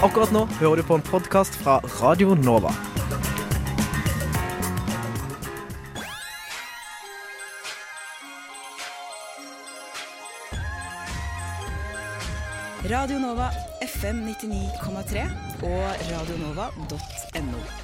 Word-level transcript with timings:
Akkurat 0.00 0.32
nå 0.32 0.46
hører 0.56 0.80
du 0.80 0.82
på 0.88 0.96
en 0.96 1.04
podkast 1.04 1.58
fra 1.60 1.74
Radio 2.00 2.32
Nova. 2.32 2.72
Radio 12.88 13.20
Nova 13.20 13.52
FM 13.84 14.24
99,3 14.24 15.28
og 15.60 15.84
radionova.no. 16.08 17.83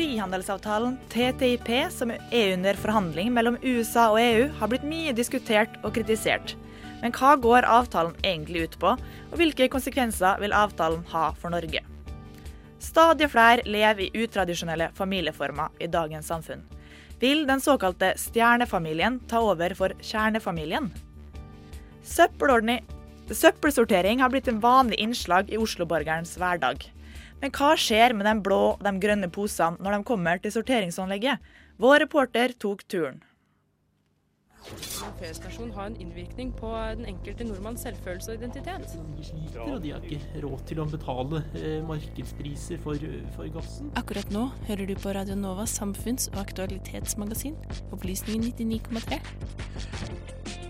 Frihandelsavtalen 0.00 0.94
TTIP, 1.12 1.68
som 1.92 2.08
er 2.10 2.54
under 2.54 2.74
forhandling 2.80 3.34
mellom 3.36 3.58
USA 3.60 4.06
og 4.14 4.20
EU, 4.22 4.46
har 4.56 4.70
blitt 4.72 4.86
mye 4.88 5.12
diskutert 5.12 5.74
og 5.84 5.92
kritisert. 5.92 6.56
Men 7.02 7.12
hva 7.12 7.34
går 7.36 7.68
avtalen 7.68 8.16
egentlig 8.24 8.62
ut 8.64 8.78
på, 8.80 8.96
og 8.96 9.34
hvilke 9.36 9.68
konsekvenser 9.68 10.40
vil 10.40 10.56
avtalen 10.56 11.04
ha 11.10 11.36
for 11.36 11.52
Norge? 11.52 11.84
Stadig 12.80 13.28
flere 13.28 13.60
lever 13.68 14.00
i 14.06 14.24
utradisjonelle 14.24 14.88
familieformer 14.96 15.68
i 15.84 15.92
dagens 15.92 16.32
samfunn. 16.32 16.64
Vil 17.20 17.44
den 17.50 17.60
såkalte 17.60 18.16
stjernefamilien 18.16 19.20
ta 19.28 19.44
over 19.44 19.76
for 19.76 19.92
kjernefamilien? 20.00 20.88
Søppelsortering 22.08 24.24
har 24.24 24.32
blitt 24.32 24.48
en 24.48 24.64
vanlig 24.64 24.96
innslag 25.04 25.52
i 25.52 25.60
Oslo-borgerens 25.60 26.40
hverdag. 26.40 26.88
Men 27.40 27.56
hva 27.56 27.72
skjer 27.80 28.12
med 28.16 28.28
de 28.28 28.36
blå 28.44 28.60
og 28.74 28.84
de 28.84 28.92
grønne 29.00 29.30
posene 29.32 29.80
når 29.80 29.96
de 29.96 30.08
kommer 30.12 30.42
til 30.42 30.52
sorteringsanlegget? 30.52 31.40
Vår 31.80 32.02
reporter 32.04 32.52
tok 32.60 32.84
turen. 32.84 33.22
En 34.60 35.14
feriestasjon 35.16 35.70
har 35.72 35.86
en 35.88 35.96
innvirkning 35.96 36.50
på 36.52 36.68
den 36.98 37.06
enkelte 37.08 37.46
nordmanns 37.48 37.80
selvfølelse 37.86 38.34
og 38.34 38.42
identitet. 38.42 38.92
og 39.64 39.80
de 39.82 39.94
har 39.94 40.04
ikke 40.04 40.42
råd 40.44 40.66
til 40.68 40.82
å 40.82 40.86
betale 40.92 41.40
eh, 41.56 41.80
markedspriser 41.88 42.82
for, 42.84 43.08
for 43.36 43.48
gassen. 43.56 43.88
Akkurat 43.96 44.28
nå 44.36 44.50
hører 44.68 44.92
du 44.92 44.94
på 45.00 45.16
Radio 45.16 45.34
Novas 45.34 45.78
samfunns- 45.80 46.28
og 46.34 46.42
aktualitetsmagasin, 46.44 47.56
Opplysningen 47.96 48.52
99,3. 48.52 50.69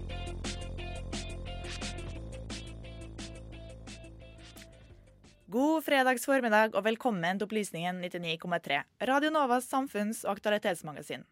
God 5.50 5.82
fredags 5.82 6.28
formiddag 6.28 6.76
og 6.78 6.84
velkommen 6.86 7.40
til 7.40 7.48
Opplysningen 7.48 7.96
99,3, 8.04 8.76
Radio 9.08 9.32
Novas 9.34 9.64
samfunns- 9.66 10.20
og 10.22 10.36
aktualitetsmagasin. 10.36 11.24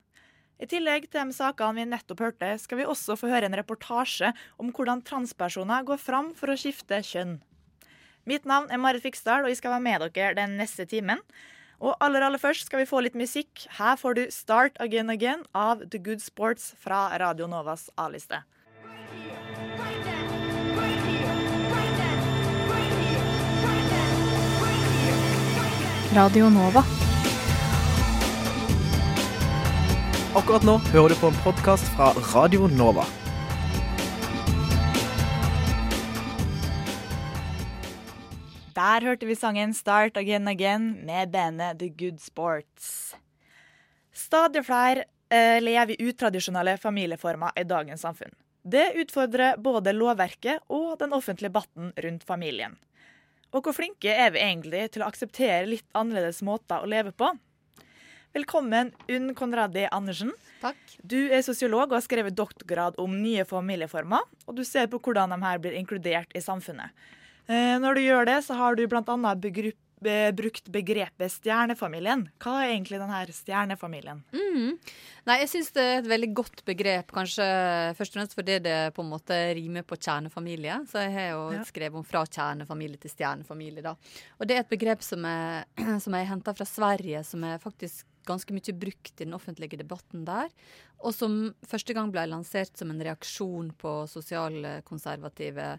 I 0.58 0.66
tillegg 0.66 1.06
til 1.06 1.28
de 1.28 1.36
sakene 1.36 1.78
vi 1.78 1.84
nettopp 1.86 2.24
hørte, 2.24 2.48
skal 2.58 2.80
vi 2.80 2.88
også 2.88 3.14
få 3.20 3.30
høre 3.30 3.46
en 3.46 3.54
reportasje 3.60 4.32
om 4.58 4.72
hvordan 4.74 5.04
transpersoner 5.06 5.86
går 5.86 6.02
fram 6.02 6.32
for 6.34 6.50
å 6.50 6.58
skifte 6.58 6.98
kjønn. 6.98 7.36
Mitt 8.26 8.48
navn 8.48 8.66
er 8.74 8.82
Marit 8.82 9.06
Fiksdal, 9.06 9.46
og 9.46 9.52
jeg 9.52 9.60
skal 9.60 9.76
være 9.76 9.86
med 9.86 10.08
dere 10.08 10.34
den 10.40 10.58
neste 10.58 10.88
timen. 10.90 11.22
Og 11.78 11.94
aller 12.02 12.26
aller 12.26 12.42
først 12.42 12.66
skal 12.66 12.82
vi 12.82 12.90
få 12.90 13.04
litt 13.06 13.14
musikk. 13.14 13.68
Her 13.78 13.94
får 13.94 14.18
du 14.18 14.26
'Start 14.26 14.82
Again 14.82 15.14
Again' 15.14 15.46
av 15.54 15.90
The 15.90 15.98
Good 15.98 16.26
Sports 16.26 16.74
fra 16.74 17.06
Radio 17.22 17.46
Novas 17.46 17.88
A-liste. 17.96 18.42
Radio 26.16 26.46
Nova. 26.48 26.80
Akkurat 30.38 30.64
nå 30.64 30.78
hører 30.88 31.12
du 31.12 31.18
på 31.20 31.28
en 31.28 31.36
podkast 31.44 31.90
fra 31.92 32.14
Radio 32.30 32.64
Nova. 32.72 33.04
Der 38.72 39.04
hørte 39.04 39.28
vi 39.28 39.36
sangen 39.36 39.74
'Start 39.74 40.16
Again 40.16 40.48
Again' 40.48 41.04
med 41.04 41.30
bandet 41.30 41.78
The 41.78 41.88
Good 41.88 42.24
Sports. 42.24 43.14
Stadig 44.12 44.64
flere 44.64 45.04
eh, 45.28 45.60
lever 45.60 45.92
i 45.92 46.08
utradisjonelle 46.08 46.78
familieformer 46.78 47.52
i 47.56 47.68
dagens 47.68 48.00
samfunn. 48.00 48.32
Det 48.64 48.94
utfordrer 48.96 49.60
både 49.60 49.92
lovverket 49.92 50.64
og 50.68 50.98
den 50.98 51.12
offentlige 51.12 51.52
debatten 51.52 51.92
rundt 51.96 52.24
familien. 52.24 52.78
Og 53.54 53.64
hvor 53.64 53.72
flinke 53.76 54.12
er 54.12 54.32
vi 54.34 54.42
egentlig 54.44 54.90
til 54.92 55.04
å 55.04 55.08
akseptere 55.08 55.68
litt 55.68 55.86
annerledes 55.96 56.42
måter 56.44 56.84
å 56.84 56.88
leve 56.90 57.14
på? 57.16 57.30
Velkommen, 58.36 58.90
Unn 59.08 59.32
Konradi 59.34 59.86
Andersen. 59.88 60.34
Takk. 60.60 60.76
Du 61.00 61.16
er 61.32 61.40
sosiolog 61.46 61.86
og 61.88 61.96
har 61.96 62.04
skrevet 62.04 62.36
doktorgrad 62.36 62.98
om 63.00 63.14
nye 63.22 63.46
familieformer. 63.48 64.26
Og 64.44 64.58
du 64.58 64.64
ser 64.68 64.90
på 64.92 65.00
hvordan 65.00 65.32
de 65.32 65.38
her 65.46 65.62
blir 65.64 65.78
inkludert 65.78 66.34
i 66.36 66.42
samfunnet. 66.44 66.92
Eh, 67.48 67.78
Når 67.80 67.96
du 67.96 68.02
gjør 68.04 68.28
det, 68.28 68.38
så 68.44 68.58
har 68.58 68.76
du 68.76 68.84
bl.a. 68.86 69.16
Be, 70.00 70.30
brukt 70.32 70.68
begrepet 70.70 71.32
stjernefamilien. 71.32 72.28
Hva 72.38 72.52
er 72.62 72.72
egentlig 72.76 73.00
denne 73.02 73.18
stjernefamilien? 73.34 74.20
Mm. 74.30 74.76
Nei, 75.26 75.36
jeg 75.42 75.48
syns 75.50 75.72
det 75.74 75.82
er 75.82 75.96
et 76.04 76.10
veldig 76.12 76.28
godt 76.38 76.62
begrep, 76.68 77.10
kanskje 77.16 77.46
først 77.98 78.14
og 78.14 78.20
fremst 78.20 78.36
fordi 78.38 78.60
det 78.62 78.76
på 78.94 79.02
en 79.02 79.10
måte 79.10 79.38
rimer 79.58 79.82
på 79.82 79.98
kjernefamilie. 79.98 80.76
Så 80.90 81.02
jeg 81.02 81.14
har 81.16 81.28
jo 81.32 81.40
Ja. 81.56 81.64
skrevet 81.66 81.98
om 81.98 82.04
fra 82.06 82.22
kjernefamilie 82.26 83.00
til 83.02 83.10
stjernefamilie, 83.10 83.82
da. 83.82 83.96
Og 84.38 84.46
det 84.46 84.56
er 84.56 84.60
et 84.60 84.70
begrep 84.70 85.02
som 85.02 85.24
jeg, 85.26 85.64
som 86.04 86.14
er 86.14 86.24
henta 86.30 86.54
fra 86.54 86.64
Sverige, 86.64 87.24
som 87.24 87.42
er 87.44 87.58
faktisk 87.58 88.06
ganske 88.28 88.52
mye 88.52 88.74
brukt 88.78 89.20
i 89.20 89.24
den 89.24 89.34
offentlige 89.34 89.78
debatten 89.80 90.24
der. 90.28 90.48
Og 91.00 91.14
som 91.14 91.54
første 91.66 91.94
gang 91.94 92.10
ble 92.12 92.26
lansert 92.28 92.76
som 92.76 92.90
en 92.90 93.00
reaksjon 93.02 93.72
på 93.78 94.06
sosialkonservative 94.10 95.78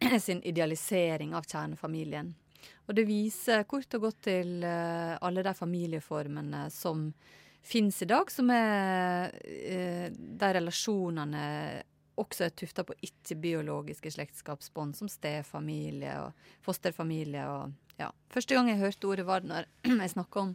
sin 0.20 0.40
idealisering 0.48 1.34
av 1.36 1.44
kjernefamilien. 1.44 2.34
Og 2.90 2.96
det 2.98 3.06
viser 3.06 3.62
kort 3.70 3.94
og 3.94 4.08
godt 4.08 4.24
til 4.26 4.64
eh, 4.66 5.12
alle 5.22 5.44
de 5.46 5.52
familieformene 5.54 6.64
som 6.74 7.04
finnes 7.62 8.00
i 8.02 8.08
dag, 8.10 8.32
som 8.34 8.50
er 8.50 9.30
eh, 9.46 10.08
der 10.10 10.56
relasjonene 10.58 11.44
også 12.20 12.48
er 12.48 12.56
tufta 12.58 12.82
på 12.84 12.96
ikke-biologiske 13.06 14.10
slektskapsbånd, 14.16 14.96
som 14.98 15.08
stefamilie 15.08 16.16
og 16.24 16.50
fosterfamilie 16.66 17.46
og 17.46 17.78
ja. 18.00 18.10
Første 18.32 18.56
gang 18.56 18.72
jeg 18.72 18.80
hørte 18.80 19.06
ordet, 19.06 19.28
var 19.28 19.46
når 19.46 19.70
jeg 20.02 20.14
snakka 20.16 20.42
om 20.48 20.52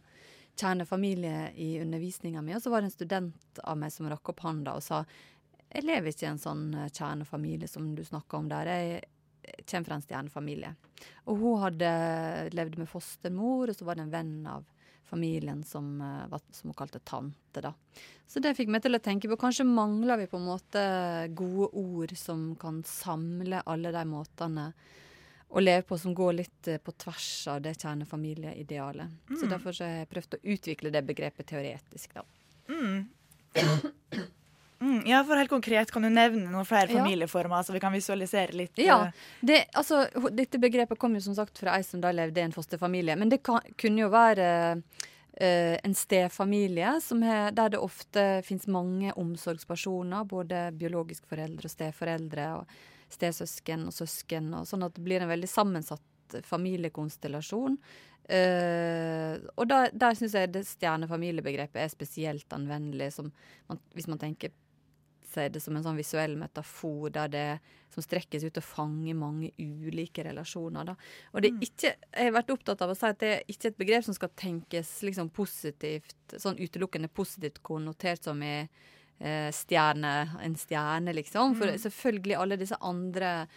kjernefamilie 0.60 1.54
i 1.56 1.70
undervisninga 1.84 2.44
mi, 2.44 2.58
og 2.58 2.64
så 2.64 2.74
var 2.74 2.84
det 2.84 2.92
en 2.92 2.98
student 2.98 3.64
av 3.64 3.80
meg 3.80 3.96
som 3.96 4.12
rakk 4.12 4.36
opp 4.36 4.44
handa 4.44 4.76
og 4.76 4.84
sa 4.84 5.06
jeg 5.76 5.84
lever 5.84 6.12
ikke 6.12 6.28
i 6.28 6.32
en 6.34 6.40
sånn 6.40 6.68
eh, 6.76 6.92
kjernefamilie 6.92 7.68
som 7.72 7.94
du 7.96 8.04
snakker 8.04 8.44
om 8.44 8.52
der. 8.52 8.70
Jeg 8.70 9.04
kommer 9.66 9.86
fra 9.90 9.96
en 10.00 10.06
stjernefamilie. 10.06 10.76
Og 11.26 11.38
hun 11.42 11.60
hadde 11.62 11.92
levd 12.56 12.80
med 12.82 12.90
fostermor, 12.90 13.70
og 13.70 13.76
så 13.78 13.86
var 13.88 13.96
det 14.00 14.08
en 14.08 14.16
venn 14.16 14.48
av 14.48 14.66
familien 15.06 15.64
som, 15.64 16.02
eh, 16.02 16.38
som 16.52 16.72
hun 16.72 16.78
kalte 16.78 17.00
tante, 17.00 17.62
da. 17.62 17.74
Så 18.28 18.42
det 18.42 18.56
fikk 18.58 18.72
meg 18.74 18.82
til 18.82 18.98
å 18.98 19.02
tenke 19.04 19.30
på 19.30 19.38
kanskje 19.38 19.68
mangler 19.70 20.18
vi 20.18 20.26
på 20.28 20.40
en 20.40 20.48
måte 20.50 20.82
gode 21.38 21.70
ord 21.78 22.16
som 22.18 22.56
kan 22.56 22.82
samle 22.84 23.62
alle 23.66 23.92
de 23.94 24.06
måtene 24.10 24.74
å 25.56 25.62
leve 25.62 25.86
på 25.88 26.00
som 26.02 26.16
går 26.18 26.34
litt 26.40 26.68
eh, 26.68 26.82
på 26.82 26.92
tvers 26.98 27.48
av 27.54 27.62
det 27.62 27.76
kjernefamilieidealet. 27.78 29.14
Så 29.30 29.46
Mm. 29.46 29.50
derfor 29.50 29.72
så 29.78 29.86
har 29.86 29.94
jeg 30.02 30.10
prøvd 30.10 30.34
å 30.34 30.44
utvikle 30.56 30.92
det 30.92 31.06
begrepet 31.06 31.46
teoretisk, 31.46 32.14
da. 32.14 32.24
Mm. 32.68 33.08
Mm, 34.80 35.02
ja, 35.08 35.24
for 35.24 35.40
helt 35.40 35.50
konkret, 35.50 35.92
kan 35.92 36.04
du 36.04 36.10
nevne 36.10 36.50
noen 36.52 36.68
flere 36.68 36.92
Ja. 36.92 37.00
familieformer, 37.00 37.64
så 37.64 37.74
vi 37.74 37.80
kan 37.80 37.94
visualisere 37.94 38.52
litt? 38.54 38.78
Ja, 38.78 39.06
eh, 39.06 39.12
det, 39.42 39.66
altså, 39.74 40.06
Dette 40.32 40.60
begrepet 40.60 41.00
kom 41.00 41.16
jo 41.16 41.22
som 41.22 41.36
sagt 41.36 41.58
fra 41.58 41.78
ei 41.78 41.84
som 41.84 42.02
da 42.02 42.12
levde 42.12 42.42
i 42.42 42.44
en 42.44 42.52
fosterfamilie. 42.52 43.16
Men 43.16 43.30
det 43.30 43.44
kan, 43.44 43.62
kunne 43.78 44.02
jo 44.02 44.10
være 44.10 44.84
Uh, 45.36 45.76
en 45.84 45.92
stefamilie 45.92 47.02
som 47.02 47.22
he, 47.22 47.52
der 47.52 47.70
det 47.74 47.80
ofte 47.84 48.42
fins 48.48 48.68
mange 48.72 49.12
omsorgspersoner. 49.20 50.24
Både 50.24 50.72
biologiske 50.72 51.28
foreldre 51.28 51.68
og 51.68 51.74
steforeldre 51.74 52.46
og 52.56 52.70
stesøsken 53.12 53.84
og 53.90 53.92
søsken. 53.94 54.54
Og 54.56 54.64
sånn 54.64 54.86
at 54.88 54.96
det 54.96 55.04
blir 55.04 55.26
en 55.26 55.28
veldig 55.34 55.50
sammensatt 55.52 56.38
familiekonstellasjon. 56.48 57.76
Uh, 58.26 59.36
og 59.54 59.68
da, 59.70 59.84
der 59.92 60.16
syns 60.18 60.34
jeg 60.34 60.54
det 60.56 60.64
stjernefamiliebegrepet 60.66 61.84
er 61.84 61.92
spesielt 61.92 62.56
anvendelig, 62.56 63.12
som 63.20 63.28
man, 63.68 63.82
hvis 63.94 64.08
man 64.08 64.22
tenker 64.24 64.56
seg 65.36 65.54
det 65.54 65.62
som 65.64 65.76
en 65.78 65.86
sånn 65.86 66.00
visuell 66.00 66.36
metafor 66.40 67.14
der 67.16 67.32
det 67.34 67.46
som 67.94 68.04
strekkes 68.04 68.44
ut 68.48 68.58
og 68.60 68.66
fanger 68.66 69.16
mange 69.16 69.52
ulike 69.62 70.26
relasjoner. 70.28 70.90
Da. 70.90 70.98
Og 71.32 71.44
det 71.44 71.52
er 71.54 71.68
ikke, 71.68 71.94
jeg 71.96 72.28
har 72.28 72.36
vært 72.36 72.52
opptatt 72.56 72.84
av 72.84 72.92
å 72.92 72.98
si 72.98 73.08
at 73.08 73.22
det 73.22 73.32
er 73.36 73.54
ikke 73.54 73.72
et 73.72 73.80
begrep 73.80 74.08
som 74.08 74.18
skal 74.18 74.34
tenkes 74.36 74.92
liksom 75.08 75.32
positivt, 75.36 76.18
sånn 76.36 76.60
utelukkende 76.60 77.12
positivt 77.14 77.62
konnotert 77.64 78.28
som 78.28 78.44
i 78.44 78.58
eh, 79.20 79.48
stjerne, 79.56 80.16
en 80.44 80.56
stjerne, 80.60 81.14
liksom. 81.16 81.56
For 81.56 81.72
Mm. 81.72 81.80
selvfølgelig 81.80 82.36
alle 82.42 82.58
disse 82.60 82.76
andre 82.82 83.48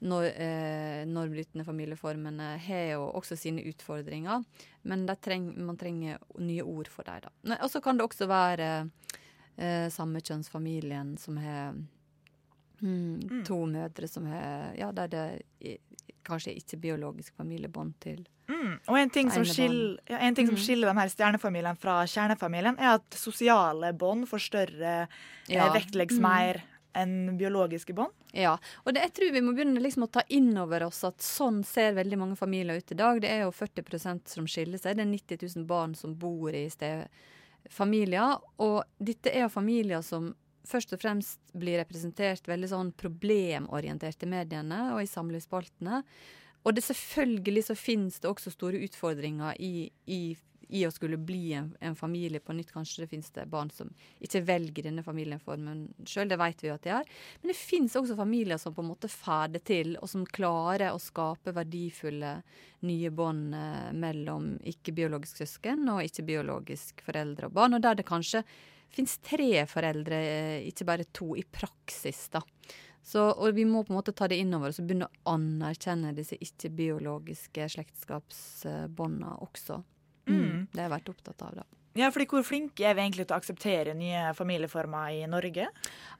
når, 0.00 0.24
eh, 0.38 1.04
normbrytende 1.10 1.64
familieformene 1.66 2.56
har 2.62 2.84
jo 2.92 3.08
også 3.18 3.36
sine 3.36 3.64
utfordringer, 3.66 4.44
men 4.84 5.06
treng, 5.18 5.56
man 5.58 5.76
trenger 5.76 6.18
nye 6.38 6.62
ord 6.62 6.86
for 6.86 7.02
dem. 7.02 7.56
Og 7.60 7.70
så 7.70 7.82
kan 7.82 7.98
det 7.98 8.06
også 8.06 8.28
være 8.28 8.68
eh, 8.80 8.84
samekjønnsfamilien 9.90 11.16
som 11.18 11.36
har 11.42 11.74
mm, 12.82 13.44
to 13.46 13.64
mødre 13.66 14.08
som 14.08 14.26
har 14.30 14.74
Ja, 14.78 14.92
der 14.92 15.08
det 15.08 15.78
kanskje 16.28 16.54
ikke 16.56 16.80
biologisk 16.80 17.34
familiebånd 17.36 17.94
til 18.00 18.26
Mm. 18.48 18.78
Og 18.88 18.96
en 18.96 19.10
ting, 19.10 19.28
som 19.30 19.44
skiller, 19.44 19.98
ja, 20.08 20.16
en 20.24 20.34
ting 20.34 20.46
som 20.46 20.54
Mm. 20.56 20.62
skiller 20.62 20.88
de 20.88 21.00
her 21.00 21.08
stjernefamiliene 21.08 21.76
fra 21.76 22.02
kjernefamilien, 22.06 22.78
er 22.78 22.94
at 22.94 23.10
sosiale 23.10 23.92
bånd 23.92 24.24
får 24.26 24.40
større 24.40 25.08
Ja. 25.48 25.66
eh, 25.66 25.72
vektlegges 25.74 26.16
Mm. 26.18 26.22
mer 26.22 26.62
enn 26.94 27.36
biologiske 27.38 27.94
bånd. 27.94 28.10
Ja, 28.32 28.56
og 28.86 28.94
det, 28.94 29.02
jeg 29.02 29.12
tror 29.12 29.32
vi 29.32 29.40
må 29.42 29.54
begynne 29.54 29.82
liksom 29.82 30.02
å 30.04 30.10
ta 30.10 30.22
inn 30.30 30.56
over 30.56 30.82
oss 30.84 31.04
at 31.04 31.18
sånn 31.18 31.62
ser 31.62 31.92
veldig 31.92 32.16
mange 32.18 32.36
familier 32.38 32.78
ut 32.78 32.90
i 32.90 32.94
dag. 32.94 33.20
Det 33.20 33.28
er 33.28 33.42
jo 33.42 33.50
40% 33.50 34.26
som 34.28 34.46
skiller 34.46 34.78
seg. 34.80 34.96
Det 34.96 35.02
er 35.02 35.36
90 35.36 35.56
000 35.56 35.66
barn 35.66 35.94
som 35.94 36.14
bor 36.14 36.48
i 36.48 36.70
stefamilier. 37.68 38.38
Og 38.58 38.82
dette 38.98 39.30
er 39.30 39.46
jo 39.46 39.52
familier 39.52 40.02
som 40.02 40.32
først 40.68 40.92
og 40.92 41.00
fremst 41.00 41.40
blir 41.56 41.78
representert 41.80 42.48
veldig 42.48 42.68
sånn 42.68 42.92
problemorientert 42.92 44.22
i 44.22 44.28
mediene 44.28 44.92
og 44.94 45.02
i 45.02 45.08
samlivsspaltene. 45.08 46.02
Og 46.66 46.74
det 46.74 46.84
selvfølgelig 46.84 47.68
så 47.68 47.78
finnes 47.78 48.18
det 48.20 48.28
også 48.28 48.52
store 48.52 48.82
utfordringer 48.84 49.56
i, 49.62 49.88
i, 50.06 50.36
i 50.68 50.84
å 50.86 50.90
skulle 50.92 51.16
bli 51.16 51.52
en, 51.56 51.70
en 51.80 51.96
familie 51.96 52.40
på 52.40 52.54
nytt. 52.56 52.72
Kanskje 52.72 53.04
det 53.04 53.10
finnes 53.12 53.30
det 53.34 53.46
barn 53.50 53.70
som 53.74 53.90
ikke 54.24 54.42
velger 54.48 54.88
denne 54.88 55.04
familieformen 55.06 55.86
sjøl, 56.08 56.28
det 56.30 56.38
vet 56.40 56.62
vi 56.62 56.70
jo 56.70 56.76
at 56.76 56.86
de 56.86 56.94
har. 56.94 57.12
Men 57.40 57.52
det 57.52 57.58
finnes 57.58 57.96
også 57.98 58.18
familier 58.18 58.60
som 58.60 58.76
på 58.76 58.84
en 58.84 58.90
måte 58.92 59.10
får 59.12 59.54
det 59.56 59.64
til, 59.68 59.94
og 60.02 60.10
som 60.10 60.26
klarer 60.28 60.92
å 60.92 61.02
skape 61.02 61.54
verdifulle 61.56 62.38
nye 62.88 63.12
bånd 63.14 63.54
eh, 63.56 63.92
mellom 63.96 64.56
ikke-biologisk 64.68 65.42
søsken 65.42 65.88
og 65.90 66.04
ikke-biologisk 66.06 67.02
foreldre 67.06 67.48
og 67.48 67.56
barn, 67.56 67.78
og 67.78 67.84
der 67.84 67.98
det 67.98 68.08
kanskje 68.08 68.44
finnes 68.92 69.18
tre 69.24 69.64
foreldre, 69.68 70.20
eh, 70.20 70.68
ikke 70.68 70.86
bare 70.88 71.08
to, 71.12 71.34
i 71.36 71.44
praksis, 71.44 72.28
da. 72.34 72.42
Så, 73.08 73.22
og 73.24 73.54
vi 73.56 73.64
må 73.64 73.84
på 73.86 73.94
en 73.94 73.98
måte 74.02 74.12
ta 74.12 74.26
det 74.28 74.36
innover 74.42 74.68
oss 74.68 74.80
og 74.82 74.88
begynne 74.88 75.06
å 75.08 75.32
anerkjenne 75.32 76.12
disse 76.16 76.36
ikke-biologiske 76.44 77.68
slektskapsbåndene 77.72 79.38
også. 79.46 79.78
Mm. 80.28 80.44
Mm. 80.44 80.62
Det 80.72 80.80
har 80.80 80.88
jeg 80.88 80.96
vært 80.98 81.12
opptatt 81.14 81.44
av, 81.48 81.58
da. 81.62 81.66
Ja, 81.98 82.10
fordi 82.14 82.28
Hvor 82.30 82.44
flinke 82.46 82.84
er 82.86 82.94
vi 82.94 83.02
egentlig 83.02 83.24
til 83.26 83.34
å 83.34 83.38
akseptere 83.40 83.94
nye 83.96 84.28
familieformer 84.36 85.16
i 85.16 85.24
Norge? 85.30 85.66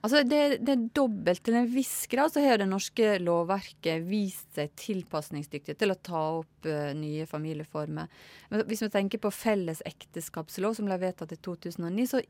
Altså, 0.01 0.23
det, 0.27 0.59
det 0.65 0.73
er 0.73 0.87
dobbelt. 0.97 1.43
Til 1.45 1.55
en 1.55 1.69
viss 1.71 2.01
grad 2.11 2.33
så 2.33 2.43
har 2.43 2.59
det 2.59 2.67
norske 2.67 3.13
lovverket 3.23 4.03
vist 4.07 4.49
seg 4.57 4.73
tilpasningsdyktig 4.79 5.77
til 5.79 5.93
å 5.93 5.99
ta 6.03 6.23
opp 6.41 6.67
uh, 6.67 6.89
nye 6.97 7.27
familieformer. 7.29 8.09
Men 8.51 8.65
hvis 8.67 8.83
vi 8.83 8.91
tenker 8.91 9.23
på 9.23 9.31
felles 9.31 9.83
ekteskapslov, 9.87 10.75
som 10.75 10.89
ble 10.89 10.99
vedtatt 10.99 11.37
i 11.37 11.39
2009, 11.47 12.09
så 12.11 12.23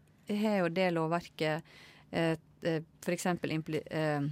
har 0.43 0.61
jo 0.61 0.69
det 0.75 0.91
lovverket 0.93 1.73
uh, 2.13 2.35
f.eks. 2.61 3.29
Uh, 3.33 4.29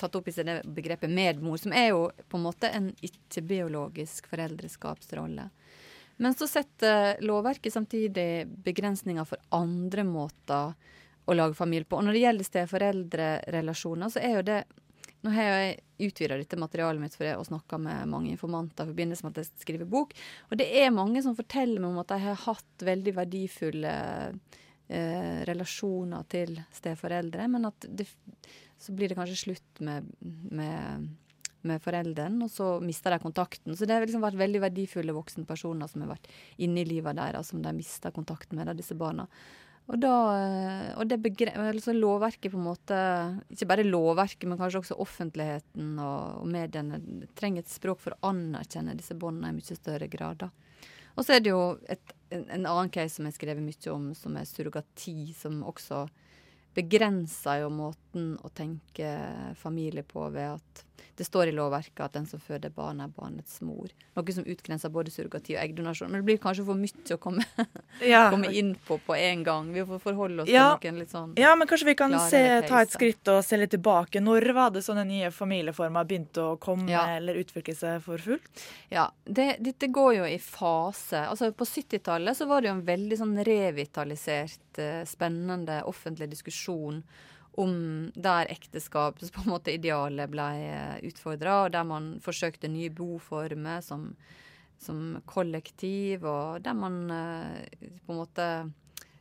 tatt 0.00 0.16
opp 0.16 0.28
i 0.30 0.34
seg 0.34 0.46
det 0.46 0.60
begrepet 0.70 1.10
medmor, 1.12 1.58
som 1.60 1.74
er 1.76 1.90
jo 1.90 2.06
på 2.30 2.38
en 2.38 2.46
måte 2.46 2.70
en 2.70 2.92
ikke-biologisk 3.04 4.30
foreldreskapsrolle. 4.30 5.50
Men 6.20 6.36
så 6.36 6.48
setter 6.50 7.16
lovverket 7.24 7.72
samtidig 7.72 8.44
begrensninger 8.64 9.24
for 9.24 9.40
andre 9.56 10.04
måter 10.04 10.74
å 11.24 11.36
lage 11.36 11.56
familie 11.56 11.88
på. 11.88 11.96
Og 11.96 12.04
når 12.04 12.16
det 12.16 12.22
gjelder 12.24 12.48
steforeldrerelasjoner, 12.48 14.12
så 14.12 14.22
er 14.22 14.38
jo 14.38 14.46
det 14.52 14.60
Nå 15.20 15.34
har 15.34 15.50
jeg 15.50 16.06
utvida 16.06 16.38
dette 16.40 16.56
materialet 16.56 17.02
mitt 17.02 17.12
for 17.12 17.28
å 17.36 17.44
snakke 17.44 17.76
med 17.76 18.08
mange 18.08 18.30
informanter 18.32 18.86
i 18.86 18.88
forbindelse 18.88 19.26
med 19.26 19.34
at 19.34 19.42
jeg 19.42 19.64
skriver 19.66 19.88
bok. 19.92 20.14
Og 20.48 20.56
det 20.56 20.64
er 20.80 20.94
mange 20.96 21.20
som 21.20 21.34
forteller 21.36 21.76
meg 21.76 21.90
om 21.92 22.00
at 22.00 22.14
de 22.14 22.16
har 22.22 22.38
hatt 22.46 22.84
veldig 22.88 23.12
verdifulle 23.18 23.92
eh, 24.32 25.42
relasjoner 25.44 26.24
til 26.32 26.56
steforeldre, 26.72 27.50
men 27.52 27.68
at 27.68 27.84
det, 27.84 28.08
så 28.80 28.96
blir 28.96 29.12
det 29.12 29.18
kanskje 29.20 29.42
slutt 29.42 29.84
med, 29.84 30.08
med 30.24 31.10
med 31.68 31.82
foreldrene, 31.84 32.44
og 32.46 32.52
så 32.52 32.74
mista 32.84 33.12
de 33.12 33.20
kontakten. 33.22 33.76
Så 33.76 33.86
det 33.86 33.96
har 33.96 34.04
liksom 34.04 34.24
vært 34.24 34.38
veldig 34.40 34.62
verdifulle 34.64 35.16
voksenpersoner 35.16 35.90
som 35.90 36.04
har 36.04 36.14
vært 36.14 36.30
inne 36.62 36.82
i 36.82 36.88
livet 36.88 37.18
deres, 37.18 37.50
som 37.52 37.62
de 37.64 37.74
mista 37.76 38.12
kontakten 38.14 38.58
med, 38.58 38.70
da, 38.70 38.76
disse 38.76 38.96
barna. 38.98 39.28
Og 39.90 39.98
da, 39.98 40.14
og 41.00 41.08
det 41.10 41.18
altså 41.56 41.92
lovverket 41.96 42.52
på 42.52 42.58
en 42.60 42.66
måte 42.68 42.98
Ikke 43.50 43.66
bare 43.66 43.86
lovverket, 43.86 44.46
men 44.46 44.60
kanskje 44.60 44.84
også 44.84 44.98
offentligheten 45.02 45.96
og, 45.98 46.44
og 46.44 46.46
mediene 46.46 47.00
trenger 47.34 47.64
et 47.64 47.72
språk 47.72 47.98
for 48.04 48.14
å 48.14 48.30
anerkjenne 48.30 48.94
disse 48.94 49.16
båndene 49.18 49.50
i 49.50 49.58
mye 49.58 49.78
større 49.78 50.06
grad. 50.12 50.44
da. 50.44 50.50
Og 51.16 51.26
så 51.26 51.36
er 51.36 51.42
det 51.42 51.50
jo 51.50 51.62
et, 51.90 52.14
en, 52.30 52.46
en 52.54 52.68
annen 52.70 52.92
case 52.94 53.16
som 53.16 53.26
jeg 53.26 53.34
har 53.34 53.40
skrevet 53.40 53.66
mye 53.66 53.94
om, 53.94 54.10
som 54.14 54.36
er 54.38 54.46
surrogati, 54.48 55.16
som 55.36 55.58
også 55.66 56.04
begrenser 56.76 57.64
jo 57.64 57.72
måten 57.74 58.36
å 58.46 58.50
tenke 58.54 59.10
familie 59.58 60.04
på 60.06 60.28
ved 60.30 60.54
at 60.54 60.84
det 61.20 61.26
står 61.28 61.50
i 61.50 61.52
lovverket 61.52 62.00
at 62.00 62.14
den 62.16 62.24
som 62.26 62.40
føder 62.40 62.72
barn, 62.72 63.02
er 63.04 63.10
barnets 63.12 63.58
mor. 63.60 63.90
Noe 64.16 64.32
som 64.32 64.46
utgrenser 64.48 64.88
både 64.94 65.12
surrogati 65.12 65.52
og 65.52 65.60
eggdonasjon. 65.60 66.08
Men 66.08 66.22
det 66.22 66.28
blir 66.30 66.38
kanskje 66.40 66.64
for 66.64 66.78
mye 66.80 67.12
å 67.12 67.18
komme, 67.20 67.44
Ja. 68.12 68.22
komme 68.32 68.48
inn 68.56 68.70
på 68.88 68.96
på 69.04 69.16
en 69.18 69.42
gang. 69.44 69.68
Vi 69.74 69.84
får 69.84 70.00
forholde 70.00 70.46
oss 70.46 70.48
Ja. 70.48 70.78
til 70.80 70.94
noen 70.94 71.02
litt 71.02 71.12
sånn 71.12 71.34
Ja, 71.36 71.52
men 71.60 71.68
kanskje 71.68 71.90
vi 71.90 71.94
kan 72.00 72.16
se, 72.30 72.40
ta 72.70 72.80
et 72.80 72.94
skritt 72.94 73.28
og 73.28 73.42
se 73.44 73.58
litt 73.60 73.74
tilbake. 73.76 74.22
Når 74.24 74.48
var 74.56 74.70
det 74.72 74.80
sånne 74.86 75.04
nye 75.06 75.28
familieformer 75.30 76.08
begynte 76.08 76.40
å 76.54 76.56
komme 76.58 76.88
Ja. 76.88 77.04
eller 77.18 77.36
utvikle 77.42 77.76
seg 77.76 78.00
for 78.02 78.16
fullt? 78.16 78.64
Ja, 78.90 79.10
det, 79.28 79.58
dette 79.60 79.90
går 79.92 80.14
jo 80.22 80.24
i 80.24 80.38
fase. 80.40 81.26
Altså 81.28 81.52
På 81.52 81.68
70-tallet 81.68 82.36
så 82.40 82.48
var 82.48 82.62
det 82.62 82.70
jo 82.72 82.78
en 82.78 82.86
veldig 82.88 83.18
sånn 83.20 83.36
revitalisert, 83.44 84.78
eh, 84.78 85.04
spennende 85.04 85.82
offentlig 85.84 86.30
diskusjon 86.32 87.02
om 87.58 88.10
der 88.14 88.50
ekteskapet 88.52 89.32
på 89.34 89.44
en 89.44 89.52
måte 89.54 89.74
idealet 89.74 90.30
ble 90.30 90.50
utfordra, 91.08 91.64
og 91.64 91.72
der 91.74 91.86
man 91.88 92.12
forsøkte 92.22 92.70
nye 92.70 92.92
boformer 92.94 93.82
som, 93.84 94.10
som 94.78 95.18
kollektiv, 95.30 96.26
og 96.28 96.62
der 96.64 96.76
man 96.78 97.00
eh, 97.14 97.88
på 98.06 98.14
en 98.14 98.20
måte 98.20 98.46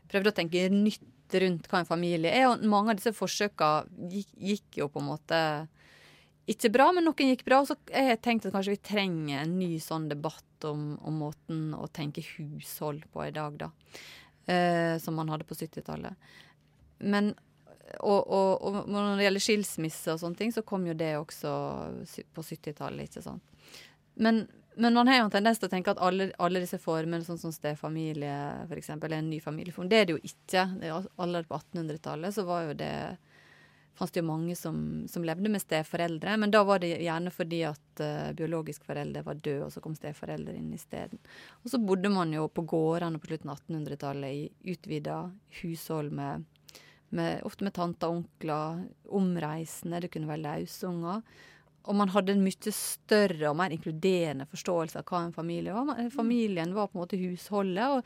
prøvde 0.09 0.33
å 0.33 0.37
tenke 0.37 0.67
nytt 0.73 1.05
rundt 1.41 1.67
hva 1.69 1.81
en 1.81 1.89
familie 1.89 2.31
er. 2.33 2.47
Og 2.49 2.63
mange 2.69 2.93
av 2.93 3.01
disse 3.01 3.13
forsøkene 3.17 4.09
gikk, 4.13 4.31
gikk 4.53 4.79
jo 4.81 4.89
på 4.93 5.01
en 5.01 5.11
måte 5.11 5.41
ikke 6.49 6.71
bra, 6.73 6.87
men 6.95 7.05
noen 7.05 7.33
gikk 7.33 7.43
bra. 7.45 7.61
Og 7.61 7.69
så 7.69 7.77
har 7.91 8.13
jeg 8.13 8.23
tenkt 8.25 8.47
at 8.49 8.55
kanskje 8.55 8.73
vi 8.73 8.85
trenger 8.89 9.43
en 9.43 9.59
ny 9.59 9.75
sånn 9.83 10.07
debatt 10.09 10.69
om, 10.69 10.95
om 11.05 11.19
måten 11.25 11.69
å 11.77 11.85
tenke 11.93 12.25
hushold 12.35 13.05
på 13.13 13.27
i 13.27 13.35
dag, 13.35 13.59
da. 13.61 13.69
Eh, 14.49 14.95
som 15.01 15.17
man 15.19 15.29
hadde 15.29 15.45
på 15.45 15.57
70-tallet. 15.59 16.17
Men 17.05 17.35
og, 17.99 18.21
og, 18.29 18.63
og 18.63 18.79
når 18.91 19.17
det 19.17 19.27
gjelder 19.27 19.45
skilsmisse 19.45 20.13
og 20.13 20.21
sånne 20.21 20.39
ting, 20.39 20.53
så 20.55 20.63
kom 20.67 20.85
jo 20.87 20.95
det 20.97 21.13
også 21.19 21.51
på 22.35 22.45
70-tallet, 22.45 23.09
ikke 23.09 23.23
sant. 23.25 23.43
Men, 24.19 24.43
men 24.75 24.97
man 24.97 25.07
har 25.07 25.21
jo 25.21 25.29
en 25.29 25.33
tendens 25.33 25.61
til 25.61 25.69
å 25.69 25.71
tenke 25.71 25.93
at 25.93 26.01
alle, 26.03 26.29
alle 26.43 26.61
disse 26.63 26.79
formene, 26.81 27.23
sånn 27.25 27.39
som 27.41 27.55
stefamilie 27.55 28.35
f.eks., 28.67 28.91
er 28.95 29.17
en 29.17 29.31
ny 29.31 29.39
familieform. 29.43 29.89
Det 29.91 30.01
er 30.01 30.09
det 30.09 30.17
jo 30.17 30.21
ikke. 30.31 30.65
Er 30.83 31.09
Allerede 31.15 31.49
på 31.49 31.59
1800-tallet 31.59 32.35
så 32.35 32.45
var 32.47 32.67
jo 32.67 32.77
det 32.79 32.93
fantes 33.99 34.13
det 34.13 34.21
jo 34.21 34.27
mange 34.29 34.55
som, 34.55 35.07
som 35.11 35.23
levde 35.27 35.49
med 35.51 35.61
steforeldre, 35.61 36.37
men 36.39 36.51
da 36.51 36.61
var 36.63 36.79
det 36.79 36.93
gjerne 37.03 37.31
fordi 37.35 37.63
at 37.67 38.03
uh, 38.03 38.29
biologisk 38.37 38.85
forelder 38.87 39.25
var 39.25 39.41
død, 39.43 39.65
og 39.65 39.73
så 39.73 39.83
kom 39.83 39.95
steforeldre 39.97 40.55
inn 40.55 40.71
isteden. 40.75 41.19
Og 41.63 41.73
så 41.73 41.81
bodde 41.83 42.11
man 42.13 42.31
jo 42.33 42.47
på 42.47 42.63
gårdene 42.69 43.19
på 43.19 43.31
slutten 43.31 43.51
av 43.51 43.59
1800-tallet 43.59 44.37
i 44.37 44.71
utvida 44.71 45.19
hushold 45.61 46.15
med, 46.15 46.47
med, 47.15 47.41
ofte 47.47 47.63
med 47.65 47.73
tanter 47.75 48.07
og 48.07 48.13
onkler, 48.19 48.65
omreisende, 49.19 50.01
det 50.03 50.11
kunne 50.13 50.29
være 50.29 50.45
løsunger. 50.45 51.17
Og 51.89 51.93
man 51.97 52.11
hadde 52.13 52.31
en 52.35 52.45
mye 52.45 52.71
større 52.75 53.47
og 53.49 53.57
mer 53.57 53.71
inkluderende 53.73 54.45
forståelse 54.51 54.95
av 54.99 55.05
hva 55.09 55.19
en 55.25 55.33
familie 55.33 55.73
var. 55.73 55.85
Familien 56.13 56.75
var 56.75 56.87
på 56.87 56.93
en 56.97 57.03
måte 57.03 57.21
husholdet, 57.21 57.87
og 57.89 57.99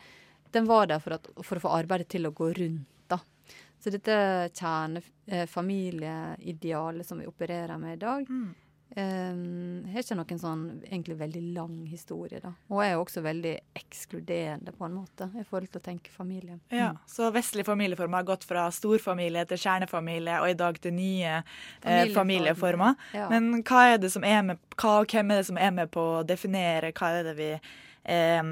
den 0.55 0.65
var 0.69 0.83
der 0.87 0.99
for, 1.03 1.11
at, 1.17 1.25
for 1.41 1.55
å 1.57 1.63
få 1.65 1.75
arbeidet 1.81 2.09
til 2.13 2.23
å 2.29 2.35
gå 2.35 2.47
rundt. 2.59 2.87
da. 3.11 3.17
Så 3.81 3.87
dette 3.91 4.15
kjernefamilieidealet 4.55 7.05
som 7.07 7.17
vi 7.19 7.27
opererer 7.27 7.77
med 7.81 7.91
i 7.97 8.03
dag, 8.05 8.21
eh, 8.95 9.91
har 9.93 10.03
ikke 10.03 10.15
noen 10.19 10.39
sånn 10.39 10.63
egentlig 10.85 11.17
veldig 11.19 11.43
lang 11.55 11.85
historie. 11.89 12.39
da. 12.43 12.51
Og 12.69 12.83
er 12.85 12.95
også 12.95 13.21
veldig 13.25 13.53
ekskluderende 13.75 14.71
på 14.77 14.85
en 14.85 14.93
måte 14.99 15.29
i 15.39 15.43
forhold 15.43 15.71
til 15.71 15.81
å 15.81 15.83
tenke 15.83 16.11
familie. 16.13 16.59
Ja, 16.71 16.93
Så 17.07 17.31
vestlig 17.33 17.65
familieform 17.65 18.13
har 18.13 18.23
gått 18.23 18.43
fra 18.43 18.67
storfamilie 18.71 19.45
til 19.49 19.57
kjernefamilie, 19.57 20.39
og 20.41 20.49
i 20.49 20.53
dag 20.53 20.79
til 20.81 20.93
nye 20.93 21.37
eh, 21.37 21.43
Familieformer. 21.83 22.13
familieformer. 22.19 22.95
Ja. 23.13 23.29
Men 23.29 23.63
hva 23.63 23.93
er 23.93 23.97
det 23.97 24.11
som 24.11 24.23
er 24.23 24.41
med, 24.43 24.57
hva 24.77 24.99
hvem 25.05 25.31
er 25.31 25.41
det 25.41 25.45
som 25.49 25.57
er 25.57 25.71
med 25.71 25.91
på 25.91 25.99
å 26.19 26.23
definere 26.27 26.91
hva 26.93 27.09
er 27.19 27.23
det 27.23 27.35
vi 27.37 27.49
eh, 28.05 28.43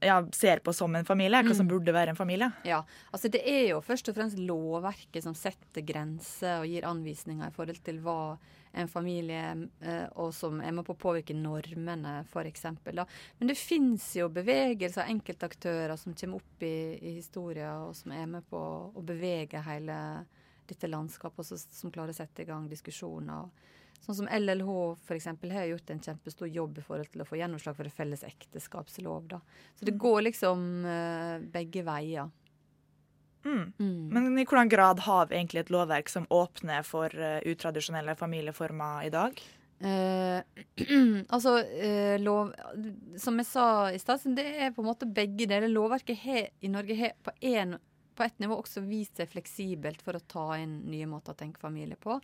ja, 0.00 0.18
ser 0.32 0.60
på 0.64 0.72
som 0.74 0.94
en 0.96 1.04
familie? 1.04 1.42
Hva 1.42 1.54
som 1.54 1.66
Mm. 1.66 1.72
burde 1.72 1.92
være 1.92 2.08
en 2.10 2.16
familie? 2.16 2.52
Ja, 2.64 2.82
altså 3.12 3.28
Det 3.30 3.42
er 3.46 3.68
jo 3.70 3.80
først 3.80 4.08
og 4.08 4.14
fremst 4.14 4.38
lovverket 4.38 5.22
som 5.22 5.34
setter 5.34 5.82
grenser 5.82 6.60
og 6.60 6.66
gir 6.66 6.82
anvisninger 6.84 7.46
i 7.48 7.50
forhold 7.50 7.82
til 7.84 7.98
hva 8.00 8.38
en 8.74 8.90
familie 8.90 9.68
eh, 9.80 10.06
og 10.20 10.32
som 10.34 10.60
er 10.60 10.74
med 10.74 10.86
på 10.86 10.94
å 10.96 11.00
påvirke 11.00 11.36
normene, 11.36 12.20
f.eks. 12.28 12.64
Men 12.84 13.50
det 13.50 13.58
fins 13.58 14.08
jo 14.18 14.30
bevegelser 14.32 15.10
enkeltaktører 15.12 15.96
som 16.00 16.16
kommer 16.18 16.42
opp 16.42 16.66
i, 16.66 16.76
i 16.98 17.14
historien, 17.18 17.88
og 17.88 17.94
som 17.98 18.14
er 18.16 18.26
med 18.30 18.48
på 18.50 18.60
å 18.90 19.04
bevege 19.06 19.62
hele 19.68 19.98
dette 20.68 20.88
landskapet, 20.88 21.44
og 21.44 21.48
så, 21.48 21.58
som 21.58 21.92
klarer 21.94 22.14
å 22.14 22.18
sette 22.18 22.42
i 22.42 22.48
gang 22.48 22.68
diskusjoner. 22.70 23.50
Sånn 24.04 24.18
som 24.18 24.28
LLH 24.28 24.70
for 25.06 25.16
eksempel, 25.16 25.52
har 25.54 25.68
gjort 25.70 25.90
en 25.94 26.02
kjempestor 26.04 26.50
jobb 26.52 26.80
i 26.80 26.84
forhold 26.84 27.12
til 27.12 27.24
å 27.24 27.28
få 27.28 27.38
gjennomslag 27.40 27.76
for 27.78 27.88
en 27.88 27.94
felles 27.94 28.24
ekteskapslov. 28.26 29.28
Da. 29.30 29.40
Så 29.78 29.88
det 29.88 29.96
går 30.00 30.26
liksom 30.26 30.66
eh, 30.88 31.36
begge 31.54 31.84
veier. 31.86 32.32
Mm. 33.44 34.08
Men 34.10 34.38
i 34.38 34.44
hvordan 34.44 34.70
grad 34.72 35.00
har 35.04 35.26
vi 35.28 35.36
egentlig 35.36 35.64
et 35.64 35.70
lovverk 35.74 36.08
som 36.08 36.26
åpner 36.32 36.82
for 36.86 37.12
uh, 37.12 37.38
utradisjonelle 37.44 38.16
familieformer 38.16 39.06
i 39.06 39.12
dag? 39.12 39.40
Eh, 39.84 40.40
altså, 41.34 41.58
eh, 41.58 42.14
lov 42.22 42.52
Som 43.20 43.40
jeg 43.42 43.48
sa 43.48 43.90
i 43.92 43.98
stad, 43.98 44.22
det 44.36 44.46
er 44.46 44.70
på 44.72 44.84
en 44.84 44.88
måte 44.88 45.08
begge 45.10 45.48
deler. 45.50 45.68
Lovverket 45.68 46.22
he, 46.22 46.46
i 46.62 46.70
Norge 46.72 46.96
har 46.96 47.12
på, 47.22 47.34
en- 47.42 47.76
på 48.16 48.24
et 48.24 48.38
nivå 48.42 48.56
også 48.60 48.82
vist 48.86 49.18
seg 49.20 49.30
fleksibelt 49.30 50.02
for 50.04 50.18
å 50.18 50.22
ta 50.30 50.46
inn 50.60 50.80
nye 50.90 51.06
måter 51.10 51.34
å 51.34 51.38
tenke 51.38 51.60
familie 51.62 51.98
på. 52.00 52.16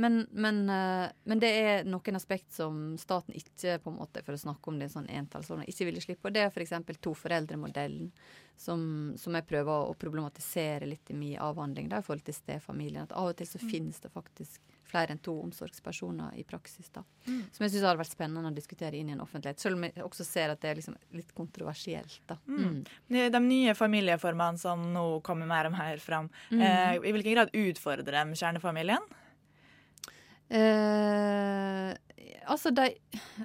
Men, 0.00 0.24
men, 0.32 0.62
eh, 0.72 1.08
men 1.24 1.42
det 1.42 1.50
er 1.60 1.88
noen 1.88 2.18
aspekt 2.18 2.52
som 2.56 2.94
staten 3.00 3.36
ikke, 3.36 3.78
på 3.84 3.92
en 3.92 3.98
måte, 4.00 4.22
for 4.26 4.36
å 4.36 4.42
snakke 4.44 4.72
om 4.72 4.78
det 4.80 4.90
sånn 4.92 5.10
entallsordning, 5.12 5.68
ikke 5.70 5.88
ville 5.90 6.04
slippe. 6.04 6.28
Og 6.28 6.36
det 6.36 6.46
er 6.46 6.52
f.eks. 6.54 6.74
toforeldremodellen, 7.04 8.12
som, 8.56 8.86
som 9.18 9.34
jeg 9.34 9.48
prøver 9.50 9.90
å 9.90 9.98
problematisere 9.98 10.86
litt 10.86 11.10
i 11.10 11.18
min 11.18 11.38
avhandling 11.42 11.90
der, 11.90 12.04
i 12.04 12.06
forhold 12.06 12.26
til 12.26 12.38
stefamilien. 12.38 13.04
At 13.08 13.16
av 13.18 13.32
og 13.32 13.38
til 13.38 13.50
så 13.50 13.62
Mm. 13.64 13.70
finnes 13.70 14.00
det 14.00 14.10
faktisk 14.12 14.60
flere 14.84 15.14
enn 15.14 15.18
to 15.24 15.34
omsorgspersoner 15.42 16.36
i 16.38 16.44
praksis. 16.44 16.88
da. 16.94 17.02
Mm. 17.26 17.40
Som 17.52 17.64
jeg 17.64 17.72
syns 17.74 17.86
hadde 17.88 18.00
vært 18.02 18.12
spennende 18.14 18.50
å 18.50 18.54
diskutere 18.54 18.96
inn 19.00 19.08
i 19.08 19.12
en 19.16 19.20
offentlighet. 19.24 19.58
Selv 19.60 19.78
om 19.78 19.82
jeg 19.88 19.94
også 20.04 20.24
ser 20.28 20.52
at 20.52 20.60
det 20.60 20.70
er 20.70 20.78
liksom 20.80 20.96
litt 21.16 21.34
kontroversielt. 21.34 22.20
da. 22.30 22.36
Mm. 22.46 22.84
De, 23.08 23.28
de 23.30 23.40
nye 23.48 23.74
familieformene 23.74 24.58
som 24.60 24.82
nå 24.94 25.04
kommer 25.26 25.46
mer 25.50 25.66
og 25.70 25.76
mer 25.78 25.98
fram, 25.98 26.30
Mm. 26.50 26.60
eh, 26.60 26.94
i 27.08 27.12
hvilken 27.12 27.34
grad 27.34 27.50
utfordrer 27.52 28.12
de 28.24 28.34
kjernefamilien? 28.38 29.02
Eh, 30.48 31.94
altså, 32.46 32.70
de, 32.74 32.90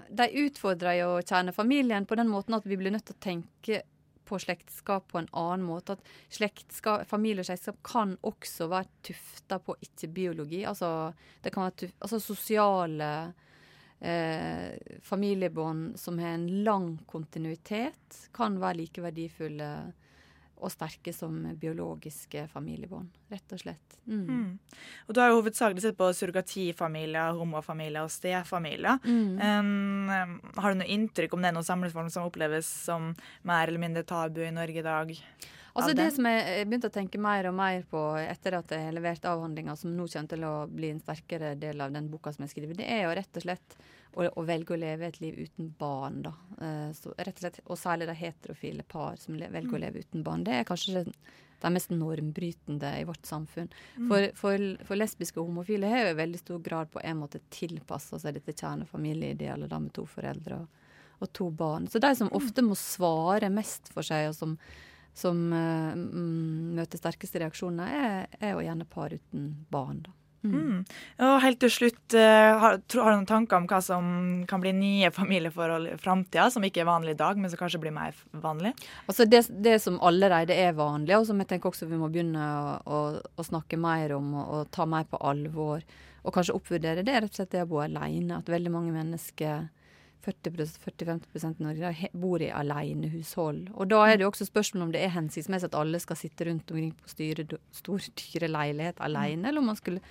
de 0.10 0.28
utfordrer 0.44 1.00
jo 1.02 1.14
kjernefamilien 1.24 2.06
på 2.10 2.18
den 2.20 2.30
måten 2.32 2.58
at 2.58 2.68
vi 2.68 2.78
blir 2.80 2.92
nødt 2.94 3.08
til 3.10 3.16
å 3.18 3.24
tenke 3.24 3.82
på 4.30 4.40
slektskap 4.40 5.08
på 5.12 5.20
en 5.22 5.30
annen 5.38 5.66
måte. 5.68 5.98
At 5.98 7.10
familie 7.10 7.44
og 7.44 7.50
slektskap 7.50 7.82
kan 7.86 8.16
også 8.26 8.70
være 8.72 8.90
tufta 9.10 9.60
på 9.64 9.76
ikke-biologi. 9.86 10.64
Altså, 10.70 11.12
det 11.44 11.54
kan 11.54 11.68
være 11.68 11.78
tuf, 11.84 11.96
altså 12.00 12.22
sosiale 12.24 13.12
eh, 14.00 15.00
familiebånd 15.04 15.98
som 16.00 16.20
har 16.22 16.38
en 16.38 16.48
lang 16.64 16.92
kontinuitet, 17.10 18.22
kan 18.36 18.60
være 18.62 18.84
like 18.84 19.04
verdifulle 19.04 19.72
og 20.60 20.72
sterke 20.74 21.14
som 21.16 21.36
biologiske 21.60 22.46
familiebånd, 22.52 23.12
rett 23.32 23.56
og 23.56 23.62
slett. 23.62 24.00
Mm. 24.06 24.24
Mm. 24.28 24.88
Og 25.08 25.14
Du 25.16 25.22
har 25.22 25.32
jo 25.32 25.40
hovedsakelig 25.40 25.84
sett 25.84 26.00
på 26.00 26.10
surrogatifamilier, 26.16 27.38
homofamilier 27.40 28.04
og 28.04 28.12
stefamilier. 28.14 29.00
Mm. 29.06 29.38
Um, 29.40 30.42
har 30.58 30.74
du 30.74 30.82
noe 30.82 30.92
inntrykk 30.98 31.36
om 31.36 31.46
det 31.46 31.52
er 31.52 31.56
noen 31.58 31.70
samlivsform 31.70 32.12
som 32.14 32.28
oppleves 32.28 32.68
som 32.90 33.14
mer 33.48 33.68
eller 33.68 33.82
mindre 33.82 34.04
tabu 34.08 34.44
i 34.46 34.52
Norge 34.56 34.84
i 34.84 34.86
dag? 34.86 35.16
Altså 35.80 35.94
Det 35.94 36.04
det? 36.04 36.14
som 36.16 36.26
jeg 36.28 36.66
begynte 36.68 36.90
å 36.90 36.94
tenke 36.94 37.22
mer 37.22 37.48
og 37.48 37.56
mer 37.56 37.86
på 37.88 38.02
etter 38.20 38.58
at 38.58 38.74
jeg 38.74 38.90
leverte 38.90 39.00
levert 39.00 39.30
avhandlinga, 39.32 39.76
som 39.80 39.96
nå 39.96 40.08
kommer 40.12 40.34
til 40.34 40.44
å 40.44 40.54
bli 40.68 40.92
en 40.92 41.00
sterkere 41.00 41.54
del 41.60 41.82
av 41.82 41.94
den 41.94 42.10
boka 42.12 42.34
som 42.34 42.44
jeg 42.44 42.56
skriver, 42.56 42.76
det 42.82 42.90
er 42.90 43.06
jo 43.06 43.16
rett 43.16 43.40
og 43.40 43.46
slett 43.46 43.78
å, 44.16 44.26
og 44.36 44.46
velge 44.48 44.74
å 44.74 44.80
leve 44.80 45.08
et 45.08 45.20
liv 45.22 45.38
uten 45.38 45.74
barn. 45.80 46.22
da. 46.26 46.34
Eh, 46.62 46.90
så 46.98 47.14
rett 47.18 47.38
Og 47.38 47.44
slett, 47.44 47.60
og 47.66 47.78
særlig 47.78 48.08
de 48.10 48.16
heterofile 48.16 48.84
par 48.88 49.16
som 49.18 49.36
velger 49.36 49.70
å 49.70 49.78
Mm. 49.78 49.82
leve 49.82 50.00
uten 50.04 50.24
barn. 50.24 50.44
Det 50.44 50.54
er 50.54 50.64
kanskje 50.66 50.94
det, 51.06 51.14
de 51.62 51.70
mest 51.70 51.90
normbrytende 51.90 53.02
i 53.02 53.04
vårt 53.04 53.24
samfunn. 53.28 53.70
Mm. 53.98 54.08
For, 54.08 54.32
for, 54.36 54.86
for 54.86 54.96
lesbiske 54.96 55.38
og 55.38 55.48
homofile 55.48 55.90
har 55.92 56.06
jo 56.06 56.12
i 56.14 56.22
veldig 56.22 56.40
stor 56.40 56.60
grad 56.60 56.92
på 56.92 57.02
en 57.04 57.18
måte 57.20 57.40
tilpassa 57.52 58.20
seg 58.20 58.34
dette 58.34 58.54
kjernefamilieidealet 58.54 59.70
med 59.82 59.94
to 59.94 60.06
foreldre 60.06 60.62
og, 60.62 60.68
og 61.20 61.34
to 61.34 61.50
barn. 61.52 61.88
Så 61.88 62.00
de 62.00 62.14
som 62.16 62.32
ofte 62.32 62.64
må 62.64 62.76
svare 62.80 63.50
mest 63.52 63.92
for 63.92 64.02
seg, 64.08 64.30
og 64.30 64.36
som, 64.36 64.58
som 65.14 65.36
mm, 65.52 66.76
møter 66.80 66.98
sterkeste 66.98 67.42
reaksjoner, 67.44 67.88
er, 67.92 68.28
er 68.40 68.54
jo 68.56 68.64
gjerne 68.64 68.88
par 68.88 69.12
uten 69.14 69.52
barn. 69.70 70.02
da. 70.08 70.16
Mm. 70.44 70.86
Og 71.26 71.34
helt 71.44 71.60
til 71.60 71.72
slutt, 71.74 72.16
eh, 72.16 72.60
har, 72.62 72.78
har 72.80 73.12
du 73.12 73.16
noen 73.18 73.28
tanker 73.28 73.60
om 73.60 73.66
hva 73.68 73.80
som 73.84 74.06
kan 74.48 74.62
bli 74.64 74.72
nye 74.76 75.12
familieforhold 75.12 75.90
i 75.92 75.98
framtida, 76.00 76.48
som 76.54 76.64
ikke 76.64 76.84
er 76.86 76.90
vanlig 76.90 77.16
i 77.16 77.20
dag, 77.20 77.40
men 77.40 77.52
som 77.52 77.60
kanskje 77.60 77.82
blir 77.84 77.96
mer 77.96 78.16
vanlig? 78.32 78.72
Altså 79.08 79.28
det, 79.28 79.46
det 79.52 79.78
som 79.84 80.00
allerede 80.06 80.56
er 80.56 80.78
vanlig, 80.78 81.18
og 81.18 81.28
som 81.28 81.42
jeg 81.44 81.52
tenker 81.52 81.74
også 81.74 81.90
vi 81.90 82.00
må 82.00 82.12
begynne 82.14 82.46
å, 82.86 83.02
å 83.20 83.48
snakke 83.48 83.80
mer 83.80 84.16
om 84.16 84.32
og, 84.40 84.46
og 84.56 84.72
ta 84.76 84.88
mer 84.90 85.10
på 85.10 85.20
alvor, 85.20 85.84
og 86.24 86.36
kanskje 86.36 86.56
oppvurdere, 86.56 87.04
det 87.04 87.16
er 87.16 87.24
rett 87.26 87.36
og 87.36 87.42
slett 87.42 87.54
det 87.56 87.66
å 87.66 87.70
bo 87.70 87.84
alene. 87.84 88.40
At 88.40 88.52
veldig 88.52 88.72
mange 88.74 88.96
mennesker 88.96 89.68
40-50 90.26 91.60
i 91.60 91.64
Norge 91.64 92.10
bor 92.14 92.42
i 92.44 92.52
alenehushold. 92.52 93.70
Og 93.76 93.92
da 93.92 94.02
er 94.06 94.18
det 94.18 94.26
jo 94.26 94.32
også 94.34 94.50
spørsmål 94.50 94.88
om 94.88 94.92
det 94.96 95.04
er 95.06 95.16
hensiktsmessig 95.16 95.72
at 95.72 95.78
alle 95.80 96.02
skal 96.04 96.20
sitte 96.20 96.50
rundt 96.50 96.72
omkring 96.72 96.92
på 96.98 97.14
styre, 97.14 97.48
stor, 97.76 98.10
dyre 98.20 98.52
leilighet 98.52 99.00
alene, 99.06 99.48
eller 99.50 99.64
om 99.64 99.72
man 99.72 99.80
skulle 99.80 100.04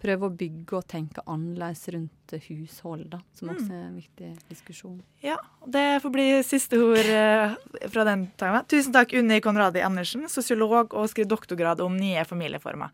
prøve 0.00 0.28
å 0.28 0.34
bygge 0.36 0.76
og 0.76 0.86
tenke 0.90 1.24
annerledes 1.24 1.86
rundt 1.94 2.34
hushold, 2.46 3.06
da, 3.14 3.20
som 3.36 3.50
også 3.52 3.70
er 3.72 3.84
en 3.86 3.96
viktig 3.96 4.32
diskusjon. 4.50 4.98
Ja, 5.24 5.38
det 5.72 5.84
får 6.04 6.12
bli 6.12 6.26
siste 6.46 6.80
ord 6.84 7.12
eh, 7.12 7.54
fra 7.92 8.04
den 8.08 8.26
tangen. 8.40 8.66
Tusen 8.70 8.94
takk, 8.96 9.14
Unni 9.16 9.40
Konradi 9.44 9.84
Andersen, 9.84 10.26
sosiolog 10.32 10.94
og 10.94 11.08
skriver 11.12 11.32
doktorgrad 11.32 11.80
om 11.84 11.96
nye 11.98 12.26
familieformer. 12.28 12.92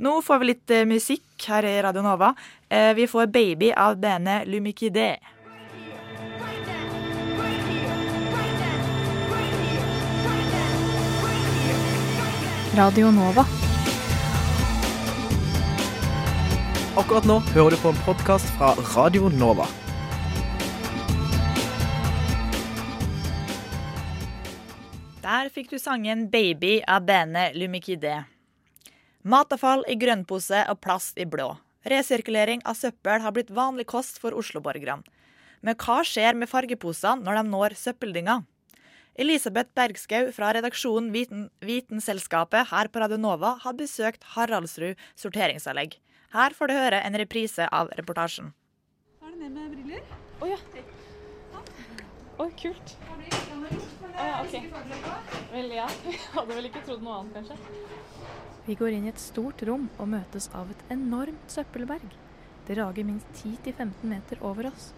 Nå 0.00 0.16
får 0.24 0.40
vi 0.40 0.48
litt 0.50 0.72
eh, 0.74 0.86
musikk 0.88 1.50
her 1.50 1.66
i 1.68 1.76
Radio 1.84 2.02
Nova. 2.04 2.32
Eh, 2.68 2.94
vi 2.98 3.06
får 3.10 3.30
'Baby' 3.30 3.74
av 3.76 4.00
bandet 4.00 4.48
Lumikide. 4.48 5.12
Radio 12.70 13.08
Nova. 13.10 13.42
Akkurat 17.00 17.24
nå 17.26 17.40
hører 17.50 17.74
du 17.74 17.78
på 17.82 17.90
en 17.90 17.96
podkast 18.04 18.46
fra 18.54 18.68
Radio 18.92 19.26
Nova. 19.34 19.64
Der 25.24 25.50
fikk 25.50 25.72
du 25.74 25.80
sangen 25.82 26.28
'Baby' 26.30 26.84
av 26.86 27.08
bandet 27.10 27.58
Lumikide. 27.58 28.28
Matavfall 29.26 29.82
i 29.90 29.98
grønnpose 29.98 30.62
og 30.70 30.78
plast 30.78 31.18
i 31.18 31.26
blå. 31.26 31.56
Resirkulering 31.82 32.62
av 32.62 32.78
søppel 32.78 33.18
har 33.26 33.34
blitt 33.34 33.50
vanlig 33.50 33.88
kost 33.90 34.22
for 34.22 34.30
Oslo-borgerne. 34.30 35.02
Men 35.60 35.74
hva 35.74 36.04
skjer 36.06 36.38
med 36.38 36.46
fargeposene 36.46 37.26
når 37.26 37.42
de 37.42 37.48
når 37.50 37.78
søppeldynga? 37.82 38.44
Elisabeth 39.20 39.74
Bergskau 39.76 40.30
fra 40.32 40.48
redaksjonen 40.56 41.10
Viten, 41.12 41.42
Vitenselskapet 41.60 42.70
her 42.70 42.88
på 42.88 43.02
Radio 43.02 43.18
Nova 43.20 43.50
har 43.60 43.74
besøkt 43.76 44.22
Haraldsrud 44.32 44.96
sorteringsanlegg. 45.20 45.98
Her 46.32 46.56
får 46.56 46.70
du 46.70 46.72
høre 46.78 47.02
en 47.04 47.18
reprise 47.20 47.66
av 47.68 47.90
reportasjen. 47.98 48.54
Er 49.20 49.34
det 49.34 49.42
ned 49.42 49.52
med 49.58 49.74
briller? 49.74 50.16
Å 50.40 50.48
ja. 50.48 50.56
Oi, 52.40 52.48
kult. 52.62 52.96
Å 53.04 54.24
ja, 54.24 54.40
ok. 54.40 54.56
Vel, 55.52 55.70
ja. 55.76 55.90
Vi 56.06 56.16
hadde 56.38 56.56
vel 56.56 56.70
ikke 56.70 56.84
trodd 56.88 57.04
noe 57.04 57.20
annet, 57.20 57.36
kanskje. 57.36 57.60
Vi 58.70 58.80
går 58.80 58.96
inn 58.96 59.04
i 59.04 59.12
et 59.12 59.20
stort 59.20 59.60
rom 59.68 59.90
og 60.00 60.12
møtes 60.16 60.48
av 60.56 60.72
et 60.72 60.90
enormt 60.96 61.52
søppelberg. 61.52 62.08
Det 62.64 62.80
rager 62.80 63.04
minst 63.04 63.28
10-15 63.44 64.00
meter 64.16 64.40
over 64.40 64.72
oss. 64.72 64.94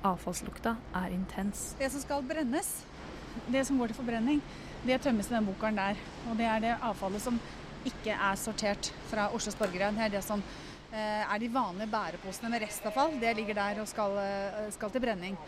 Avfallslukta 0.00 0.78
er 0.96 1.12
intens. 1.12 1.74
Det 1.76 1.92
som 1.92 2.00
skal 2.00 2.24
brennes, 2.24 2.78
det 3.48 3.64
som 3.68 3.78
går 3.78 3.92
til 3.92 4.00
forbrenning, 4.00 4.42
det 4.86 5.00
tømmes 5.02 5.30
i 5.30 5.34
den 5.34 5.46
bunkeren 5.48 5.78
der. 5.78 6.00
Og 6.30 6.36
det 6.38 6.48
er 6.48 6.62
det 6.62 6.74
avfallet 6.80 7.22
som 7.24 7.38
ikke 7.86 8.14
er 8.14 8.40
sortert 8.40 8.90
fra 9.10 9.28
Oslos 9.34 9.58
borgere. 9.58 9.92
Det 9.94 10.04
er 10.06 10.14
det 10.16 10.24
som 10.26 10.42
eh, 10.42 11.22
er 11.22 11.38
de 11.42 11.52
vanlige 11.52 11.90
bæreposene 11.92 12.50
med 12.52 12.66
restavfall. 12.66 13.16
Det 13.22 13.36
ligger 13.38 13.58
der 13.60 13.80
og 13.82 13.88
skal, 13.90 14.18
eh, 14.22 14.68
skal 14.74 14.92
til 14.92 15.04
brenning. 15.06 15.38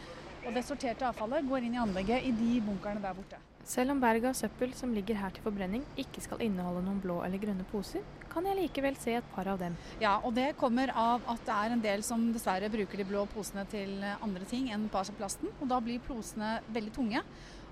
Og 0.46 0.54
det 0.54 0.64
sorterte 0.64 1.06
avfallet 1.08 1.46
går 1.48 1.66
inn 1.66 1.76
i 1.76 1.82
anlegget 1.82 2.24
i 2.24 2.32
de 2.32 2.58
bunkerne 2.64 3.02
der 3.02 3.16
borte. 3.16 3.40
Selv 3.68 3.92
om 3.92 3.98
berget 4.00 4.30
av 4.30 4.36
søppel 4.38 4.70
som 4.72 4.94
ligger 4.96 5.18
her 5.20 5.32
til 5.34 5.44
forbrenning 5.44 5.82
ikke 6.00 6.22
skal 6.24 6.40
inneholde 6.40 6.80
noen 6.86 7.02
blå 7.04 7.18
eller 7.26 7.42
grønne 7.42 7.66
poser, 7.68 8.00
kan 8.32 8.46
jeg 8.48 8.56
likevel 8.56 8.96
se 8.96 9.18
et 9.18 9.26
par 9.34 9.50
av 9.52 9.58
dem. 9.60 9.76
Ja, 10.00 10.14
og 10.24 10.32
det 10.38 10.54
kommer 10.56 10.88
av 10.96 11.26
at 11.28 11.42
det 11.44 11.56
er 11.56 11.74
en 11.74 11.82
del 11.84 12.04
som 12.06 12.30
dessverre 12.32 12.70
bruker 12.72 13.02
de 13.02 13.04
blå 13.10 13.26
posene 13.28 13.66
til 13.68 13.92
andre 14.08 14.48
ting 14.48 14.70
enn 14.72 14.88
plasten. 14.88 15.52
Og 15.58 15.68
da 15.68 15.82
blir 15.84 16.00
posene 16.06 16.62
veldig 16.72 16.94
tunge. 16.96 17.24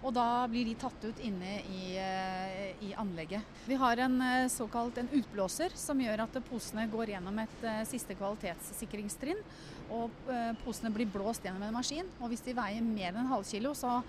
Og 0.04 0.12
da 0.14 0.44
blir 0.50 0.68
de 0.68 0.74
tatt 0.78 1.04
ut 1.06 1.20
inne 1.24 1.60
i, 1.72 1.96
eh, 1.98 2.84
i 2.84 2.92
anlegget. 2.94 3.42
Vi 3.66 3.78
har 3.80 3.96
en 4.04 4.20
eh, 4.22 4.48
såkalt 4.52 4.98
en 4.98 5.08
utblåser 5.08 5.74
som 5.74 6.00
gjør 6.00 6.26
at 6.26 6.38
posene 6.50 6.86
går 6.92 7.14
gjennom 7.16 7.38
et 7.42 7.64
eh, 7.64 7.82
siste 7.88 8.14
kvalitetssikringstrinn. 8.18 9.42
Og 9.96 10.10
posene 10.64 10.90
blir 10.90 11.06
blåst 11.06 11.44
gjennom 11.46 11.62
en 11.62 11.76
maskin. 11.76 12.08
Og 12.18 12.32
hvis 12.32 12.42
de 12.42 12.56
veier 12.58 12.82
mer 12.82 13.12
enn 13.12 13.20
en 13.22 13.30
halvkilo, 13.30 13.70
så 13.78 14.00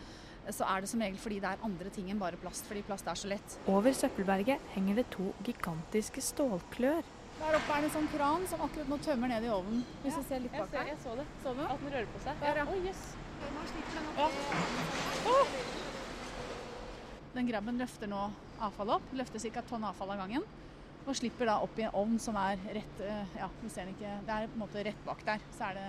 så 0.47 0.63
er 0.63 0.79
det 0.79 0.87
som 0.87 1.01
regel 1.03 1.19
fordi 1.19 1.41
det 1.43 1.49
er 1.49 1.63
andre 1.67 1.89
ting 1.91 2.07
enn 2.11 2.19
bare 2.21 2.39
plast. 2.39 2.63
Fordi 2.69 2.79
plast 2.87 3.07
er 3.11 3.19
så 3.19 3.27
lett. 3.27 3.57
Over 3.67 3.91
søppelberget 3.91 4.73
henger 4.77 5.01
det 5.01 5.09
to 5.11 5.33
gigantiske 5.43 6.23
stålklør. 6.23 7.03
Der 7.37 7.57
oppe 7.59 7.73
er 7.75 7.83
det 7.83 7.89
en 7.91 7.95
sånn 7.99 8.07
kran 8.13 8.45
som 8.49 8.63
akkurat 8.65 8.89
nå 8.89 8.97
tømmer 9.05 9.33
ned 9.33 9.45
i 9.45 9.51
ovnen. 9.53 9.83
Hvis 10.05 10.15
ja, 10.15 10.21
du 10.23 10.31
ser 10.31 10.45
litt 10.45 10.55
bak 10.57 10.73
her. 10.73 10.87
Jeg 10.93 11.01
så 11.03 11.17
det. 11.19 11.27
Så 11.43 11.53
du? 11.53 11.65
At 11.67 11.83
den 11.83 11.93
rører 11.93 12.13
på 12.15 12.23
seg? 12.25 12.47
Ja, 12.47 12.55
ja. 12.61 12.65
Oh, 12.65 12.79
yes. 12.87 13.03
ja. 14.17 14.31
Oh. 15.35 15.76
Den 17.37 17.45
grabben 17.45 17.77
løfter 17.77 18.09
nå 18.09 18.17
avfallet 18.65 18.95
opp. 18.97 19.11
Løfter 19.13 19.43
ca. 19.43 19.61
et 19.61 19.67
tonn 19.69 19.83
avfall 19.85 20.09
av 20.15 20.23
gangen. 20.23 20.45
Og 21.05 21.15
slipper 21.15 21.45
da 21.45 21.59
opp 21.61 21.77
i 21.77 21.85
en 21.85 21.93
ovn 21.95 22.15
som 22.19 22.35
er 22.41 22.57
rett 22.73 23.01
eh, 23.05 23.35
ja, 23.37 23.47
vi 23.61 23.69
ser 23.69 23.85
den 23.85 23.93
ikke, 23.93 24.15
det 24.25 24.33
er 24.33 24.49
på 24.49 24.57
en 24.57 24.63
måte 24.63 24.85
rett 24.87 25.03
bak 25.05 25.21
der. 25.27 25.43
Så 25.53 25.67
er 25.69 25.77
det 25.77 25.85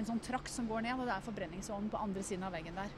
en 0.00 0.08
sånn 0.08 0.22
trakt 0.24 0.50
som 0.50 0.66
går 0.70 0.86
ned, 0.86 0.96
og 0.96 1.04
det 1.04 1.12
er 1.14 1.26
forbrenningsovnen 1.26 1.92
på 1.92 2.00
andre 2.00 2.24
siden 2.24 2.48
av 2.48 2.56
veggen 2.56 2.80
der. 2.80 2.96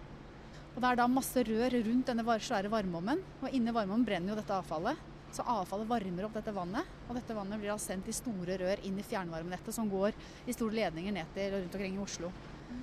Og 0.72 0.78
Det 0.78 0.88
er 0.88 1.00
da 1.02 1.08
masse 1.10 1.44
rør 1.48 1.76
rundt 1.88 2.08
denne 2.08 2.38
svære 2.46 2.70
varmeovnen, 2.72 3.26
og 3.42 3.50
inni 3.50 3.74
varmeovnen 3.74 4.06
brenner 4.06 4.32
jo 4.32 4.38
dette 4.38 4.56
avfallet. 4.56 5.02
Så 5.34 5.44
avfallet 5.48 5.90
varmer 5.90 6.28
opp 6.28 6.38
dette 6.38 6.54
vannet, 6.54 6.96
og 7.08 7.18
dette 7.18 7.34
vannet 7.36 7.60
blir 7.60 7.74
da 7.74 7.78
sendt 7.82 8.08
i 8.08 8.14
store 8.14 8.62
rør 8.62 8.86
inn 8.86 9.00
i 9.00 9.04
fjernvarmenettet 9.10 9.74
som 9.74 9.90
går 9.90 10.14
i 10.46 10.54
store 10.54 10.78
ledninger 10.78 11.18
ned 11.18 11.34
til 11.34 11.58
rundt 11.58 11.76
omkring 11.80 11.98
i 11.98 12.04
Oslo. 12.06 12.30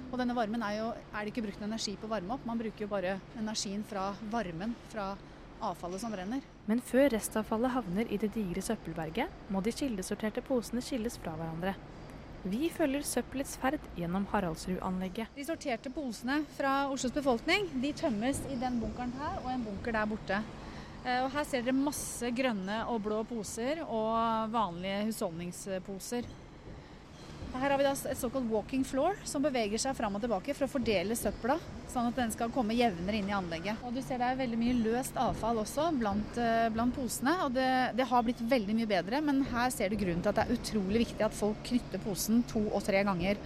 Og 0.09 0.17
denne 0.17 0.35
varmen 0.37 0.63
er 0.65 0.77
jo 0.79 0.87
er 0.93 1.19
det 1.21 1.33
ikke 1.33 1.45
brukt 1.47 1.65
energi 1.65 1.95
på 1.99 2.09
å 2.09 2.13
varme 2.13 2.35
opp, 2.35 2.47
man 2.47 2.59
bruker 2.59 2.85
jo 2.85 2.91
bare 2.91 3.19
energien 3.39 3.83
fra 3.87 4.09
varmen 4.31 4.73
fra 4.89 5.11
avfallet 5.59 6.01
som 6.01 6.13
brenner. 6.13 6.43
Men 6.69 6.81
før 6.85 7.09
restavfallet 7.13 7.73
havner 7.75 8.11
i 8.11 8.19
det 8.21 8.31
digre 8.35 8.63
søppelberget, 8.63 9.31
må 9.51 9.61
de 9.65 9.73
kildesorterte 9.75 10.43
posene 10.45 10.83
skilles 10.85 11.19
fra 11.21 11.35
hverandre. 11.37 11.75
Vi 12.47 12.69
følger 12.71 13.03
søppelets 13.03 13.57
ferd 13.59 13.83
gjennom 13.99 14.23
Haraldsrud-anlegget. 14.31 15.33
De 15.35 15.43
sorterte 15.43 15.91
posene 15.91 16.37
fra 16.55 16.87
Oslos 16.87 17.11
befolkning 17.11 17.67
de 17.83 17.91
tømmes 17.99 18.39
i 18.47 18.55
den 18.61 18.79
bunkeren 18.79 19.11
her 19.19 19.41
og 19.43 19.49
en 19.51 19.65
bunker 19.67 19.97
der 19.97 20.07
borte. 20.07 20.39
Eh, 21.03 21.19
og 21.25 21.33
her 21.33 21.47
ser 21.47 21.65
dere 21.65 21.75
masse 21.75 22.31
grønne 22.35 22.85
og 22.91 23.01
blå 23.03 23.19
poser 23.27 23.83
og 23.83 24.53
vanlige 24.55 25.09
husholdningsposer. 25.09 26.31
Her 27.49 27.73
har 27.73 27.79
vi 27.81 27.85
da 27.87 27.91
et 28.11 28.19
såkalt 28.19 28.45
walking 28.51 28.83
floor 28.85 29.17
som 29.27 29.41
beveger 29.43 29.81
seg 29.81 29.95
fram 29.97 30.15
og 30.15 30.21
tilbake 30.21 30.53
for 30.53 30.67
å 30.67 30.71
fordele 30.71 31.15
søpla, 31.17 31.55
sånn 31.89 32.09
at 32.11 32.19
den 32.19 32.33
skal 32.33 32.51
komme 32.53 32.77
jevnere 32.77 33.17
inn 33.19 33.31
i 33.31 33.35
anlegget. 33.35 33.81
Og 33.83 33.95
du 33.95 34.01
ser 34.03 34.19
Det 34.19 34.27
er 34.27 34.41
veldig 34.41 34.59
mye 34.59 34.75
løst 34.83 35.17
avfall 35.17 35.61
også 35.63 35.87
blant, 35.97 36.37
eh, 36.37 36.69
blant 36.69 36.93
posene. 36.95 37.33
og 37.45 37.53
det, 37.55 37.95
det, 37.97 38.05
har 38.05 38.23
blitt 38.23 38.41
veldig 38.41 38.75
mye 38.75 38.89
bedre, 38.89 39.21
men 39.21 39.41
her 39.49 39.69
ser 39.71 39.89
du 39.89 39.95
grunnen 39.95 40.21
til 40.21 40.29
at 40.29 40.35
det 40.35 40.45
er 40.45 40.59
utrolig 40.59 41.05
viktig 41.07 41.25
at 41.25 41.33
folk 41.33 41.63
knytter 41.63 42.03
posen 42.03 42.43
to 42.43 42.61
og 42.69 42.83
tre 42.83 43.03
ganger. 43.03 43.39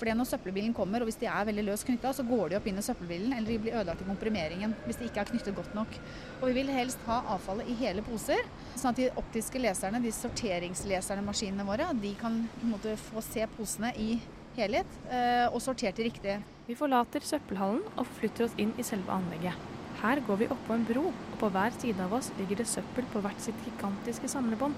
Fordi 0.00 0.14
når 0.16 0.28
søppelbilen 0.30 0.74
kommer, 0.76 1.02
og 1.02 1.10
hvis 1.10 1.20
de 1.20 1.28
er 1.30 1.46
veldig 1.48 1.64
løst 1.68 1.86
knytta, 1.88 2.12
så 2.16 2.24
går 2.26 2.52
de 2.52 2.58
opp 2.58 2.68
inn 2.68 2.80
i 2.80 2.84
søppelbilen, 2.84 3.34
eller 3.36 3.52
de 3.52 3.58
blir 3.62 3.76
ødelagt 3.78 4.04
i 4.04 4.08
komprimeringen 4.08 4.74
hvis 4.86 5.00
de 5.00 5.08
ikke 5.08 5.22
er 5.22 5.30
knyttet 5.30 5.56
godt 5.56 5.74
nok. 5.78 5.98
Og 6.40 6.46
vi 6.48 6.56
vil 6.60 6.72
helst 6.74 7.02
ha 7.08 7.20
avfallet 7.36 7.68
i 7.70 7.76
hele 7.82 8.04
poser, 8.06 8.46
sånn 8.74 8.92
at 8.92 9.00
de 9.00 9.10
optiske 9.20 9.62
leserne, 9.62 10.02
de 10.02 10.14
sorteringsleserne 10.16 11.24
maskinene 11.26 11.66
våre, 11.68 11.90
de 12.02 12.14
kan 12.20 12.42
måte, 12.66 12.96
få 13.10 13.22
se 13.24 13.46
posene 13.56 13.92
i 14.00 14.16
helhet 14.56 14.98
eh, 15.08 15.46
og 15.48 15.60
sortert 15.64 16.00
i 16.00 16.08
riktig. 16.08 16.40
Vi 16.68 16.76
forlater 16.78 17.24
søppelhallen 17.24 17.84
og 17.94 18.04
forflytter 18.06 18.46
oss 18.46 18.58
inn 18.60 18.74
i 18.78 18.86
selve 18.86 19.12
anlegget. 19.14 19.70
Her 20.02 20.22
går 20.26 20.40
vi 20.40 20.50
oppå 20.50 20.74
en 20.74 20.86
bro, 20.88 21.10
og 21.12 21.36
på 21.38 21.50
hver 21.52 21.74
side 21.76 22.00
av 22.02 22.14
oss 22.16 22.32
ligger 22.38 22.62
det 22.62 22.70
søppel 22.70 23.06
på 23.12 23.22
hvert 23.22 23.42
sitt 23.44 23.58
gigantiske 23.66 24.30
samlebånd. 24.30 24.74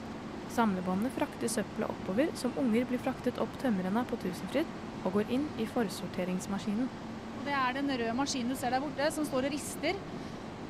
Samlebåndene 0.53 1.13
frakter 1.15 1.51
søppelet 1.51 1.91
oppover 1.91 2.33
som 2.39 2.55
unger 2.61 2.85
blir 2.89 3.01
fraktet 3.03 3.39
opp 3.43 3.55
tømmerrenna 3.63 4.05
på 4.09 4.19
Tusenfryd, 4.23 4.69
og 5.05 5.19
går 5.19 5.33
inn 5.37 5.49
i 5.61 5.67
forsorteringsmaskinen. 5.69 6.89
Det 7.45 7.53
er 7.53 7.77
den 7.77 7.93
røde 7.93 8.15
maskinen 8.17 8.55
du 8.55 8.57
ser 8.57 8.73
der 8.73 8.83
borte, 8.83 9.11
som 9.13 9.27
står 9.29 9.49
og 9.49 9.55
rister. 9.55 9.99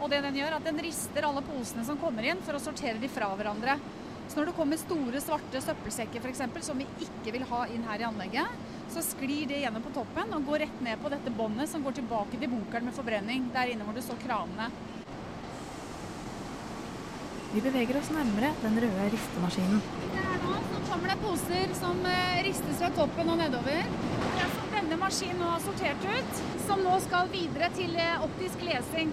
Og 0.02 0.10
det 0.10 0.24
den 0.24 0.40
gjør, 0.40 0.56
at 0.56 0.66
den 0.66 0.80
rister 0.82 1.26
alle 1.26 1.42
posene 1.46 1.84
som 1.86 1.98
kommer 2.00 2.26
inn, 2.26 2.42
for 2.42 2.58
å 2.58 2.62
sortere 2.62 2.98
de 3.00 3.10
fra 3.10 3.30
hverandre. 3.38 3.76
Så 4.26 4.40
når 4.40 4.50
det 4.50 4.56
kommer 4.56 4.80
store, 4.80 5.20
svarte 5.22 5.60
søppelsekker 5.62 6.24
f.eks., 6.24 6.42
som 6.66 6.80
vi 6.80 6.86
ikke 7.06 7.34
vil 7.36 7.44
ha 7.50 7.66
inn 7.70 7.84
her 7.86 8.02
i 8.02 8.08
anlegget, 8.08 8.64
så 8.90 9.02
sklir 9.04 9.46
det 9.50 9.60
gjennom 9.62 9.84
på 9.84 9.92
toppen 9.94 10.34
og 10.36 10.48
går 10.48 10.64
rett 10.64 10.82
ned 10.84 11.00
på 11.02 11.12
dette 11.12 11.32
båndet 11.34 11.70
som 11.70 11.84
går 11.84 11.98
tilbake 12.00 12.40
til 12.40 12.50
bunkeren 12.52 12.88
med 12.88 12.96
forbrenning, 12.96 13.48
der 13.54 13.72
inne 13.72 13.86
hvor 13.86 13.96
det 13.96 14.04
står 14.06 14.20
kranene. 14.24 14.70
Vi 17.54 17.62
beveger 17.62 18.00
oss 18.00 18.10
nærmere 18.10 18.50
den 18.64 18.80
røde 18.82 19.10
ristemaskinen. 19.12 19.82
Her 20.16 20.40
nå 20.42 20.56
så 20.72 20.80
kommer 20.88 21.12
det 21.12 21.20
poser 21.22 21.74
som 21.78 22.00
eh, 22.10 22.40
ristes 22.48 22.80
fra 22.80 22.90
toppen 22.96 23.30
og 23.30 23.38
nedover. 23.38 23.84
Det 25.04 25.10
maskinen 25.10 25.40
nå 25.42 25.48
har 25.52 25.60
sortert 25.60 26.04
ut, 26.08 26.38
som 26.64 26.80
nå 26.80 26.92
skal 27.04 27.26
videre 27.28 27.66
til 27.76 27.90
eh, 28.00 28.22
optisk 28.24 28.62
lesing. 28.64 29.10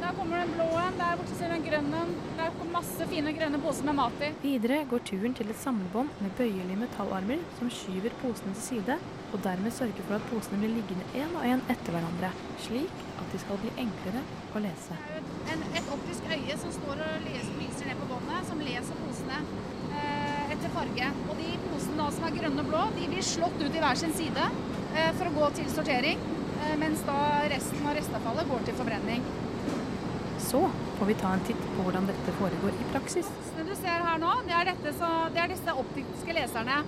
Der 0.00 0.16
kommer 0.16 0.40
den 0.40 0.50
blå 0.56 0.64
en, 0.80 0.96
der 0.98 1.20
borte 1.20 1.36
ser 1.38 1.52
du 1.52 1.54
den 1.54 1.66
grønne. 1.68 2.00
Der 2.40 2.50
kommer 2.56 2.80
masse 2.80 3.06
fine 3.12 3.34
grønne 3.36 3.60
poser 3.62 3.86
med 3.86 3.94
mat 4.00 4.24
i. 4.26 4.32
Videre 4.42 4.80
går 4.90 5.04
turen 5.06 5.36
til 5.38 5.52
et 5.52 5.60
samlebånd 5.60 6.10
med 6.24 6.34
bøyelige 6.40 6.80
metallarmer 6.80 7.46
som 7.60 7.70
skyver 7.70 8.18
posene 8.18 8.56
til 8.56 8.64
side, 8.64 8.98
og 9.30 9.44
dermed 9.46 9.76
sørger 9.76 10.08
for 10.08 10.18
at 10.18 10.26
posene 10.32 10.58
blir 10.64 10.74
liggende 10.74 11.06
én 11.22 11.38
og 11.38 11.46
én 11.52 11.62
etter 11.70 11.94
hverandre, 11.94 12.32
slik 12.66 13.06
at 13.14 13.30
de 13.30 13.42
skal 13.44 13.62
bli 13.62 13.70
enklere 13.86 14.26
å 14.58 14.66
lese. 14.66 14.98
En, 15.54 15.62
et 15.70 15.92
optisk 16.00 16.26
øye 16.34 16.62
som 16.64 16.78
står 16.80 17.04
og 17.06 17.28
leser, 17.28 17.52
lyser 17.60 17.92
ned 17.92 18.02
på 18.02 18.10
båndet, 18.10 18.50
som 18.50 18.66
leser 18.72 19.04
posene 19.06 19.38
eh, 19.92 20.56
etter 20.56 20.74
farge. 20.74 21.12
Og 21.28 21.36
de 21.44 21.52
posene 21.68 22.00
da, 22.02 22.10
som 22.18 22.26
er 22.26 22.40
grønne 22.40 22.66
og 22.66 22.74
blå, 22.74 22.88
de 22.98 23.12
blir 23.14 23.30
slått 23.34 23.62
ut 23.62 23.70
i 23.70 23.86
hver 23.86 24.02
sin 24.02 24.18
side 24.18 24.50
for 25.18 25.28
å 25.28 25.34
gå 25.36 25.52
til 25.60 25.70
sortering. 25.72 26.20
Eh, 26.66 26.76
mens 26.80 27.02
da 27.06 27.18
resten 27.52 27.86
av 27.86 27.96
restavfallet 27.98 28.48
går 28.50 28.64
til 28.66 28.78
forbrenning. 28.78 29.24
Så 30.46 30.60
får 30.98 31.10
vi 31.10 31.16
ta 31.20 31.32
en 31.34 31.44
titt 31.46 31.64
på 31.74 31.84
hvordan 31.84 32.06
dette 32.08 32.34
foregår 32.38 32.76
i 32.76 32.86
praksis. 32.92 33.28
Det 33.56 33.66
du 33.68 33.74
ser 33.76 34.04
her 34.06 34.20
nå, 34.22 34.32
det 34.46 34.54
er, 34.56 34.70
dette, 34.70 34.94
så, 34.98 35.10
det 35.34 35.42
er 35.42 35.52
disse 35.52 35.74
optiske 35.82 36.36
leserne. 36.38 36.78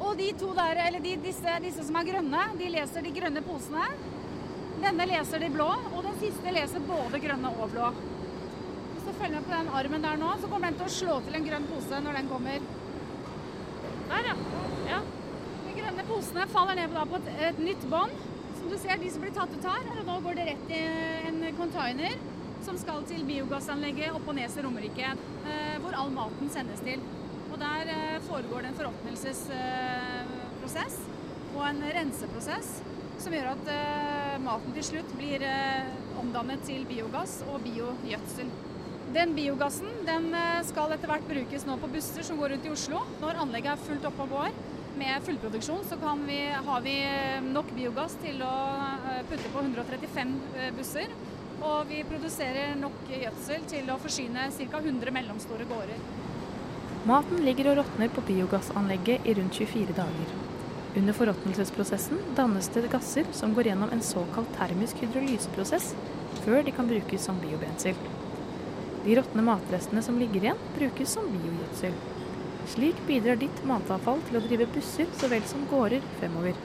Og 0.00 0.16
de 0.16 0.30
to 0.40 0.52
der, 0.56 0.80
eller 0.86 1.02
de, 1.04 1.16
disse, 1.20 1.56
disse 1.64 1.84
som 1.86 1.98
er 2.00 2.08
grønne, 2.08 2.46
de 2.56 2.70
leser 2.72 3.04
de 3.04 3.12
grønne 3.16 3.42
posene. 3.44 3.84
Denne 4.80 5.06
leser 5.10 5.42
de 5.42 5.50
blå, 5.52 5.68
og 5.92 6.06
den 6.06 6.16
siste 6.22 6.54
leser 6.56 6.86
både 6.88 7.20
grønne 7.20 7.52
og 7.52 7.74
blå. 7.74 7.90
Hvis 8.94 9.04
du 9.04 9.12
følger 9.12 9.36
med 9.36 9.48
på 9.48 9.56
den 9.58 9.72
armen 9.80 10.06
der 10.06 10.20
nå, 10.20 10.30
så 10.40 10.48
kommer 10.48 10.70
den 10.70 10.80
til 10.80 10.88
å 10.88 10.94
slå 10.96 11.18
til 11.26 11.36
en 11.36 11.48
grønn 11.50 11.68
pose 11.68 12.00
når 12.06 12.20
den 12.20 12.30
kommer. 12.32 12.68
Der, 14.10 14.30
ja. 14.30 14.36
ja. 14.88 15.02
Posene 16.20 16.44
faller 16.52 16.76
ned 16.76 16.90
på 16.92 17.16
et, 17.16 17.28
et 17.48 17.60
nytt 17.64 17.80
bånd. 17.88 18.12
Som 18.58 18.66
du 18.68 18.74
ser, 18.76 18.98
de 19.00 19.08
som 19.08 19.22
blir 19.24 19.32
tatt 19.32 19.48
ut 19.56 19.64
her. 19.64 19.86
Og 19.94 20.04
nå 20.04 20.20
går 20.20 20.36
det 20.36 20.44
rett 20.50 20.68
i 20.76 20.80
en 21.30 21.40
container 21.56 22.12
som 22.60 22.76
skal 22.76 23.00
til 23.08 23.24
biogassanlegget 23.24 24.12
oppå 24.18 24.34
i 24.36 24.44
Romerike, 24.60 25.16
eh, 25.48 25.80
hvor 25.80 25.96
all 25.96 26.12
maten 26.12 26.52
sendes 26.52 26.84
til. 26.84 27.00
Og 27.48 27.56
der 27.62 27.88
eh, 27.88 28.20
foregår 28.26 28.60
det 28.60 28.68
en 28.68 28.76
foråpnelsesprosess 28.82 30.96
og 31.54 31.62
en 31.70 31.80
renseprosess 31.96 32.68
som 33.20 33.32
gjør 33.32 33.52
at 33.54 33.64
maten 34.44 34.72
til 34.76 34.84
slutt 34.84 35.10
blir 35.16 35.40
omdannet 36.20 36.60
til 36.64 36.86
biogass 36.88 37.42
og 37.52 37.60
biogjødsel. 37.64 38.48
Den 39.16 39.34
biogassen 39.36 39.90
den 40.06 40.34
skal 40.68 40.92
etter 40.94 41.08
hvert 41.10 41.28
brukes 41.28 41.66
nå 41.68 41.74
på 41.82 41.92
busser 41.92 42.22
som 42.24 42.38
går 42.40 42.48
rundt 42.54 42.66
i 42.68 42.72
Oslo. 42.72 42.98
Når 43.20 43.40
anlegget 43.44 43.72
er 43.74 43.86
fullt 43.88 44.06
oppe 44.08 44.22
og 44.24 44.30
går 44.36 44.50
med 45.00 45.22
fullproduksjon, 45.24 45.84
så 45.88 45.96
vi, 46.26 46.38
har 46.66 46.80
vi 46.84 46.96
nok 47.48 47.72
biogass 47.76 48.16
til 48.20 48.42
å 48.44 48.54
putte 49.30 49.48
på 49.52 49.62
135 49.64 50.34
busser. 50.76 51.14
Og 51.60 51.88
vi 51.90 52.02
produserer 52.08 52.76
nok 52.80 53.08
gjødsel 53.12 53.64
til 53.68 53.88
å 53.92 53.98
forsyne 54.00 54.46
ca. 54.56 54.80
100 54.80 55.12
mellomstore 55.12 55.66
gårder. 55.68 56.04
Maten 57.08 57.40
ligger 57.44 57.70
og 57.70 57.80
råtner 57.80 58.12
på 58.12 58.24
biogassanlegget 58.28 59.28
i 59.28 59.34
rundt 59.36 59.56
24 59.56 59.96
dager. 59.96 60.32
Under 61.00 61.16
forråtnelsesprosessen 61.16 62.20
dannes 62.36 62.68
det 62.74 62.88
gasser 62.92 63.28
som 63.36 63.52
går 63.56 63.70
gjennom 63.70 63.92
en 63.94 64.02
såkalt 64.04 64.52
termisk 64.58 65.00
hydrolyseprosess 65.04 65.92
før 66.44 66.64
de 66.66 66.74
kan 66.76 66.88
brukes 66.88 67.24
som 67.24 67.40
biobrensel. 67.40 67.96
De 69.04 69.16
råtne 69.16 69.44
matrestene 69.44 70.02
som 70.04 70.18
ligger 70.20 70.44
igjen, 70.44 70.64
brukes 70.76 71.14
som 71.16 71.28
biogjødsel. 71.32 71.94
Slik 72.70 72.98
bidrar 73.06 73.38
ditt 73.40 73.64
matavfall 73.66 74.20
til 74.28 74.38
å 74.38 74.42
drive 74.44 74.68
busser 74.70 75.08
så 75.18 75.30
vel 75.32 75.42
som 75.50 75.64
gårder 75.70 76.04
fremover. 76.20 76.58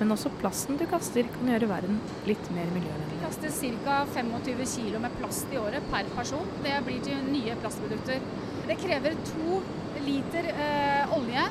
Men 0.00 0.10
også 0.10 0.32
plasten 0.40 0.78
du 0.80 0.82
kaster 0.90 1.28
kan 1.36 1.50
gjøre 1.52 1.68
verden 1.70 2.00
litt 2.26 2.48
mer 2.56 2.72
miljøvennlig. 2.74 3.20
Vi 3.20 3.20
kaster 3.22 3.76
ca. 3.84 4.00
25 4.16 4.64
kg 4.72 4.98
med 5.04 5.14
plast 5.20 5.54
i 5.54 5.60
året 5.60 5.86
per 5.92 6.10
person. 6.16 6.50
Det 6.64 6.74
blir 6.88 6.98
til 7.06 7.22
nye 7.28 7.54
plastprodukter. 7.62 8.26
Det 8.66 8.78
krever 8.82 9.14
to 9.30 9.60
liter 10.02 10.50
eh, 10.50 11.14
olje 11.14 11.46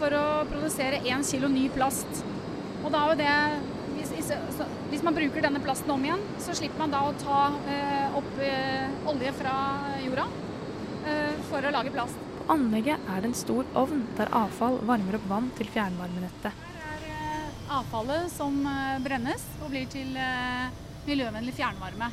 for 0.00 0.18
å 0.18 0.26
produsere 0.50 1.04
én 1.06 1.22
kilo 1.22 1.52
ny 1.52 1.68
plast. 1.76 2.24
Og 2.82 2.90
da 2.90 3.06
er 3.12 3.22
det 3.22 3.38
hvis, 3.94 4.34
hvis, 4.90 5.06
man 5.06 5.14
bruker 5.14 5.46
denne 5.46 5.62
plasten 5.62 5.94
om 5.94 6.02
igjen, 6.04 6.26
så 6.42 6.58
slipper 6.58 6.82
man 6.82 6.92
da 6.92 7.06
å 7.06 7.14
ta 7.22 7.46
eh, 7.70 8.18
opp 8.18 8.42
eh, 8.42 8.90
olje 9.14 9.30
fra 9.38 9.56
jorda 10.02 10.26
eh, 11.06 11.42
for 11.46 11.62
å 11.62 11.74
lage 11.78 11.94
plast. 11.94 12.33
Anlegget 12.44 13.00
er 13.08 13.24
en 13.24 13.32
stor 13.32 13.64
ovn 13.80 14.02
der 14.18 14.28
avfall 14.36 14.74
varmer 14.84 15.16
opp 15.16 15.24
vann 15.30 15.46
til 15.56 15.68
fjernvarmenettet. 15.72 16.52
Her 16.76 17.06
er 17.08 17.38
eh, 17.38 17.70
avfallet 17.78 18.28
som 18.34 18.58
eh, 18.68 18.98
brennes 19.00 19.46
og 19.62 19.70
blir 19.72 19.88
til 19.88 20.12
eh, 20.20 20.66
miljøvennlig 21.06 21.54
fjernvarme. 21.56 22.10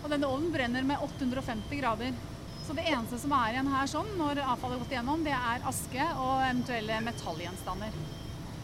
Og 0.00 0.08
denne 0.08 0.30
ovnen 0.32 0.54
brenner 0.54 0.88
med 0.88 1.04
850 1.04 1.82
grader. 1.82 2.16
Så 2.64 2.72
det 2.78 2.88
eneste 2.88 3.20
som 3.20 3.36
er 3.36 3.52
igjen 3.52 3.68
her 3.74 3.92
sånn, 3.92 4.08
når 4.16 4.40
avfallet 4.40 4.78
har 4.78 4.84
gått 4.86 4.96
igjennom, 4.96 5.28
det 5.28 5.36
er 5.36 5.68
aske 5.68 6.08
og 6.16 6.32
eventuelle 6.46 7.02
metallgjenstander. 7.04 8.02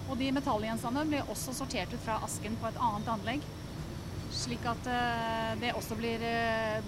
Og 0.08 0.16
de 0.18 0.32
metallgjenstandene 0.32 1.12
blir 1.12 1.32
også 1.36 1.52
sortert 1.54 1.92
ut 1.92 2.00
fra 2.06 2.16
asken 2.24 2.56
på 2.62 2.72
et 2.72 2.80
annet 2.80 3.12
anlegg. 3.12 3.44
Slik 4.32 4.64
at 4.66 4.88
det 5.60 5.76
også 5.76 6.00
blir, 6.00 6.24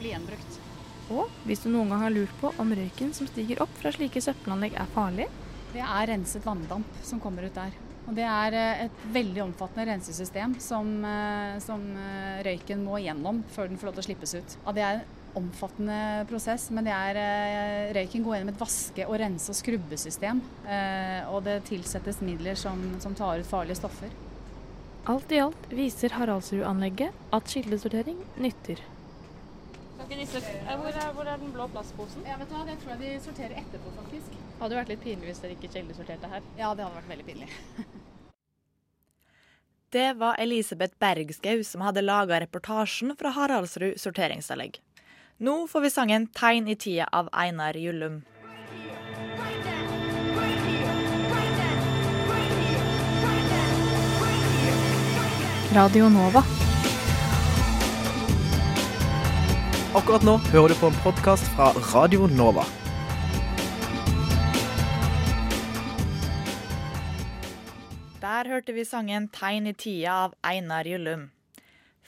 blir, 0.01 0.15
gjenbrukt. 0.15 0.64
Og 1.13 1.33
hvis 1.45 1.65
du 1.65 1.71
noen 1.71 1.93
gang 1.93 2.05
har 2.07 2.15
lurt 2.15 2.37
på 2.41 2.53
om 2.61 2.77
røyken 2.77 3.13
som 3.17 3.29
stiger 3.29 3.61
opp 3.65 3.73
fra 3.81 3.93
slike 3.93 4.23
søppelanlegg 4.25 4.79
er 4.81 4.95
farlig? 4.95 5.27
Det 5.75 5.83
er 5.83 6.09
renset 6.13 6.47
vanndamp 6.47 7.03
som 7.05 7.21
kommer 7.21 7.45
ut 7.45 7.57
der. 7.57 7.75
Og 8.05 8.15
det 8.17 8.25
er 8.29 8.55
uh, 8.55 8.85
et 8.85 9.05
veldig 9.13 9.43
omfattende 9.47 9.89
rensesystem 9.91 10.57
som, 10.61 10.91
som 11.65 11.85
røyken 12.45 12.85
må 12.85 13.01
gjennom 13.05 13.43
før 13.53 13.71
den 13.71 13.81
får 13.81 13.91
lov 13.91 13.99
til 13.99 14.05
å 14.05 14.09
slippes 14.11 14.35
ut. 14.37 14.57
Ja, 14.67 14.75
det 14.77 14.85
er 14.85 14.99
en 15.01 15.23
omfattende 15.35 16.27
prosess, 16.31 16.69
men 16.71 16.87
det 16.87 16.93
er, 16.95 17.17
eh, 17.19 17.95
røyken 17.95 18.25
går 18.25 18.39
gjennom 18.39 18.55
et 18.55 18.61
vaske-, 18.61 19.07
og 19.09 19.19
rense- 19.19 19.51
og 19.51 19.59
skrubbesystem. 19.59 20.41
Eh, 20.67 21.23
og 21.29 21.45
det 21.45 21.65
tilsettes 21.65 22.21
midler 22.21 22.55
som, 22.55 23.01
som 23.01 23.15
tar 23.15 23.41
ut 23.41 23.47
farlige 23.47 23.81
stoffer. 23.81 24.11
Alt 25.07 25.33
i 25.33 25.41
alt 25.43 25.67
viser 25.69 26.15
Haraldsrud-anlegget 26.17 27.13
at 27.33 27.45
kildesortering 27.45 28.23
nytter. 28.41 28.81
Disse, 30.19 30.41
hvor, 30.41 30.89
er, 30.89 31.13
hvor, 31.13 31.27
er, 31.27 31.39
den 31.41 31.53
blå 31.53 31.67
plastposen? 31.73 32.25
Ja, 32.29 32.37
vet 32.41 32.51
du 32.51 32.55
hva, 32.57 32.65
Det 32.69 32.79
tror 32.83 32.95
jeg 32.95 33.01
de 33.03 33.13
sorterer 33.25 33.59
etterpå, 33.61 33.93
faktisk. 33.99 34.37
Hadde 34.61 34.79
vært 34.79 34.93
litt 34.93 35.03
pinlig 35.05 35.31
hvis 35.31 35.43
dere 35.43 35.57
ikke 35.57 35.71
kildesorterte 35.75 36.31
her. 36.31 36.43
Ja, 36.59 36.73
det 36.75 36.87
hadde 36.87 36.99
vært 37.01 37.11
veldig 37.13 37.27
pinlig. 37.29 37.49
det 39.97 40.09
var 40.21 40.41
Elisabeth 40.43 40.95
Bergskau 41.03 41.65
som 41.67 41.85
hadde 41.87 42.05
laga 42.05 42.41
reportasjen 42.45 43.15
fra 43.19 43.35
Haraldsrud 43.37 43.99
sorteringsanlegg. 44.01 44.79
Nå 45.45 45.67
får 45.67 45.81
vi 45.87 45.91
sangen 45.91 46.29
'Tegn 46.31 46.69
i 46.71 46.77
tida' 46.79 47.11
av 47.13 47.29
Einar 47.33 47.75
Jullum. 47.75 48.23
Radio 55.75 56.09
Nova. 56.09 56.64
Akkurat 59.95 60.25
nå 60.27 60.33
hører 60.51 60.73
du 60.73 60.75
på 60.75 60.89
en 60.91 60.97
podkast 61.05 61.47
fra 61.55 61.69
Radio 61.93 62.27
Nova. 62.27 62.65
Der 68.19 68.51
hørte 68.51 68.75
vi 68.75 68.83
sangen 68.83 69.29
'Tegn 69.29 69.71
i 69.71 69.73
tida' 69.73 70.11
av 70.11 70.35
Einar 70.43 70.85
Jullum. 70.91 71.31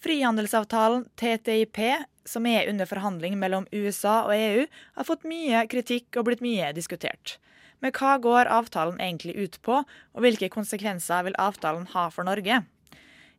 Frihandelsavtalen 0.03 1.07
TTIP 1.15 1.79
som 2.25 2.47
er 2.47 2.69
under 2.69 2.91
forhandling 2.91 3.39
mellom 3.39 3.67
USA 3.71 4.25
og 4.27 4.35
EU, 4.35 4.67
har 4.97 5.05
fått 5.05 5.23
mye 5.23 5.63
kritikk 5.71 6.19
og 6.19 6.27
blitt 6.27 6.43
mye 6.43 6.73
diskutert. 6.75 7.39
Men 7.81 7.93
hva 7.93 8.19
går 8.19 8.51
avtalen 8.51 8.99
egentlig 8.99 9.37
ut 9.37 9.63
på, 9.63 9.85
og 9.87 10.25
hvilke 10.25 10.51
konsekvenser 10.51 11.23
vil 11.23 11.39
avtalen 11.39 11.87
ha 11.95 12.09
for 12.11 12.27
Norge? 12.27 12.65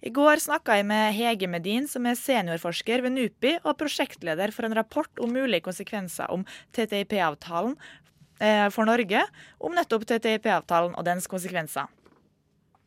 I 0.05 0.11
går 0.13 0.37
snakka 0.37 0.75
jeg 0.77 0.85
med 0.85 1.15
Hege 1.17 1.47
Medin, 1.49 1.87
som 1.89 2.05
er 2.05 2.17
seniorforsker 2.19 3.01
ved 3.01 3.15
NUPI 3.15 3.55
og 3.63 3.79
prosjektleder 3.79 4.51
for 4.53 4.67
en 4.67 4.75
rapport 4.77 5.21
om 5.23 5.31
mulige 5.33 5.65
konsekvenser 5.65 6.29
om 6.29 6.43
TTIP-avtalen 6.77 7.73
eh, 8.37 8.67
for 8.69 8.85
Norge, 8.85 9.23
om 9.57 9.73
nettopp 9.73 10.05
TTIP-avtalen 10.05 10.93
og 10.93 11.07
dens 11.07 11.25
konsekvenser. 11.31 11.89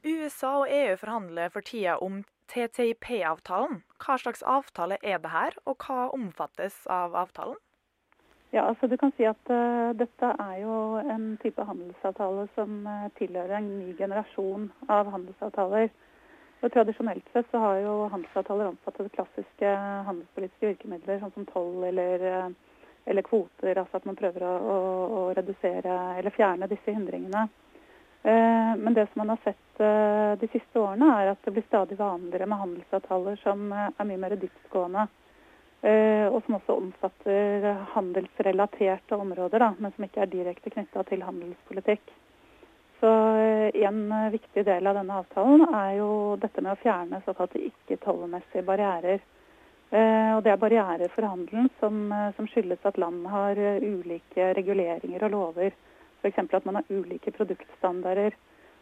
USA 0.07 0.53
og 0.63 0.71
EU 0.71 0.95
forhandler 1.01 1.51
for 1.51 1.67
tida 1.67 1.97
om 1.99 2.23
TTIP-avtalen. 2.53 3.83
Hva 3.99 4.17
slags 4.23 4.47
avtale 4.47 5.01
er 5.03 5.19
det 5.19 5.33
her, 5.35 5.57
og 5.67 5.83
hva 5.83 6.07
omfattes 6.15 6.79
av 6.87 7.19
avtalen? 7.19 7.59
Ja, 8.55 8.65
altså 8.69 8.87
du 8.91 8.97
kan 8.99 9.13
si 9.15 9.27
at 9.27 9.51
uh, 9.51 9.91
Dette 9.95 10.31
er 10.43 10.55
jo 10.63 10.99
en 11.03 11.37
type 11.43 11.63
handelsavtale 11.63 12.49
som 12.57 12.87
uh, 12.87 13.11
tilhører 13.19 13.59
en 13.61 13.69
ny 13.83 13.93
generasjon 13.99 14.71
av 14.91 15.11
handelsavtaler. 15.11 15.91
Og 16.61 16.73
Tradisjonelt 16.73 17.25
sett 17.33 17.49
så 17.51 17.59
har 17.63 17.79
jo 17.81 17.95
handelsavtaler 18.13 18.69
omfattet 18.69 19.13
klassiske 19.15 19.71
handelspolitiske 20.09 20.75
virkemidler, 20.75 21.23
sånn 21.23 21.33
som 21.33 21.47
toll 21.49 21.87
eller, 21.89 22.27
uh, 22.27 22.85
eller, 23.09 23.25
kvoter. 23.25 23.79
Altså 23.81 23.97
at 23.97 24.09
man 24.09 24.19
prøver 24.19 24.45
å, 24.45 24.53
å, 24.61 24.79
å 25.17 25.23
redusere 25.39 25.97
eller 26.21 26.37
fjerne 26.37 26.69
disse 26.69 26.93
hindringene. 26.93 27.49
Eh, 28.23 28.77
men 28.77 28.95
det 28.95 29.07
som 29.07 29.21
man 29.21 29.29
har 29.29 29.39
sett 29.45 29.81
eh, 29.81 30.39
de 30.41 30.49
siste 30.53 30.81
årene, 30.81 31.09
er 31.23 31.31
at 31.33 31.45
det 31.45 31.55
blir 31.57 31.65
stadig 31.65 31.97
vanligere 31.99 32.47
med 32.47 32.61
handelsavtaler 32.61 33.41
som 33.41 33.71
eh, 33.73 33.87
er 33.97 34.09
mye 34.09 34.21
mer 34.21 34.37
dyptgående. 34.37 35.09
Og 35.81 36.43
som 36.45 36.59
også 36.59 36.75
omfatter 36.77 37.63
handelsrelaterte 37.95 39.17
områder, 39.17 39.63
da, 39.63 39.69
men 39.81 39.95
som 39.95 40.05
ikke 40.05 40.21
er 40.21 40.29
direkte 40.29 40.69
knytta 40.75 41.07
til 41.09 41.23
handelspolitikk. 41.25 42.13
Så 43.01 43.11
En 43.81 44.31
viktig 44.31 44.65
del 44.65 44.87
av 44.87 44.97
denne 44.99 45.19
avtalen 45.23 45.63
er 45.75 45.93
jo 45.99 46.11
dette 46.41 46.61
med 46.61 46.75
å 46.75 46.81
fjerne 46.83 47.23
såkalte 47.25 47.63
ikke-tollmessige 47.71 48.65
barrierer. 48.67 49.23
Og 49.91 50.43
Det 50.45 50.53
er 50.53 50.61
barrierer 50.61 51.11
for 51.15 51.27
handelen 51.27 51.71
som, 51.81 52.13
som 52.37 52.47
skyldes 52.47 52.85
at 52.87 52.99
land 53.01 53.25
har 53.27 53.59
ulike 53.81 54.53
reguleringer 54.59 55.25
og 55.27 55.33
lover. 55.33 55.73
F.eks. 56.21 56.39
at 56.39 56.69
man 56.69 56.81
har 56.81 56.93
ulike 56.93 57.33
produktstandarder. 57.33 58.37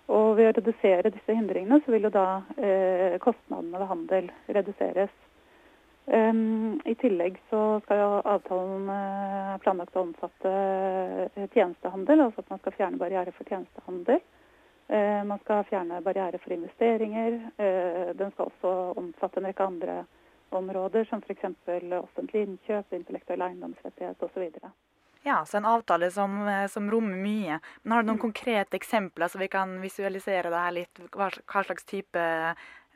Og 0.08 0.38
ved 0.38 0.50
å 0.50 0.52
redusere 0.56 1.12
disse 1.12 1.34
hindringene, 1.36 1.82
så 1.84 1.92
vil 1.92 2.08
jo 2.08 2.12
da 2.12 2.40
eh, 2.56 3.18
kostnadene 3.20 3.76
ved 3.76 3.90
handel 3.90 4.30
reduseres. 4.56 5.12
Um, 6.08 6.80
I 6.84 6.94
tillegg 6.94 7.36
så 7.50 7.80
skal 7.84 7.98
jo 8.00 8.12
avtalen 8.24 8.86
uh, 8.88 9.58
planlagt 9.60 9.96
å 9.98 10.06
omfatte 10.06 10.52
eh, 11.36 11.48
tjenestehandel, 11.52 12.22
altså 12.24 12.40
at 12.40 12.52
man 12.54 12.62
skal 12.62 12.76
fjerne 12.78 13.00
barrierer 13.02 13.36
for 13.36 13.50
tjenestehandel. 13.50 14.22
Uh, 14.88 15.20
man 15.28 15.42
skal 15.42 15.66
fjerne 15.68 16.00
barrierer 16.00 16.40
for 16.40 16.56
investeringer. 16.56 17.36
Den 18.16 18.32
skal 18.32 18.48
også 18.48 18.74
omfatte 18.96 19.42
en 19.42 19.50
rekke 19.50 19.68
andre 19.68 20.00
områder, 20.56 21.04
som 21.10 21.20
f.eks. 21.20 21.44
offentlig 22.00 22.46
innkjøp, 22.46 22.96
intellektuell 22.96 23.44
eiendomsrettighet 23.44 24.24
osv. 24.24 24.48
Ja, 25.28 25.42
så 25.44 25.58
en 25.60 25.68
avtale 25.68 26.08
som, 26.14 26.40
som, 26.72 26.88
rommer 26.88 27.20
mye. 27.20 27.60
Men 27.82 27.98
Har 27.98 28.06
du 28.06 28.14
noen 28.14 28.22
konkrete 28.22 28.80
eksempler, 28.80 29.28
så 29.28 29.42
vi 29.42 29.52
kan 29.52 29.76
visualisere 29.84 30.48
det 30.48 30.62
her 30.64 30.78
litt? 30.78 31.08
Hva, 31.12 31.28
hva 31.28 31.68
slags 31.68 31.84
type 31.84 32.28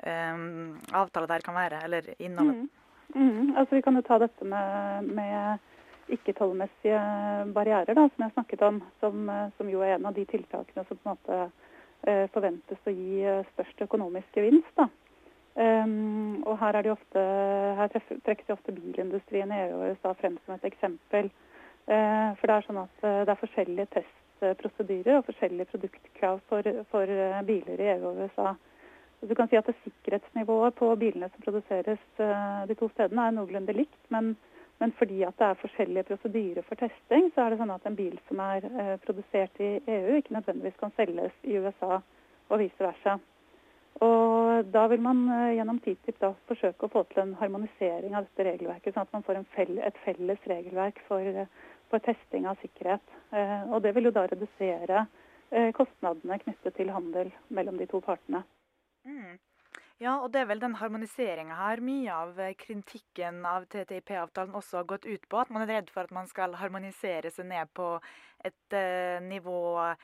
um, 0.00 0.78
avtale 0.96 1.28
det 1.28 1.42
her 1.42 1.44
kan 1.50 1.60
være, 1.60 1.82
eller 1.90 2.14
innholdet? 2.16 2.62
Mm. 2.62 2.78
Mm. 3.14 3.52
Altså, 3.56 3.76
vi 3.76 3.82
kan 3.84 3.98
jo 3.98 4.04
ta 4.06 4.18
dette 4.22 4.46
med, 4.48 5.10
med 5.12 6.12
ikke-tollmessige 6.12 7.02
barrierer, 7.54 7.94
da, 7.94 8.08
som 8.08 8.24
jeg 8.24 8.34
snakket 8.36 8.64
om. 8.68 8.80
Som, 9.00 9.30
som, 9.58 9.70
jo 9.70 9.84
er 9.84 9.96
en 9.96 10.08
av 10.10 10.16
de 10.16 10.24
tiltakene 10.28 10.84
som 10.88 10.98
på 10.98 11.06
en 11.06 11.14
måte 11.14 11.38
uh, 11.46 12.26
forventes 12.34 12.88
å 12.88 12.94
gi 12.96 13.22
størst 13.52 13.84
økonomisk 13.86 14.40
gevinst. 14.40 14.74
da. 14.80 14.88
Um, 15.52 16.42
og 16.48 16.56
her, 16.62 16.78
er 16.78 16.86
de 16.86 16.92
ofte, 16.94 17.22
her 17.76 17.90
trekkes 18.24 18.54
ofte 18.54 18.72
bilindustrien 18.72 19.50
i 19.52 19.58
EU 19.66 19.74
og 19.76 19.90
USA 19.92 20.14
frem 20.16 20.38
som 20.46 20.56
et 20.56 20.68
eksempel. 20.70 21.28
Uh, 21.84 22.32
for 22.38 22.48
det 22.48 22.56
er 22.56 22.66
sånn 22.68 22.78
at 22.78 23.04
eh, 23.04 23.22
det 23.26 23.32
er 23.32 23.40
forskjellige 23.40 23.86
testprosedyrer 23.96 25.16
og 25.18 25.24
forskjellige 25.26 25.70
produktkrav 25.72 26.38
for, 26.46 26.68
for 26.92 27.10
eh, 27.10 27.40
biler 27.48 27.82
i 27.82 27.88
EU 27.96 28.04
og 28.12 28.20
USA. 28.22 28.52
Du 29.22 29.34
kan 29.38 29.48
si 29.48 29.56
at 29.56 29.68
Sikkerhetsnivået 29.84 30.74
på 30.74 30.88
bilene 30.98 31.28
som 31.30 31.44
produseres 31.44 32.00
de 32.68 32.74
to 32.74 32.88
stedene 32.90 33.28
er 33.28 33.36
noenlunde 33.36 33.74
likt, 33.76 34.00
men, 34.10 34.32
Men 34.82 34.92
fordi 34.98 35.22
at 35.22 35.36
det 35.38 35.46
er 35.46 35.60
forskjellige 35.60 36.08
prosedyrer 36.08 36.64
for 36.66 36.80
testing, 36.80 37.28
så 37.34 37.44
er 37.44 37.52
det 37.52 37.58
sånn 37.60 37.70
at 37.70 37.84
en 37.86 37.98
bil 37.98 38.16
som 38.26 38.40
er 38.42 38.64
eh, 38.66 38.94
produsert 39.04 39.60
i 39.62 39.76
EU, 39.78 40.16
ikke 40.18 40.34
nødvendigvis 40.34 40.80
kan 40.80 40.94
selges 40.96 41.36
i 41.46 41.58
USA 41.62 42.00
og 42.50 42.58
vice 42.58 42.82
versa. 42.82 43.18
Og 44.02 44.72
da 44.74 44.82
vil 44.90 45.04
man 45.04 45.20
eh, 45.30 45.52
gjennom 45.58 45.78
TTIP 45.84 46.18
da 46.24 46.32
forsøke 46.48 46.88
å 46.88 46.90
få 46.96 47.04
til 47.12 47.22
en 47.22 47.36
harmonisering 47.38 48.16
av 48.18 48.26
dette 48.26 48.48
regelverket, 48.48 48.96
sånn 48.96 49.06
at 49.06 49.14
man 49.14 49.26
får 49.28 49.38
fell, 49.54 49.78
et 49.78 50.00
felles 50.02 50.50
regelverk 50.50 50.98
for, 51.06 51.30
eh, 51.44 51.70
for, 51.92 52.02
testing 52.02 52.48
av 52.50 52.58
sikkerhet. 52.64 53.14
Eh, 53.30 53.70
og 53.70 53.84
det 53.86 53.94
vil 53.94 54.10
jo 54.10 54.14
da 54.16 54.26
redusere 54.32 55.04
eh, 55.52 55.70
kostnadene 55.78 56.40
knyttet 56.42 56.74
til 56.80 56.90
handel 56.90 57.30
mellom 57.54 57.78
de 57.78 57.86
to 57.92 58.02
partene. 58.02 58.42
Mm. 59.08 59.38
Ja, 60.02 60.16
og 60.18 60.32
det 60.34 60.40
er 60.42 60.48
vel 60.50 60.60
den 60.62 60.74
harmoniseringa 60.80 61.54
her 61.54 61.80
mye 61.84 62.10
av 62.10 62.38
eh, 62.42 62.56
kritikken 62.58 63.44
av 63.46 63.68
TTIP-avtalen 63.70 64.56
også 64.58 64.80
har 64.80 64.88
gått 64.90 65.06
ut 65.06 65.28
på. 65.30 65.38
At 65.38 65.52
man 65.54 65.62
er 65.62 65.70
redd 65.76 65.92
for 65.94 66.02
at 66.02 66.14
man 66.14 66.26
skal 66.30 66.56
harmonisere 66.58 67.30
seg 67.30 67.46
ned 67.52 67.70
på 67.76 67.94
et 68.42 68.74
uh, 68.74 69.22
nivå 69.22 69.60
uh, 69.78 69.94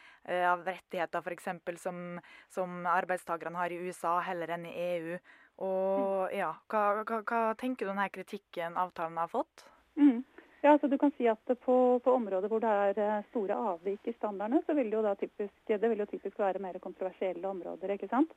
av 0.52 0.62
rettigheter 0.62 1.24
f.eks. 1.24 1.48
Som, 1.82 2.20
som 2.54 2.86
arbeidstakerne 2.86 3.58
har 3.58 3.74
i 3.74 3.80
USA, 3.82 4.20
heller 4.22 4.54
enn 4.54 4.68
i 4.70 4.76
EU. 4.84 5.18
Og 5.66 6.36
ja, 6.36 6.52
hva, 6.70 6.84
hva, 7.02 7.18
hva 7.26 7.40
tenker 7.58 7.88
du 7.88 7.90
denne 7.90 8.06
kritikken 8.14 8.78
avtalen 8.78 9.18
har 9.18 9.32
fått? 9.32 9.66
Mm. 9.98 10.22
Ja, 10.62 10.76
altså 10.76 10.86
du 10.86 10.94
kan 10.98 11.10
si 11.16 11.26
at 11.30 11.42
på, 11.64 11.74
på, 12.04 12.14
områder 12.14 12.50
hvor 12.50 12.62
det 12.62 12.70
er 12.70 13.26
store 13.32 13.58
avvik 13.72 14.06
i 14.06 14.14
standardene, 14.14 14.62
så 14.66 14.78
vil 14.78 14.90
det 14.90 14.98
jo 15.00 15.02
da 15.06 15.18
typisk, 15.18 15.58
det 15.66 15.90
vil 15.90 16.02
jo 16.02 16.08
typisk 16.10 16.38
være 16.38 16.62
mer 16.62 16.78
kontroversielle 16.82 17.50
områder. 17.50 17.94
ikke 17.94 18.10
sant? 18.10 18.30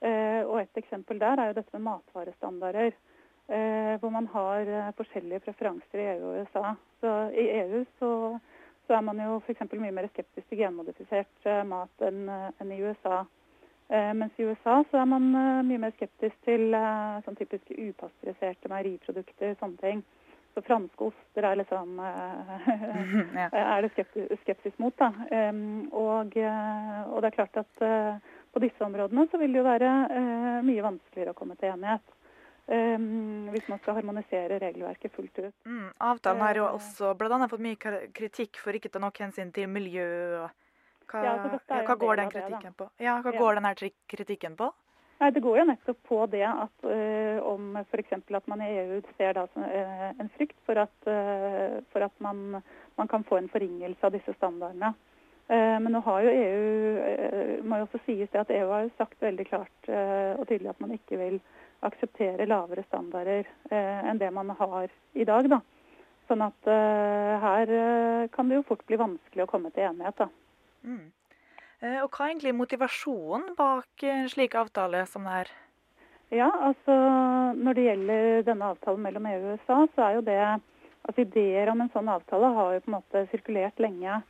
Eh, 0.00 0.42
og 0.44 0.60
Et 0.60 0.82
eksempel 0.82 1.20
der 1.20 1.40
er 1.40 1.50
jo 1.50 1.58
dette 1.60 1.72
med 1.76 1.86
matvarestandarder. 1.88 2.92
Eh, 3.48 3.94
hvor 4.00 4.10
man 4.10 4.26
har 4.26 4.60
eh, 4.66 4.92
forskjellige 4.96 5.40
preferanser 5.40 6.02
i 6.02 6.08
EU 6.16 6.26
og 6.32 6.40
USA. 6.42 6.74
Så 7.00 7.12
I 7.30 7.46
EU 7.60 7.84
så, 7.98 8.10
så 8.86 8.94
er 8.94 9.00
man 9.00 9.20
jo 9.22 9.38
f.eks. 9.38 9.62
mye 9.72 9.94
mer 9.94 10.08
skeptisk 10.12 10.48
til 10.48 10.58
genmodifisert 10.58 11.50
mat 11.64 12.02
enn, 12.02 12.28
enn 12.60 12.72
i 12.72 12.82
USA. 12.82 13.24
Mens 13.88 14.34
i 14.34 14.42
USA 14.42 14.80
så 14.90 14.98
er 14.98 15.06
man 15.06 15.28
mye 15.68 15.78
mer 15.78 15.92
skeptisk 15.94 16.34
til 16.42 16.74
sånn 17.22 17.36
typisk 17.38 17.68
upasteuriserte 17.70 18.66
meieriprodukter, 18.72 19.52
sånne 19.60 19.78
ting. 19.78 20.00
Så 20.56 20.64
franske 20.66 21.06
oster 21.06 21.46
er 21.46 21.60
liksom 21.60 22.00
er 23.46 23.86
det 23.86 23.92
skeptisk, 23.92 24.34
skepsis 24.42 24.74
mot, 24.82 24.96
da. 24.98 25.12
Og, 25.92 26.34
og, 26.34 27.22
det 27.22 27.30
er 27.30 27.36
klart 27.38 27.62
at 27.62 27.86
på 28.56 28.62
disse 28.64 28.84
områdene 28.84 29.26
så 29.30 29.40
vil 29.40 29.52
det 29.52 29.60
jo 29.60 29.66
være 29.66 29.88
eh, 30.16 30.60
mye 30.64 30.84
vanskeligere 30.84 31.34
å 31.34 31.36
komme 31.36 31.58
til 31.60 31.74
enighet. 31.74 32.14
Eh, 32.72 33.02
hvis 33.52 33.68
man 33.68 33.82
skal 33.82 33.98
harmonisere 34.00 34.56
regelverket 34.62 35.12
fullt 35.14 35.42
ut. 35.42 35.52
Mm, 35.68 35.90
avtalen 36.08 36.44
har 36.46 36.62
jo 36.62 36.64
eh. 36.70 36.78
også 36.78 37.12
bl.a. 37.20 37.42
fått 37.52 37.62
mye 37.66 38.00
kritikk 38.16 38.62
for 38.62 38.78
ikke 38.78 38.88
å 38.88 38.96
ta 38.96 39.02
nok 39.04 39.20
hensyn 39.26 39.52
til 39.54 39.68
miljø. 39.68 40.08
Hva, 41.06 41.22
ja, 41.22 41.36
ja, 41.68 41.82
hva 41.86 41.94
går 42.00 42.18
den 42.22 42.32
kritikken 42.32 42.72
det, 42.72 42.76
på? 42.80 42.88
Ja, 42.98 43.20
hva 43.22 43.34
går 43.36 43.60
denne 43.60 43.76
kritikken 44.10 44.56
på? 44.58 44.72
Nei, 45.20 45.30
Det 45.32 45.40
går 45.44 45.60
jo 45.60 45.66
nettopp 45.68 46.00
på 46.08 46.18
det 46.32 46.42
at 46.44 46.88
uh, 46.88 47.38
om 47.46 47.76
f.eks. 47.80 48.16
at 48.18 48.48
man 48.50 48.64
i 48.64 48.72
EU 48.82 48.98
ser 49.16 49.36
da, 49.38 49.46
uh, 49.56 50.08
en 50.12 50.32
frykt 50.34 50.58
for 50.68 50.80
at, 50.82 50.96
uh, 51.08 51.78
for 51.92 52.04
at 52.04 52.12
man, 52.24 52.58
man, 52.98 53.08
kan 53.08 53.24
få 53.24 53.38
en 53.38 53.48
forringelse 53.52 54.04
av 54.04 54.12
disse 54.12 54.34
standardene. 54.36 54.92
Eh, 55.48 55.78
men 55.78 55.92
nå 55.94 56.00
har 56.02 56.24
jo 56.26 56.30
EU 56.34 56.62
eh, 57.06 57.50
må 57.62 57.78
jo 57.78 57.86
også 57.86 58.00
sies 58.02 58.30
det 58.32 58.40
at 58.40 58.50
EU 58.50 58.66
har 58.72 58.86
jo 58.86 58.94
sagt 58.98 59.20
veldig 59.22 59.44
klart 59.46 59.90
eh, 59.90 60.32
og 60.34 60.48
tydelig 60.48 60.72
at 60.72 60.80
man 60.82 60.94
ikke 60.96 61.20
vil 61.20 61.36
akseptere 61.86 62.48
lavere 62.48 62.82
standarder 62.88 63.46
enn 63.70 64.18
det 64.18 64.30
man 64.32 64.48
har 64.58 64.88
i 65.14 65.26
dag. 65.28 65.46
da. 65.52 65.60
Sånn 66.26 66.40
at 66.42 66.66
her 66.66 67.72
kan 68.32 68.48
det 68.48 68.56
jo 68.56 68.64
fort 68.66 68.80
bli 68.88 68.96
vanskelig 68.98 69.44
å 69.44 69.48
komme 69.50 69.70
til 69.70 69.84
enighet. 69.84 70.16
da. 70.18 70.26
Mm. 70.88 71.04
Og 72.00 72.08
Hva 72.08 72.24
er 72.24 72.32
egentlig 72.32 72.54
motivasjonen 72.56 73.52
bak 73.60 74.06
en 74.08 74.30
slik 74.32 74.56
avtale 74.58 75.04
som 75.06 75.28
det 75.28 75.34
her? 75.36 75.52
Ja, 76.32 76.48
altså 76.70 76.96
Når 77.60 77.76
det 77.76 77.86
gjelder 77.90 78.42
denne 78.48 78.72
avtalen 78.72 79.04
mellom 79.04 79.28
EU 79.30 79.36
og 79.44 79.60
USA, 79.60 79.78
så 79.94 80.08
er 80.08 80.16
jo 80.16 80.26
det 80.32 80.40
altså 80.48 81.22
Ideer 81.22 81.70
om 81.70 81.84
en 81.84 81.92
sånn 81.92 82.08
avtale 82.10 82.54
har 82.56 82.72
jo 82.72 82.82
på 82.86 82.90
en 82.90 82.98
måte 82.98 83.26
sirkulert 83.30 83.84
lenge. 83.84 84.22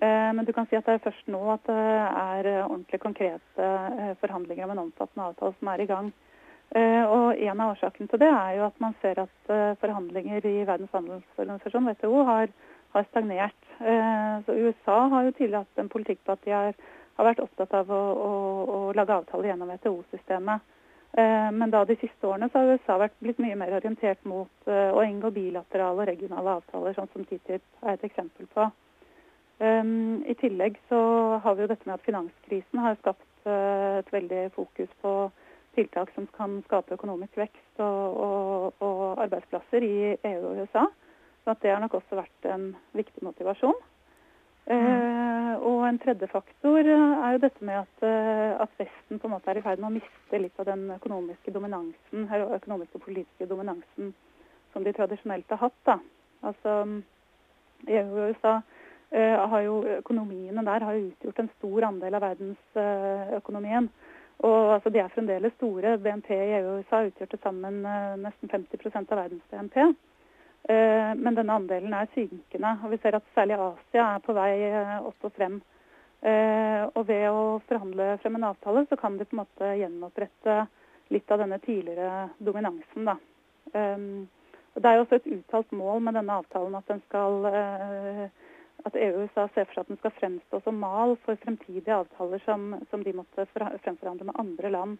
Eh, 0.00 0.32
men 0.32 0.44
du 0.44 0.52
kan 0.52 0.66
si 0.66 0.76
at 0.78 0.86
det 0.86 0.94
er 0.94 1.02
først 1.02 1.30
nå 1.32 1.40
at 1.50 1.64
det 1.66 1.74
er 1.74 2.48
ordentlig 2.60 3.00
konkrete 3.02 3.66
eh, 3.66 4.12
forhandlinger 4.20 4.68
om 4.68 4.74
en 4.74 4.84
omfattende 4.84 5.26
avtale 5.32 5.56
som 5.58 5.70
er 5.72 5.82
i 5.82 5.88
gang. 5.90 6.12
Eh, 6.78 7.02
og 7.02 7.40
En 7.42 7.62
av 7.64 7.72
årsakene 7.72 8.12
til 8.12 8.22
det 8.22 8.28
er 8.30 8.52
jo 8.60 8.66
at 8.68 8.78
man 8.84 8.94
ser 9.02 9.24
at 9.24 9.52
forhandlinger 9.82 10.46
i 10.46 10.62
Verdens 10.68 10.94
handelsorganisasjon, 10.94 11.90
WTO, 11.90 12.22
har, 12.30 12.54
har 12.94 13.10
stagnert. 13.10 13.68
Så 14.46 14.54
USA 14.54 14.98
har 15.08 15.24
jo 15.24 15.34
tidligere 15.34 15.64
hatt 15.64 15.82
en 15.82 15.90
politikk 15.90 16.20
på 16.26 16.34
at 16.34 16.42
de 16.44 16.52
har, 16.52 16.74
har 17.16 17.28
vært 17.30 17.42
opptatt 17.42 17.74
av 17.78 17.90
å, 17.94 18.00
å, 18.26 18.32
å 18.74 18.80
lage 18.98 19.14
avtaler 19.14 19.52
gjennom 19.52 19.70
WTO-systemet. 19.70 20.74
Men 21.58 21.72
da 21.72 21.84
de 21.88 21.96
siste 21.96 22.26
årene 22.28 22.50
så 22.50 22.60
har 22.60 22.74
USA 22.74 22.98
vært 23.00 23.16
blitt 23.22 23.38
mye 23.40 23.56
mer 23.56 23.72
orientert 23.78 24.20
mot 24.28 24.68
å 24.68 25.06
inngå 25.06 25.30
bilaterale 25.32 26.04
og 26.04 26.10
regionale 26.10 26.58
avtaler, 26.58 26.98
sånn 26.98 27.08
som 27.14 27.24
TTIP 27.24 27.62
er 27.86 27.94
et 27.94 28.06
eksempel 28.10 28.50
på. 28.52 28.68
Um, 29.58 30.22
I 30.22 30.36
tillegg 30.38 30.78
så 30.88 30.98
har 31.42 31.56
vi 31.56 31.64
jo 31.64 31.70
dette 31.72 31.88
med 31.88 31.96
at 31.96 32.06
finanskrisen 32.06 32.78
har 32.78 32.98
skapt 33.00 33.46
uh, 33.48 33.98
et 33.98 34.12
veldig 34.14 34.44
fokus 34.54 34.90
på 35.02 35.14
tiltak 35.74 36.12
som 36.14 36.28
kan 36.36 36.60
skape 36.66 36.94
økonomisk 36.94 37.34
vekst 37.38 37.82
og, 37.82 38.20
og, 38.22 38.84
og 38.86 39.22
arbeidsplasser 39.24 39.82
i 39.82 39.96
EU 40.14 40.44
og 40.46 40.62
USA. 40.62 40.86
Så 41.42 41.54
at 41.54 41.62
det 41.64 41.72
har 41.74 41.82
nok 41.82 41.98
også 41.98 42.20
vært 42.20 42.48
en 42.50 42.70
viktig 42.94 43.24
motivasjon. 43.26 43.74
Mm. 44.68 44.78
Uh, 44.78 45.52
og 45.64 45.82
en 45.88 45.98
tredje 45.98 46.28
faktor 46.30 46.78
er 46.84 47.34
jo 47.34 47.42
dette 47.42 47.64
med 47.64 47.80
at, 47.80 48.02
uh, 48.04 48.62
at, 48.62 48.74
Vesten 48.78 49.18
på 49.18 49.26
en 49.26 49.34
måte 49.34 49.50
er 49.50 49.58
i 49.58 49.64
ferd 49.64 49.80
med 49.82 49.90
å 49.90 49.94
miste 49.96 50.42
litt 50.42 50.58
av 50.60 50.68
den 50.68 50.86
økonomiske 50.94 51.54
dominansen, 51.54 52.28
økonomiske 52.30 53.00
og 53.00 53.06
politiske 53.06 53.48
dominansen 53.50 54.12
som 54.74 54.84
de 54.84 54.92
tradisjonelt 54.94 55.50
har 55.50 55.64
hatt. 55.66 55.78
da. 55.88 55.98
Altså, 56.46 56.82
EU 57.88 58.06
og 58.06 58.28
USA 58.30 58.60
jo 59.10 59.80
Økonomiene 59.98 60.64
der 60.64 60.84
har 60.84 60.94
jo 60.94 61.08
utgjort 61.08 61.38
en 61.38 61.50
stor 61.56 61.86
andel 61.88 62.14
av 62.14 62.24
verdensøkonomien. 62.26 63.88
Og 64.38 64.74
altså, 64.74 64.90
De 64.90 64.98
er 64.98 65.08
fremdeles 65.08 65.52
store. 65.56 65.98
BNP 65.98 66.30
i 66.34 66.52
EU 66.60 66.68
og 66.68 66.78
USA 66.78 67.02
utgjør 67.06 67.32
til 67.32 67.40
sammen 67.42 67.80
eh, 67.86 68.18
nesten 68.22 68.50
50% 68.52 69.10
av 69.10 69.18
verdens 69.24 69.48
BNP. 69.50 69.80
Eh, 70.68 71.10
men 71.18 71.34
denne 71.34 71.56
andelen 71.58 71.94
er 71.94 72.10
synkende. 72.14 72.76
og 72.84 72.90
Vi 72.90 73.00
ser 73.02 73.18
at 73.18 73.34
særlig 73.34 73.58
Asia 73.58 74.14
er 74.14 74.22
på 74.22 74.36
vei 74.36 74.52
opp 75.00 75.26
og 75.26 75.34
frem. 75.34 75.60
Og 76.18 77.04
ved 77.06 77.28
å 77.30 77.60
forhandle 77.68 78.16
frem 78.18 78.34
en 78.34 78.48
avtale, 78.48 78.80
så 78.90 78.96
kan 78.98 79.14
de 79.14 79.22
på 79.24 79.36
en 79.36 79.38
måte 79.38 79.68
gjenopprette 79.78 80.56
litt 81.14 81.30
av 81.30 81.38
denne 81.38 81.60
tidligere 81.62 82.24
dominansen. 82.42 83.06
da. 83.06 83.14
Det 83.70 84.90
er 84.90 84.96
jo 84.96 85.04
også 85.04 85.20
et 85.20 85.28
uttalt 85.36 85.70
mål 85.78 86.02
med 86.02 86.18
denne 86.18 86.40
avtalen 86.40 86.74
at 86.74 86.90
den 86.90 87.04
skal 87.06 87.46
at 88.86 88.96
EU 88.96 89.14
og 89.14 89.26
USA 89.26 89.46
ser 89.54 89.66
for 89.66 89.74
seg 89.74 89.84
at 89.84 89.92
den 89.92 90.00
skal 90.00 90.16
fremstå 90.18 90.60
som 90.64 90.82
mal 90.82 91.16
for 91.24 91.40
fremtidige 91.42 91.96
avtaler 91.96 92.42
som, 92.44 92.74
som 92.90 93.02
de 93.04 93.14
måtte 93.16 93.46
fremforhandle 93.54 94.28
med 94.28 94.38
andre 94.38 94.70
land. 94.74 94.98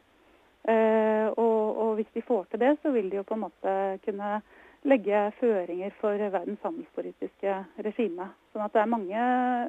Eh, 0.68 1.28
og, 1.30 1.60
og, 1.78 1.92
hvis 1.98 2.10
de 2.14 2.24
får 2.26 2.48
til 2.50 2.60
det, 2.64 2.74
så 2.82 2.90
vil 2.92 3.10
de 3.10 3.20
jo 3.20 3.26
på 3.28 3.38
en 3.38 3.44
måte 3.46 3.74
kunne 4.04 4.40
legge 4.88 5.22
føringer 5.38 5.94
for 6.00 6.18
verdens 6.18 6.62
handelspolitiske 6.66 7.54
regime. 7.86 8.28
Sånn 8.52 8.66
at 8.66 8.74
det 8.74 8.82
er 8.82 8.92
mange, 8.92 9.24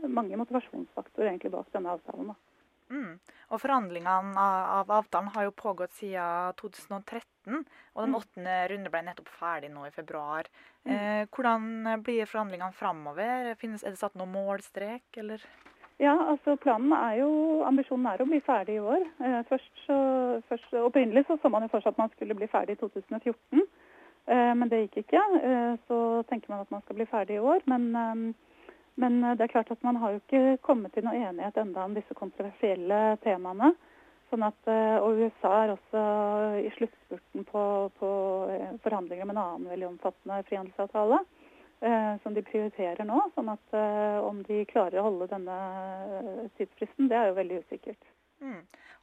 mange 0.09 0.39
motivasjonsfaktorer 0.41 1.31
egentlig 1.31 1.53
bak 1.53 1.69
denne 1.75 1.95
avtalen. 1.95 2.33
Da. 2.33 2.48
Mm. 2.89 3.19
Og 3.49 3.61
Forhandlingene 3.61 4.43
av 4.79 4.91
avtalen 4.93 5.31
har 5.35 5.47
jo 5.47 5.55
pågått 5.55 5.95
siden 5.97 6.53
2013. 6.61 7.63
Og 7.95 8.03
den 8.03 8.13
mm. 8.13 8.19
åttende 8.19 8.55
runde 8.73 8.93
ble 8.93 9.01
nettopp 9.05 9.31
ferdig 9.39 9.71
nå 9.73 9.87
i 9.87 9.93
februar. 9.95 10.49
Mm. 10.85 10.93
Eh, 10.93 11.23
hvordan 11.33 12.03
blir 12.05 12.29
forhandlingene 12.29 12.77
framover? 12.77 13.53
Finnes, 13.61 13.83
er 13.83 13.95
det 13.95 14.01
satt 14.01 14.17
noen 14.19 14.33
målstrek, 14.33 15.05
eller? 15.21 15.43
Ja, 15.99 16.13
altså 16.31 16.55
planen 16.55 16.93
er 16.95 17.17
jo, 17.19 17.29
Ambisjonen 17.67 18.07
er 18.07 18.21
å 18.23 18.27
bli 18.29 18.39
ferdig 18.45 18.77
i 18.77 18.83
år. 18.83 19.03
Eh, 19.19 19.39
først 19.49 19.85
så, 19.85 19.97
først, 20.47 20.73
opprinnelig 20.79 21.25
så, 21.27 21.35
så 21.41 21.51
man 21.51 21.65
jo 21.65 21.73
for 21.73 21.83
seg 21.83 21.91
at 21.91 21.99
man 21.99 22.13
skulle 22.13 22.37
bli 22.39 22.47
ferdig 22.51 22.77
i 22.77 22.81
2014. 22.83 23.65
Eh, 24.29 24.53
men 24.55 24.69
det 24.71 24.85
gikk 24.85 25.01
ikke. 25.03 25.25
Eh, 25.43 25.73
så 25.89 25.97
tenker 26.29 26.53
man 26.53 26.63
at 26.63 26.71
man 26.71 26.85
skal 26.85 26.99
bli 27.01 27.09
ferdig 27.09 27.39
i 27.39 27.43
år. 27.43 27.65
Men 27.71 27.89
eh, 27.95 28.23
men 28.99 29.23
eh, 29.23 29.35
det 29.35 29.47
er 29.47 29.53
klart 29.53 29.71
at 29.71 29.83
man 29.85 29.99
har 30.01 30.13
jo 30.13 30.21
ikke 30.21 30.59
kommet 30.65 30.93
til 30.95 31.05
noe 31.07 31.17
enighet 31.17 31.57
enda 31.61 31.85
om 31.87 31.95
disse 31.95 32.15
kontroversielle 32.17 33.17
temaene. 33.23 33.73
Sånn 34.29 34.45
at, 34.45 34.59
eh, 34.69 34.97
og 35.01 35.21
USA 35.23 35.53
er 35.63 35.73
også 35.73 36.01
i 36.61 36.71
sluttspurten 36.75 37.47
på, 37.49 37.63
på 37.97 38.09
eh, 38.53 38.73
forhandlinger 38.83 39.25
om 39.25 39.33
en 39.33 39.43
annen 39.43 39.69
veldig 39.73 39.91
omfattende 39.93 40.43
frihandelsavtale. 40.49 41.23
Som 42.19 42.33
de 42.35 42.41
prioriterer 42.43 43.07
nå. 43.07 43.15
sånn 43.31 43.47
at 43.53 43.75
om 44.27 44.41
de 44.43 44.65
klarer 44.67 44.99
å 44.99 45.05
holde 45.05 45.29
denne 45.31 45.59
tidsfristen, 46.57 47.07
det 47.07 47.15
er 47.15 47.29
jo 47.29 47.37
veldig 47.37 47.59
usikkert. 47.61 48.09
Mm. 48.43 48.57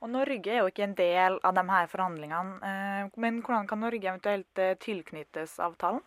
Og 0.04 0.10
Norge 0.12 0.52
er 0.52 0.60
jo 0.60 0.68
ikke 0.68 0.84
en 0.84 0.92
del 0.98 1.38
av 1.40 1.56
de 1.56 1.64
her 1.70 1.88
forhandlingene. 1.88 2.74
Men 3.16 3.40
hvordan 3.40 3.70
kan 3.70 3.80
Norge 3.80 4.10
eventuelt 4.12 4.60
tilknyttes 4.84 5.56
avtalen? 5.56 6.04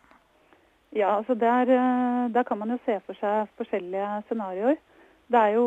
Ja, 0.92 1.16
altså 1.16 1.34
der, 1.34 1.70
eh, 1.70 2.30
der 2.34 2.42
kan 2.42 2.58
man 2.58 2.70
jo 2.70 2.78
se 2.84 3.00
for 3.06 3.14
seg 3.14 3.48
forskjellige 3.56 4.22
scenarioer. 4.26 4.76
Det 5.30 5.38
er 5.38 5.52
jo 5.54 5.66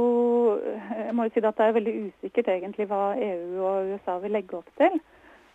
jeg 0.98 1.16
må 1.16 1.24
jo 1.24 1.32
si 1.34 1.40
at 1.40 1.58
det 1.58 1.66
er 1.66 1.76
veldig 1.78 1.94
usikkert 2.08 2.50
egentlig 2.52 2.88
hva 2.90 3.16
EU 3.16 3.62
og 3.64 3.94
USA 3.94 4.18
vil 4.20 4.36
legge 4.36 4.58
opp 4.58 4.72
til. 4.78 5.00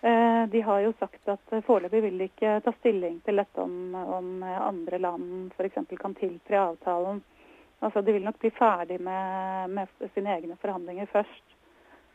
Eh, 0.02 0.46
De 0.52 0.62
har 0.62 0.80
jo 0.80 0.94
sagt 1.00 1.28
at 1.28 1.52
eh, 1.52 1.64
foreløpig 1.66 2.02
vil 2.02 2.18
de 2.18 2.30
ikke 2.30 2.60
ta 2.64 2.72
stilling 2.78 3.20
til 3.26 3.36
dette 3.36 3.60
om, 3.60 3.94
om 3.94 4.42
andre 4.42 4.98
land 4.98 5.52
f.eks. 5.58 5.76
kan 6.00 6.14
tiltre 6.14 6.60
avtalen. 6.70 7.20
Altså 7.82 8.00
De 8.00 8.12
vil 8.12 8.24
nok 8.24 8.38
bli 8.38 8.50
ferdig 8.50 9.00
med, 9.00 9.70
med 9.70 10.10
sine 10.14 10.32
egne 10.38 10.56
forhandlinger 10.62 11.06
først. 11.12 11.44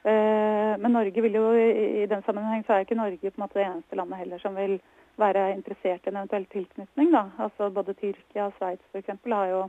Eh, 0.03 0.73
Men 0.79 0.91
Norge 0.91 1.21
vil 1.21 1.33
jo, 1.37 1.51
i 1.53 2.05
den 2.09 2.23
sammenheng 2.25 2.65
så 2.65 2.73
er 2.73 2.87
ikke 2.87 2.95
Norge 2.95 3.19
på 3.29 3.37
en 3.37 3.45
måte 3.45 3.59
det 3.59 3.67
eneste 3.67 3.95
landet 3.95 4.17
heller 4.17 4.41
som 4.41 4.55
vil 4.55 4.79
være 5.19 5.53
interessert 5.53 6.05
i 6.05 6.09
en 6.09 6.19
eventuell 6.21 6.45
tilknytning. 6.51 7.11
da. 7.13 7.23
Altså 7.39 7.69
Både 7.69 7.93
Tyrkia 7.93 8.47
og 8.49 8.53
Sveits 8.57 8.85
f.eks. 8.91 9.09
har 9.25 9.47
jo 9.51 9.63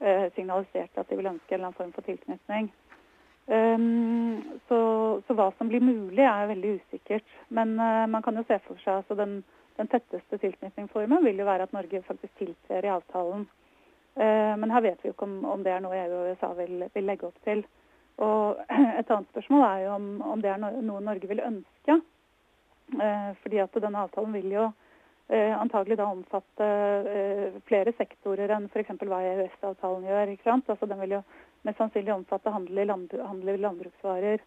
eh, 0.00 0.28
signalisert 0.34 0.96
at 0.96 1.08
de 1.10 1.16
vil 1.16 1.30
ønske 1.32 1.54
en 1.54 1.58
eller 1.58 1.70
annen 1.70 1.80
form 1.80 1.92
for 1.92 2.06
tilknytning. 2.06 2.70
Um, 3.48 4.42
så, 4.68 4.78
så 5.24 5.34
hva 5.34 5.46
som 5.56 5.70
blir 5.70 5.80
mulig 5.80 6.24
er 6.24 6.50
veldig 6.50 6.74
usikkert. 6.80 7.24
Men 7.48 7.78
uh, 7.80 8.04
man 8.10 8.22
kan 8.22 8.36
jo 8.36 8.44
se 8.48 8.58
for 8.66 8.80
seg 8.82 9.00
altså 9.00 9.16
den, 9.16 9.38
den 9.80 9.88
tetteste 9.88 10.40
tilknytningsformen 10.42 11.24
vil 11.24 11.40
jo 11.40 11.48
være 11.48 11.64
at 11.64 11.72
Norge 11.72 12.02
faktisk 12.04 12.34
tiltrer 12.42 12.84
i 12.84 12.92
avtalen. 12.92 13.46
Uh, 14.18 14.52
men 14.60 14.70
her 14.74 14.84
vet 14.84 15.00
vi 15.02 15.08
jo 15.08 15.16
ikke 15.16 15.28
om, 15.30 15.40
om 15.48 15.64
det 15.64 15.72
er 15.72 15.80
noe 15.84 15.96
EU 15.96 16.18
og 16.18 16.30
USA 16.34 16.52
vil, 16.60 16.84
vil 16.92 17.08
legge 17.08 17.28
opp 17.30 17.40
til. 17.48 17.64
Og 18.20 18.60
et 19.00 19.08
annet 19.08 19.32
spørsmål 19.32 19.64
er 19.70 19.82
jo 19.86 19.96
om, 19.96 20.06
om 20.34 20.44
det 20.44 20.52
er 20.52 20.60
noe 20.60 21.00
Norge 21.08 21.30
vil 21.30 21.44
ønske. 21.44 22.00
Eh, 22.96 23.32
fordi 23.42 23.60
at 23.60 23.74
denne 23.82 24.04
avtalen 24.06 24.32
vil 24.32 24.52
jo 24.52 24.64
eh, 25.28 25.52
antagelig 25.52 25.98
da 26.00 26.06
omfatte 26.08 26.68
eh, 27.12 27.58
flere 27.68 27.92
sektorer 27.98 28.54
enn 28.54 28.68
f.eks. 28.70 28.94
hva 29.02 29.18
EØS-avtalen 29.32 30.06
gjør. 30.08 30.32
ikke 30.32 30.48
sant? 30.48 30.70
Altså 30.72 30.88
Den 30.88 31.02
vil 31.02 31.18
jo 31.18 31.24
mest 31.68 31.82
sannsynlig 31.82 32.14
omfatte 32.14 32.54
handel 32.54 32.80
i, 32.80 33.58
landbruksvarer. 33.60 34.46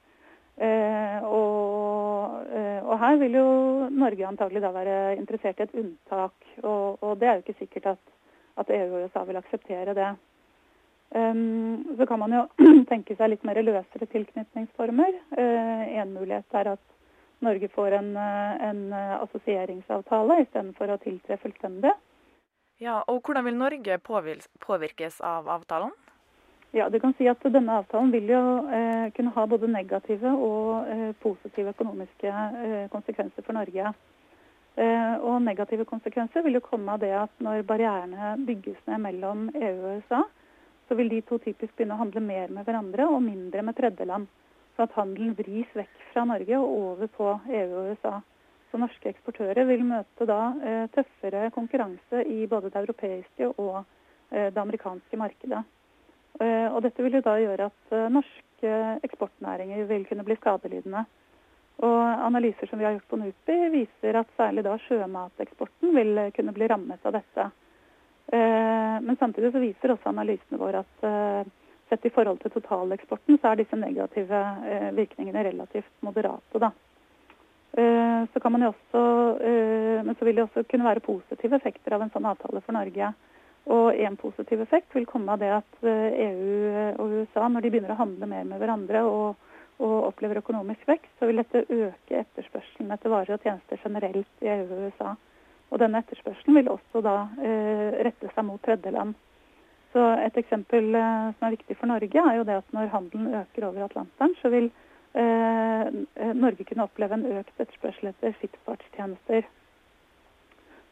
Og, 0.61 2.49
og 2.83 2.95
her 3.01 3.15
vil 3.21 3.37
jo 3.39 3.45
Norge 3.89 4.25
antagelig 4.27 4.61
da 4.61 4.69
være 4.75 4.97
interessert 5.15 5.61
i 5.61 5.63
et 5.65 5.77
unntak. 5.79 6.35
Og, 6.61 6.99
og 7.01 7.15
det 7.21 7.29
er 7.29 7.37
jo 7.37 7.43
ikke 7.45 7.61
sikkert 7.61 7.93
at, 7.93 8.11
at 8.61 8.73
EU 8.75 8.97
og 8.97 9.07
USA 9.07 9.23
vil 9.25 9.39
akseptere 9.39 9.95
det. 9.97 10.09
Um, 11.11 11.95
så 11.97 12.05
kan 12.05 12.19
man 12.19 12.33
jo 12.35 12.45
tenke 12.91 13.17
seg 13.19 13.33
litt 13.33 13.43
mer 13.47 13.59
løsere 13.63 14.07
tilknytningsformer. 14.13 15.17
Uh, 15.35 15.83
en 15.99 16.13
mulighet 16.15 16.59
er 16.61 16.75
at 16.75 16.85
Norge 17.41 17.69
får 17.73 17.97
en, 17.97 18.13
uh, 18.17 18.53
en 18.69 18.85
uh, 18.93 19.17
assosieringsavtale 19.23 20.41
istedenfor 20.45 20.93
å 20.93 21.01
tiltre 21.01 21.39
fullstendig. 21.41 21.93
Ja, 22.81 23.03
og 23.07 23.21
Hvordan 23.21 23.45
vil 23.45 23.59
Norge 23.59 23.99
påvirkes 24.01 25.19
av 25.21 25.49
avtalen? 25.53 25.91
Ja, 26.73 26.89
du 26.89 26.99
kan 26.99 27.13
si 27.17 27.27
at 27.27 27.43
Denne 27.43 27.81
avtalen 27.81 28.13
vil 28.13 28.29
jo 28.31 28.39
eh, 28.71 29.09
kunne 29.11 29.33
ha 29.35 29.43
både 29.45 29.67
negative 29.67 30.31
og 30.31 30.87
eh, 30.87 31.09
positive 31.19 31.73
økonomiske 31.75 32.31
eh, 32.31 32.85
konsekvenser 32.93 33.43
for 33.43 33.57
Norge. 33.57 33.91
Eh, 34.79 35.15
og 35.19 35.41
Negative 35.43 35.83
konsekvenser 35.85 36.45
vil 36.45 36.55
jo 36.57 36.63
komme 36.63 36.95
av 36.95 37.03
det 37.03 37.11
at 37.25 37.43
når 37.43 37.65
barrierene 37.67 38.37
bygges 38.47 38.79
ned 38.87 39.03
mellom 39.03 39.49
EU 39.51 39.75
og 39.75 39.99
USA, 39.99 40.21
så 40.87 40.95
vil 40.95 41.11
de 41.11 41.19
to 41.27 41.41
typisk 41.43 41.75
begynne 41.75 41.97
å 41.97 42.01
handle 42.05 42.23
mer 42.23 42.49
med 42.55 42.63
hverandre 42.65 43.09
og 43.11 43.19
mindre 43.25 43.67
med 43.67 43.75
tredjeland. 43.75 44.31
Så 44.75 44.85
at 44.87 44.93
handelen 44.95 45.33
vris 45.35 45.71
vekk 45.75 46.03
fra 46.13 46.23
Norge 46.27 46.59
og 46.59 46.75
over 46.75 47.09
på 47.11 47.31
EU 47.51 47.71
og 47.79 47.91
USA. 47.91 48.19
Så 48.71 48.79
norske 48.79 49.09
eksportører 49.11 49.67
vil 49.67 49.83
møte 49.83 50.25
da 50.27 50.39
eh, 50.63 50.85
tøffere 50.95 51.49
konkurranse 51.51 52.23
i 52.23 52.45
både 52.47 52.69
det 52.71 52.79
europeiske 52.79 53.49
og 53.51 53.81
eh, 54.31 54.47
det 54.47 54.61
amerikanske 54.61 55.19
markedet. 55.19 55.63
Eh, 56.39 56.67
Og 56.71 56.79
dette 56.85 57.03
vil 57.03 57.19
jo 57.19 57.25
da 57.25 57.35
gjøre 57.41 57.67
at 57.67 57.97
norske 58.15 58.71
eksportnæringer 59.03 59.83
vil 59.89 60.05
kunne 60.07 60.23
bli 60.23 60.39
skadelidende. 60.39 61.03
Og 61.83 61.99
Analyser 62.27 62.69
som 62.69 62.79
vi 62.79 62.85
har 62.85 62.95
gjort 62.95 63.09
på 63.11 63.19
NUPI 63.19 63.57
viser 63.73 64.19
at 64.21 64.31
særlig 64.37 64.63
da 64.63 64.77
sjømateksporten 64.85 65.95
vil 65.95 66.27
kunne 66.35 66.53
bli 66.55 66.67
rammet 66.69 67.07
av 67.09 67.15
dette. 67.15 67.47
Men 68.31 69.17
samtidig 69.17 69.49
så 69.51 69.63
viser 69.63 69.95
også 69.95 70.11
analysene 70.11 70.59
våre 70.61 70.83
at 70.83 71.49
sett 71.91 72.05
i 72.05 72.13
forhold 72.13 72.39
til 72.39 72.53
totaleksporten, 72.53 73.37
så 73.41 73.51
er 73.51 73.59
disse 73.59 73.75
negative 73.79 74.39
eh, 74.71 74.89
virkningene 74.95 75.43
relativt 75.43 75.91
moderate. 75.99 76.59
da. 76.59 76.71
Eh, 77.73 78.27
Så 78.33 78.39
kan 78.39 78.51
man 78.51 78.61
jo 78.61 78.71
også, 78.71 79.01
eh, 79.41 80.03
men 80.05 80.15
så 80.15 80.25
vil 80.25 80.35
det 80.35 80.43
også 80.43 80.63
kunne 80.63 80.87
være 80.87 81.03
positive 81.03 81.55
effekter 81.55 81.93
av 81.93 82.01
en 82.01 82.13
sånn 82.13 82.25
avtale 82.25 82.61
for 82.61 82.71
Norge. 82.71 83.13
Og 83.67 83.95
en 83.95 84.15
positiv 84.17 84.61
effekt 84.61 84.95
vil 84.95 85.05
komme 85.05 85.31
av 85.31 85.39
det 85.39 85.51
at 85.53 85.83
EU 85.83 86.95
og 86.97 87.11
USA, 87.11 87.47
når 87.47 87.61
de 87.61 87.69
begynner 87.69 87.91
å 87.93 87.99
handle 87.99 88.25
mer 88.25 88.43
med 88.43 88.59
hverandre 88.59 89.03
og, 89.05 89.35
og 89.79 89.97
opplever 90.07 90.39
økonomisk 90.41 90.87
vekst, 90.87 91.11
så 91.19 91.27
vil 91.27 91.43
dette 91.43 91.65
øke 91.69 92.23
etterspørselen 92.23 92.91
etter 92.91 93.13
varer 93.13 93.35
og 93.35 93.43
tjenester 93.43 93.77
generelt 93.83 94.41
i 94.41 94.49
EU 94.49 94.65
og 94.65 94.87
USA. 94.87 95.13
Og 95.69 95.79
denne 95.79 96.01
etterspørselen 96.01 96.57
vil 96.57 96.71
også 96.73 97.03
da 97.05 97.17
rette 98.01 98.33
seg 98.33 98.47
mot 98.49 98.61
tredjeland. 98.65 99.13
Så 99.91 100.03
et 100.23 100.37
eksempel 100.39 100.95
eh, 100.95 101.31
som 101.35 101.47
er 101.47 101.57
viktig 101.57 101.75
for 101.79 101.91
Norge, 101.91 102.23
er 102.23 102.37
jo 102.37 102.45
det 102.47 102.61
at 102.61 102.75
når 102.75 102.93
handelen 102.93 103.33
øker 103.41 103.67
over 103.67 103.85
Atlanteren, 103.85 104.35
så 104.41 104.51
vil 104.53 104.69
eh, 105.19 105.89
Norge 106.33 106.67
kunne 106.67 106.85
oppleve 106.87 107.17
en 107.17 107.25
økt 107.39 107.57
etterspørsel 107.59 108.13
etter 108.13 108.37
skipsfartstjenester. 108.37 109.49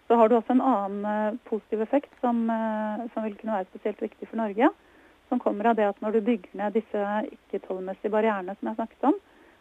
Så 0.09 0.15
har 0.17 0.27
du 0.27 0.35
også 0.35 0.55
en 0.55 0.65
annen 0.65 1.05
eh, 1.05 1.39
positiv 1.45 1.81
effekt 1.85 2.11
som, 2.21 2.43
eh, 2.49 3.07
som 3.13 3.23
vil 3.23 3.35
kunne 3.37 3.59
være 3.59 3.69
spesielt 3.69 4.01
viktig 4.01 4.27
for 4.27 4.41
Norge. 4.41 4.71
Som 5.29 5.39
kommer 5.39 5.69
av 5.69 5.75
det 5.77 5.85
at 5.85 5.99
når 6.01 6.15
du 6.17 6.25
bygger 6.25 6.55
ned 6.57 6.73
disse 6.73 7.03
ikke-tollmessige 7.29 8.09
barrierene 8.09 8.55
som 8.57 8.71
jeg 8.71 8.79
snakket 8.79 9.09
om, 9.11 9.19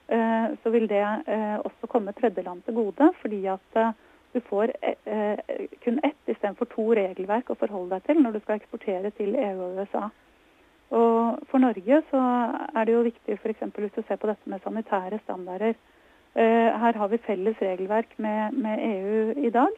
eh, 0.08 0.46
så 0.62 0.72
vil 0.72 0.88
det 0.88 1.04
eh, 1.04 1.58
også 1.60 1.90
komme 1.92 2.16
tredjeland 2.16 2.64
til 2.64 2.78
gode. 2.80 3.10
Fordi 3.20 3.42
at 3.52 3.76
eh, 3.76 3.92
du 4.32 4.40
får 4.40 4.72
eh, 4.82 4.94
eh, 5.04 5.66
kun 5.84 6.00
ett 6.02 6.28
istedenfor 6.28 6.68
to 6.74 6.86
regelverk 6.94 7.50
å 7.50 7.58
forholde 7.58 7.96
deg 7.96 8.06
til 8.06 8.22
når 8.22 8.36
du 8.36 8.40
skal 8.44 8.58
eksportere 8.58 9.10
til 9.16 9.36
EU 9.36 9.62
og 9.64 9.78
USA. 9.80 10.08
Og 10.88 11.40
For 11.50 11.60
Norge 11.60 12.02
så 12.10 12.20
er 12.74 12.84
det 12.84 12.94
jo 12.94 13.06
viktig 13.06 13.36
f.eks. 13.36 13.64
hvis 13.76 13.96
du 13.96 14.02
ser 14.02 14.20
på 14.20 14.28
dette 14.30 14.50
med 14.50 14.62
sanitære 14.64 15.20
standarder. 15.24 15.74
Eh, 16.34 16.68
Her 16.82 16.92
har 17.00 17.08
vi 17.08 17.18
felles 17.24 17.60
regelverk 17.60 18.14
med, 18.16 18.52
med 18.52 18.84
EU 18.84 19.46
i 19.46 19.50
dag, 19.50 19.74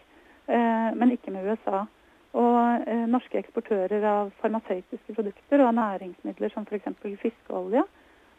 eh, 0.49 0.91
men 0.95 1.11
ikke 1.15 1.35
med 1.35 1.47
USA. 1.51 1.87
Og 2.33 2.87
eh, 2.87 3.07
norske 3.11 3.39
eksportører 3.39 4.05
av 4.07 4.31
farmasøytiske 4.43 5.15
produkter 5.15 5.65
og 5.65 5.75
næringsmidler 5.75 6.53
som 6.55 6.67
f.eks. 6.67 6.87
fiskeolje 7.23 7.83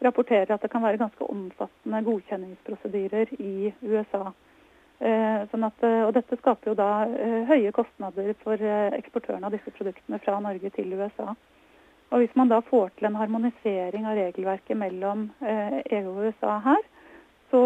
rapporterer 0.02 0.54
at 0.54 0.62
det 0.64 0.72
kan 0.72 0.84
være 0.84 0.98
ganske 0.98 1.28
omfattende 1.30 2.04
godkjenningsprosedyrer 2.04 3.36
i 3.40 3.74
USA. 3.84 4.32
Eh, 5.02 5.48
Sånn 5.50 5.66
at, 5.66 5.82
eh, 5.82 6.04
og 6.06 6.14
dette 6.14 6.38
skaper 6.38 6.72
jo 6.72 6.78
da 6.78 6.90
eh, 7.10 7.48
høye 7.50 7.72
kostnader 7.74 8.36
for 8.44 8.62
eksportørene 8.62 9.50
av 9.50 9.56
disse 9.56 9.74
produktene 9.74 10.20
fra 10.22 10.38
Norge 10.44 10.70
til 10.76 10.94
USA. 10.94 11.34
Og 12.12 12.22
Hvis 12.22 12.36
man 12.36 12.52
da 12.52 12.60
får 12.62 12.92
til 12.98 13.08
en 13.08 13.18
harmonisering 13.18 14.06
av 14.06 14.20
regelverket 14.20 14.78
mellom 14.78 15.30
EU 15.42 16.10
og 16.12 16.26
USA 16.28 16.58
her, 16.66 16.82
så, 17.52 17.62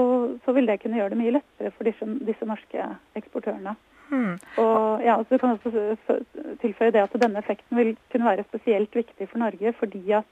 så 0.46 0.54
vil 0.54 0.70
det 0.70 0.80
kunne 0.84 1.00
gjøre 1.00 1.16
det 1.16 1.20
mye 1.20 1.34
lettere 1.34 1.72
for 1.74 1.90
disse, 1.90 2.08
disse 2.30 2.46
norske 2.46 2.86
eksportørene. 3.18 3.74
Hmm. 4.12 4.38
Og 4.62 5.02
ja, 5.02 5.18
så 5.18 5.34
Du 5.34 5.42
kan 5.42 5.58
også 5.58 6.20
tilføye 6.62 6.94
det 6.94 7.04
at 7.04 7.18
denne 7.22 7.42
effekten 7.42 7.78
vil 7.78 7.96
kunne 8.14 8.30
være 8.30 8.46
spesielt 8.52 8.96
viktig 8.96 9.28
for 9.32 9.42
Norge, 9.42 9.74
fordi 9.82 10.04
at 10.14 10.30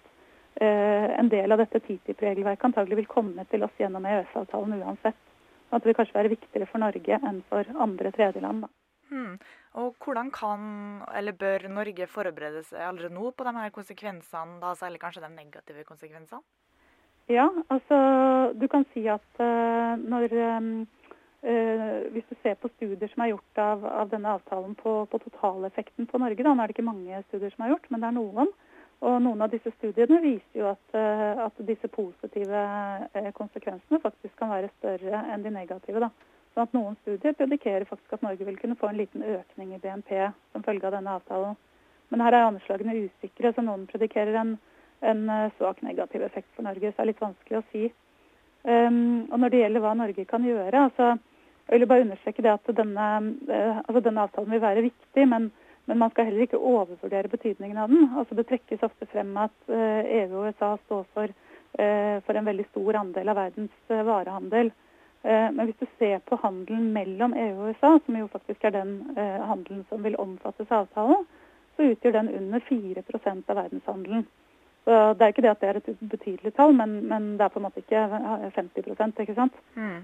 eh, 0.61 1.09
en 1.19 1.33
del 1.33 1.51
av 1.51 1.65
dette 1.65 1.81
TTIP-regelverket 1.81 2.69
antagelig 2.69 3.01
vil 3.01 3.13
komme 3.17 3.45
til 3.49 3.65
oss 3.65 3.81
gjennom 3.81 4.05
EØS-avtalen 4.05 4.77
uansett. 4.77 5.32
Og 5.73 5.79
at 5.79 5.83
det 5.83 5.89
vil 5.89 5.97
kanskje 5.97 6.19
være 6.19 6.29
viktigere 6.35 6.69
for 6.69 6.77
Norge 6.83 7.17
enn 7.17 7.39
for 7.49 7.69
andre 7.81 8.11
tredjeland. 8.13 8.67
Hmm. 9.09 9.37
Og 9.81 9.95
hvordan 10.05 10.29
kan, 10.29 10.65
eller 11.17 11.33
bør 11.33 11.65
Norge 11.73 12.05
forberede 12.07 12.61
seg 12.67 12.83
allerede 12.85 13.15
nå 13.15 13.31
på 13.33 13.45
de 13.47 13.53
her 13.57 13.73
konsekvensene, 13.73 14.59
da 14.61 14.75
særlig 14.77 15.01
kanskje 15.01 15.23
de 15.25 15.31
negative 15.33 15.85
konsekvensene? 15.87 16.45
Ja, 17.31 17.47
altså 17.73 17.97
du 18.53 18.67
kan 18.69 18.85
si 18.93 19.07
at 19.09 19.41
uh, 19.41 19.97
når 19.97 20.33
um, 20.57 20.69
uh, 21.41 22.11
Hvis 22.13 22.27
du 22.29 22.35
ser 22.43 22.59
på 22.59 22.69
studier 22.75 23.09
som 23.09 23.23
er 23.23 23.31
gjort 23.31 23.61
av, 23.65 23.85
av 24.03 24.13
denne 24.13 24.35
avtalen 24.37 24.75
på, 24.75 25.07
på 25.09 25.21
totaleffekten 25.25 26.05
på 26.05 26.21
Norge, 26.21 26.43
da, 26.43 26.53
nå 26.53 26.61
er 26.61 26.69
det 26.69 26.77
ikke 26.77 26.91
mange 26.91 27.23
studier 27.31 27.49
som 27.55 27.65
er 27.65 27.73
gjort, 27.73 27.89
men 27.89 28.03
det 28.03 28.11
er 28.11 28.17
noen. 28.19 28.53
Og 29.03 29.17
noen 29.19 29.41
av 29.43 29.51
disse 29.51 29.71
studiene 29.75 30.21
viser 30.23 30.61
jo 30.61 30.69
at, 30.69 30.83
eh, 30.95 31.39
at 31.43 31.57
disse 31.67 31.89
positive 31.91 32.59
eh, 33.19 33.31
konsekvensene 33.35 33.99
faktisk 33.99 34.37
kan 34.39 34.53
være 34.53 34.71
større 34.77 35.25
enn 35.33 35.43
de 35.43 35.51
negative. 35.51 35.99
da. 35.99 36.09
Sånn 36.53 36.67
at 36.69 36.75
Noen 36.77 36.95
studier 37.01 37.35
predikerer 37.35 37.87
faktisk 37.89 38.13
at 38.15 38.23
Norge 38.23 38.47
vil 38.47 38.59
kunne 38.61 38.77
få 38.79 38.91
en 38.91 38.99
liten 39.01 39.25
økning 39.25 39.73
i 39.73 39.81
BNP 39.81 40.13
som 40.53 40.63
følge 40.63 40.87
av 40.87 40.95
denne 40.95 41.17
avtalen. 41.17 41.57
Men 42.13 42.23
her 42.23 42.37
er 42.37 42.47
anslagene 42.47 42.95
usikre, 43.07 43.51
så 43.51 43.65
noen 43.65 43.87
predikerer 43.89 44.39
en, 44.39 44.55
en 45.01 45.27
eh, 45.35 45.51
svak 45.57 45.83
negativ 45.83 46.23
effekt 46.23 46.47
for 46.55 46.63
Norge. 46.63 46.93
Så 46.93 46.95
det 46.95 47.03
er 47.03 47.11
litt 47.11 47.25
vanskelig 47.25 47.59
å 47.59 47.67
si. 47.73 47.91
Um, 48.63 49.27
og 49.27 49.41
Når 49.41 49.51
det 49.51 49.59
gjelder 49.59 49.83
hva 49.83 49.89
Norge 49.99 50.23
kan 50.23 50.45
gjøre 50.47 50.85
altså, 50.85 51.17
Jeg 51.67 51.81
vil 51.81 51.89
bare 51.89 52.05
understreke 52.05 52.45
det 52.45 52.53
at 52.53 52.69
denne, 52.77 53.07
altså 53.83 53.99
denne 54.05 54.23
avtalen 54.23 54.53
vil 54.55 54.61
være 54.63 54.85
viktig, 54.85 55.25
men, 55.27 55.49
Men 55.85 55.99
man 55.99 56.11
skal 56.13 56.29
heller 56.29 56.45
ikke 56.45 56.61
overvurdere 56.61 57.31
betydningen 57.31 57.77
av 57.77 57.91
den. 57.91 58.07
Altså 58.15 58.35
Det 58.37 58.47
trekkes 58.47 58.85
ofte 58.87 59.07
frem 59.11 59.35
at 59.41 59.55
eh, 59.67 60.11
EU 60.21 60.37
og 60.39 60.47
USA 60.47 60.75
står 60.85 61.03
for, 61.15 61.33
eh, 61.75 62.19
for 62.23 62.39
en 62.39 62.47
veldig 62.47 62.65
stor 62.69 62.99
andel 63.01 63.33
av 63.33 63.39
verdens 63.41 63.91
eh, 63.91 64.03
varehandel. 64.07 64.71
Eh, 65.23 65.49
Men 65.51 65.67
hvis 65.67 65.81
du 65.81 65.87
ser 65.99 66.23
på 66.23 66.39
handelen 66.39 66.93
mellom 66.95 67.35
EU 67.35 67.57
og 67.57 67.73
USA, 67.73 67.97
som 68.05 68.19
jo 68.19 68.29
faktisk 68.31 68.63
er 68.63 68.77
den 68.77 68.95
handelen 69.17 69.83
som 69.89 70.03
vil 70.03 70.15
omfattes 70.19 70.71
av 70.71 70.87
avtalen, 70.87 71.27
så 71.75 71.89
utgjør 71.89 72.15
den 72.19 72.31
under 72.37 72.63
4 72.69 73.03
av 73.49 73.55
verdenshandelen. 73.55 74.25
Så 74.83 75.13
Det 75.13 75.23
er 75.23 75.31
ikke 75.31 75.41
det 75.41 75.51
at 75.51 75.61
det 75.61 75.69
er 75.69 75.77
et 75.79 76.01
ubetydelig 76.01 76.51
tall, 76.55 76.73
men, 76.75 77.07
men 77.07 77.37
det 77.37 77.43
er 77.43 77.51
på 77.51 77.59
en 77.59 77.67
måte 77.67 77.79
ikke 77.83 78.03
eh, 78.03 78.49
50% 78.55 79.19
ikke 79.19 79.35
sant? 79.35 79.55
Mm. 79.75 79.99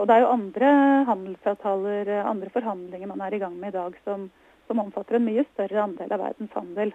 og 0.00 0.06
det 0.08 0.14
er 0.14 0.20
jo 0.20 0.32
andre 0.32 0.70
handelsavtaler, 1.08 2.08
andre 2.24 2.50
forhandlinger 2.50 3.06
man 3.06 3.20
er 3.20 3.34
i 3.34 3.38
gang 3.38 3.56
med 3.56 3.72
i 3.72 3.76
dag 3.78 3.96
som, 4.04 4.30
som 4.66 4.80
omfatter 4.82 5.18
en 5.18 5.26
mye 5.26 5.44
større 5.52 5.82
andel 5.82 6.14
av 6.14 6.22
verdens 6.24 6.56
handel. 6.56 6.94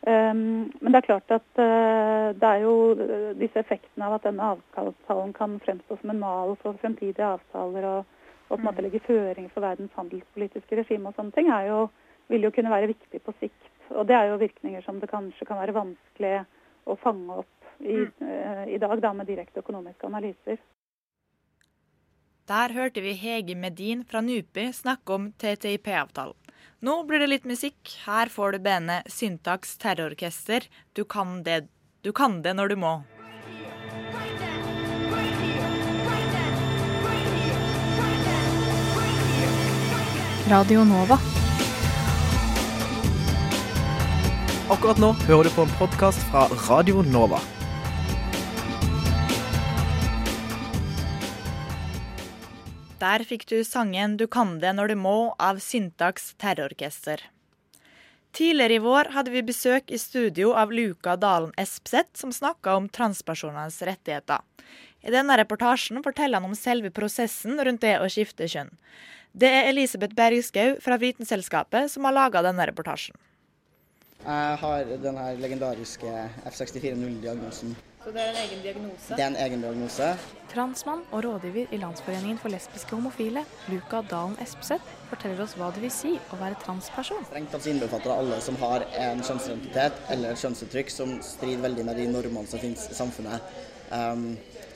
Um, 0.00 0.70
men 0.80 0.94
det 0.94 1.02
er 1.02 1.08
klart 1.10 1.32
at 1.34 1.60
eh, 1.60 2.30
det 2.32 2.48
er 2.48 2.62
jo 2.62 2.74
eh, 2.94 3.34
disse 3.36 3.60
effektene 3.60 4.06
av 4.06 4.14
at 4.16 4.24
denne 4.24 4.46
avtalen 4.80 5.34
kan 5.36 5.58
fremstå 5.60 5.98
som 6.00 6.12
en 6.14 6.22
mal 6.22 6.54
for 6.62 6.78
fremtidige 6.80 7.26
avtaler 7.26 7.84
og, 7.84 8.14
og 8.48 8.54
på 8.54 8.62
en 8.62 8.64
måte 8.70 8.86
legge 8.86 9.02
føringer 9.04 9.52
for 9.52 9.66
verdens 9.66 9.92
handelspolitiske 10.00 10.78
regime 10.80 11.12
og 11.12 11.18
sånne 11.18 11.36
ting, 11.36 11.52
er 11.52 11.68
jo, 11.68 11.82
vil 12.32 12.48
jo 12.48 12.52
kunne 12.56 12.72
være 12.72 12.88
viktig 12.94 13.20
på 13.26 13.36
sikt. 13.42 13.68
Og 13.92 14.08
det 14.08 14.16
er 14.16 14.30
jo 14.30 14.40
virkninger 14.40 14.86
som 14.86 15.02
det 15.02 15.10
kanskje 15.12 15.46
kan 15.50 15.60
være 15.60 15.76
vanskelig 15.76 16.34
å 16.88 16.96
fange 17.04 17.40
opp 17.42 17.60
i, 17.84 18.00
eh, 18.24 18.64
i 18.74 18.80
dag 18.80 19.02
da, 19.04 19.12
med 19.12 19.28
direkte 19.28 19.60
økonomiske 19.60 20.08
analyser. 20.08 20.64
Der 22.50 22.72
hørte 22.74 23.04
vi 23.04 23.12
Hege 23.14 23.54
Medin 23.54 24.00
fra 24.04 24.24
NUPI 24.24 24.72
snakke 24.74 25.14
om 25.14 25.28
TTIP-avtalen. 25.38 26.39
Nå 26.80 27.02
blir 27.04 27.20
det 27.20 27.26
litt 27.28 27.44
musikk. 27.44 27.76
Her 28.06 28.30
får 28.32 28.52
du 28.52 28.58
bandet 28.64 29.08
Syntax 29.12 29.76
Terrororkester. 29.76 30.64
Du 30.96 31.04
kan 31.04 31.42
det, 31.44 31.68
du 32.00 32.08
kan 32.12 32.40
det 32.40 32.54
når 32.56 32.72
du 32.72 32.76
må. 32.80 32.94
Radio 40.48 40.88
Nova. 40.88 41.20
Akkurat 44.70 44.98
nå 45.02 45.12
hører 45.28 45.50
du 45.50 45.52
på 45.52 45.68
en 45.68 45.76
podkast 45.76 46.24
fra 46.32 46.48
Radio 46.64 47.04
Nova. 47.04 47.44
Der 53.00 53.22
fikk 53.24 53.46
du 53.48 53.62
sangen 53.64 54.18
'Du 54.18 54.26
kan 54.28 54.58
det 54.60 54.74
når 54.76 54.88
du 54.88 54.94
må' 54.94 55.34
av 55.40 55.58
Syntax 55.58 56.34
Terrororkester. 56.36 57.22
Tidligere 58.32 58.76
i 58.76 58.82
vår 58.84 59.08
hadde 59.14 59.32
vi 59.32 59.42
besøk 59.42 59.88
i 59.90 59.98
studio 59.98 60.52
av 60.52 60.70
Luka 60.70 61.16
Dalen 61.16 61.54
Espseth, 61.56 62.12
som 62.20 62.32
snakka 62.32 62.76
om 62.76 62.88
transpersonenes 62.88 63.80
rettigheter. 63.82 64.44
I 65.00 65.10
denne 65.10 65.38
reportasjen 65.40 66.02
forteller 66.04 66.42
han 66.42 66.50
om 66.50 66.54
selve 66.54 66.90
prosessen 66.90 67.56
rundt 67.56 67.80
det 67.80 67.96
å 67.98 68.10
skifte 68.12 68.44
kjønn. 68.44 68.70
Det 69.32 69.48
er 69.48 69.70
Elisabeth 69.70 70.14
Bergskau 70.14 70.76
fra 70.84 70.98
Vitenselskapet 71.00 71.88
som 71.90 72.04
har 72.04 72.12
laga 72.12 72.42
denne 72.44 72.68
reportasjen. 72.68 73.16
Jeg 74.20 74.56
har 74.60 74.84
den 74.84 75.22
legendariske 75.40 76.28
F64-0-diagnosen. 76.52 77.72
Så 78.00 78.12
det 78.14 78.20
er 78.22 78.30
en 78.30 78.36
egen 78.40 78.60
diagnose? 78.64 79.12
Det 79.12 79.20
er 79.20 79.26
en 79.28 79.34
egen 79.36 79.60
diagnose. 79.60 80.06
Transmann 80.48 81.02
og 81.12 81.24
rådgiver 81.24 81.74
i 81.74 81.80
Landsforeningen 81.82 82.38
for 82.40 82.48
lesbiske 82.48 82.96
homofile, 82.96 83.42
Luka 83.68 84.00
Dalen 84.10 84.38
Espeseth, 84.40 84.94
forteller 85.10 85.42
oss 85.44 85.52
hva 85.60 85.68
det 85.74 85.82
vil 85.84 85.92
si 85.92 86.14
å 86.32 86.38
være 86.40 86.56
transperson. 86.62 87.26
Strengt 87.28 87.52
tatt 87.52 87.68
innbefatter 87.68 88.08
det 88.08 88.16
alle 88.22 88.38
som 88.40 88.56
har 88.62 88.86
en 89.02 89.20
kjønnsidentitet 89.20 90.00
eller 90.16 90.32
et 90.32 90.40
kjønnsuttrykk 90.40 90.94
som 90.94 91.12
strider 91.26 91.60
veldig 91.66 91.84
med 91.90 92.00
de 92.00 92.08
normene 92.14 92.48
som 92.48 92.62
finnes 92.62 92.88
i 92.88 92.96
samfunnet. 92.96 93.52
Um, 93.92 94.30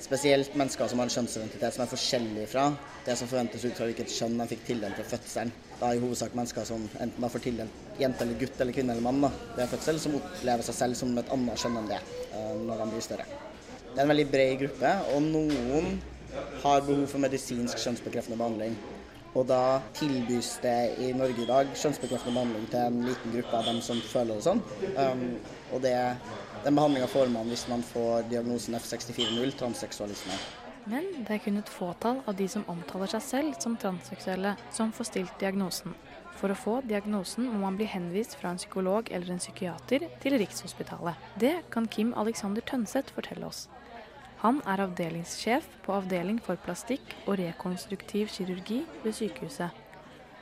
spesielt 0.05 0.53
mennesker 0.59 0.93
som 0.93 1.01
har 1.01 1.09
en 1.09 1.17
kjønnsidentitet 1.17 1.79
som 1.79 1.87
er 1.87 1.93
forskjellig 1.95 2.49
fra 2.53 2.67
det 3.07 3.17
som 3.17 3.31
forventes 3.31 3.65
ut 3.65 3.73
fra 3.79 3.89
hvilket 3.89 4.13
kjønn 4.13 4.37
de 4.43 4.51
fikk 4.53 4.69
tildelt 4.69 5.01
ved 5.01 5.09
fødselen. 5.17 5.57
Da 5.85 5.91
i 5.93 6.01
hovedsak 6.01 6.33
mennesker 6.33 6.65
som 6.65 6.87
enten 6.97 7.21
da 7.21 7.29
får 7.29 7.43
tildelt 7.45 7.99
jente 8.01 8.25
eller 8.25 8.39
gutt 8.41 8.61
eller 8.61 8.73
kvinne 8.73 8.95
eller 8.95 9.05
mann 9.05 9.21
da, 9.27 9.29
ved 9.59 9.69
fødsel, 9.69 9.99
som 10.01 10.17
opplever 10.17 10.65
seg 10.65 10.79
selv 10.79 10.97
som 10.97 11.13
et 11.21 11.33
annet 11.35 11.61
kjønn 11.61 11.77
enn 11.83 11.91
det 11.91 11.99
uh, 12.33 12.55
når 12.63 12.81
de 12.81 12.87
blir 12.95 13.05
større. 13.05 13.27
Det 13.91 13.99
er 13.99 14.07
en 14.07 14.13
veldig 14.15 14.27
bred 14.33 14.55
gruppe, 14.63 14.95
og 15.13 15.27
noen 15.29 15.91
har 16.65 16.81
behov 16.89 17.05
for 17.13 17.23
medisinsk 17.23 17.85
kjønnsbekreftende 17.85 18.41
behandling. 18.41 18.79
Og 19.35 19.45
da 19.51 19.83
tilbys 19.99 20.55
det 20.63 20.95
i 21.05 21.13
Norge 21.19 21.45
i 21.45 21.49
dag 21.53 21.71
kjønnsbekreftende 21.75 22.33
behandling 22.33 22.67
til 22.73 22.81
en 22.81 22.99
liten 23.11 23.37
gruppe 23.37 23.61
av 23.61 23.69
dem 23.69 23.85
som 23.85 24.03
føler 24.09 24.41
det 24.41 24.47
sånn. 24.49 24.65
Um, 24.97 25.25
og 25.75 25.85
det, 25.85 25.95
den 26.65 26.81
behandlinga 26.81 27.13
får 27.13 27.33
man 27.35 27.51
hvis 27.53 27.69
man 27.71 27.85
får 27.93 28.31
diagnosen 28.33 28.81
F64-0, 28.81 29.57
transseksualisme. 29.61 30.39
Men 30.91 31.07
det 31.25 31.39
er 31.39 31.41
kun 31.45 31.57
et 31.61 31.71
fåtall 31.73 32.21
av 32.29 32.37
de 32.37 32.49
som 32.51 32.67
omtaler 32.69 33.09
seg 33.15 33.23
selv 33.25 33.61
som 33.63 33.77
transseksuelle, 33.81 34.53
som 34.75 34.93
får 34.93 35.09
stilt 35.09 35.39
diagnosen. 35.41 35.95
For 36.35 36.53
å 36.53 36.59
få 36.59 36.75
diagnosen 36.85 37.47
må 37.49 37.63
man 37.63 37.79
bli 37.79 37.87
henvist 37.89 38.35
fra 38.37 38.51
en 38.53 38.61
psykolog 38.61 39.09
eller 39.15 39.33
en 39.33 39.41
psykiater 39.41 40.09
til 40.21 40.37
Rikshospitalet. 40.43 41.31
Det 41.41 41.55
kan 41.73 41.87
Kim 41.89 42.13
Alexander 42.21 42.65
Tønseth 42.67 43.15
fortelle 43.17 43.49
oss. 43.49 43.69
Han 44.43 44.59
er 44.69 44.83
avdelingssjef 44.85 45.65
på 45.87 45.95
Avdeling 45.95 46.41
for 46.45 46.61
plastikk 46.61 47.15
og 47.25 47.39
rekonstruktiv 47.41 48.29
kirurgi 48.35 48.83
ved 49.05 49.17
sykehuset. 49.17 49.81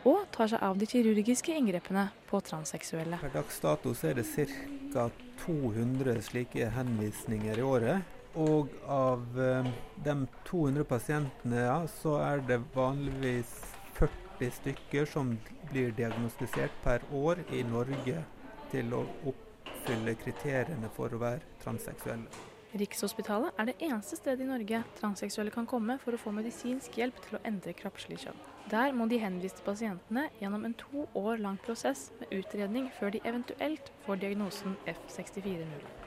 Og 0.09 0.25
tar 0.35 0.51
seg 0.51 0.65
av 0.67 0.81
de 0.81 0.89
kirurgiske 0.91 1.55
inngrepene 1.55 2.09
på 2.27 2.41
transseksuelle. 2.43 3.21
Per 3.23 3.37
dags 3.37 3.61
dato 3.63 3.93
er 4.03 4.19
det 4.19 4.27
ca. 4.27 5.07
200 5.45 6.19
slike 6.27 6.67
henvisninger 6.75 7.59
i 7.59 7.63
året. 7.67 8.12
Og 8.35 8.71
av 8.89 9.41
eh, 9.41 9.67
de 10.05 10.15
200 10.49 10.85
pasientene, 10.89 11.65
ja, 11.67 11.81
så 12.01 12.17
er 12.23 12.45
det 12.49 12.63
vanligvis 12.75 13.51
40 13.99 14.55
stykker 14.61 15.09
som 15.09 15.35
blir 15.73 15.93
diagnostisert 15.99 16.73
per 16.85 17.05
år 17.13 17.45
i 17.53 17.61
Norge 17.69 18.25
til 18.73 18.97
å 18.97 19.05
oppfylle 19.29 20.17
kriteriene 20.23 20.89
for 20.97 21.13
å 21.13 21.21
være 21.21 21.45
transseksuelle. 21.65 22.49
Rikshospitalet 22.73 23.59
er 23.61 23.69
det 23.69 23.75
eneste 23.85 24.17
stedet 24.17 24.47
i 24.47 24.49
Norge 24.49 24.79
transseksuelle 24.97 25.53
kan 25.53 25.69
komme 25.69 25.99
for 26.01 26.17
å 26.17 26.21
få 26.21 26.33
medisinsk 26.33 26.97
hjelp 26.97 27.19
til 27.27 27.37
å 27.37 27.43
endre 27.45 27.75
kroppslig 27.77 28.23
kjønn. 28.23 28.39
Der 28.73 28.97
må 28.97 29.05
de 29.11 29.19
henviste 29.21 29.61
pasientene 29.67 30.31
gjennom 30.41 30.65
en 30.65 30.79
to 30.81 31.05
år 31.19 31.43
lang 31.45 31.61
prosess 31.61 32.09
med 32.21 32.33
utredning 32.39 32.89
før 32.97 33.13
de 33.13 33.21
eventuelt 33.29 33.93
får 34.07 34.25
diagnosen 34.25 34.79
F64-0. 34.89 36.02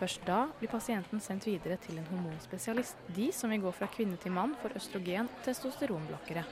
Først 0.00 0.22
da 0.24 0.46
blir 0.56 0.70
pasienten 0.72 1.20
sendt 1.20 1.44
videre 1.44 1.76
til 1.84 1.98
en 2.00 2.06
hormonspesialist. 2.08 3.00
De 3.12 3.26
som 3.36 3.50
vil 3.52 3.60
gå 3.60 3.72
fra 3.76 3.88
kvinne 3.92 4.16
til 4.22 4.32
mann, 4.32 4.54
får 4.62 4.78
østrogen 4.80 5.28
og 5.28 5.42
testosteronblokkere. 5.44 6.44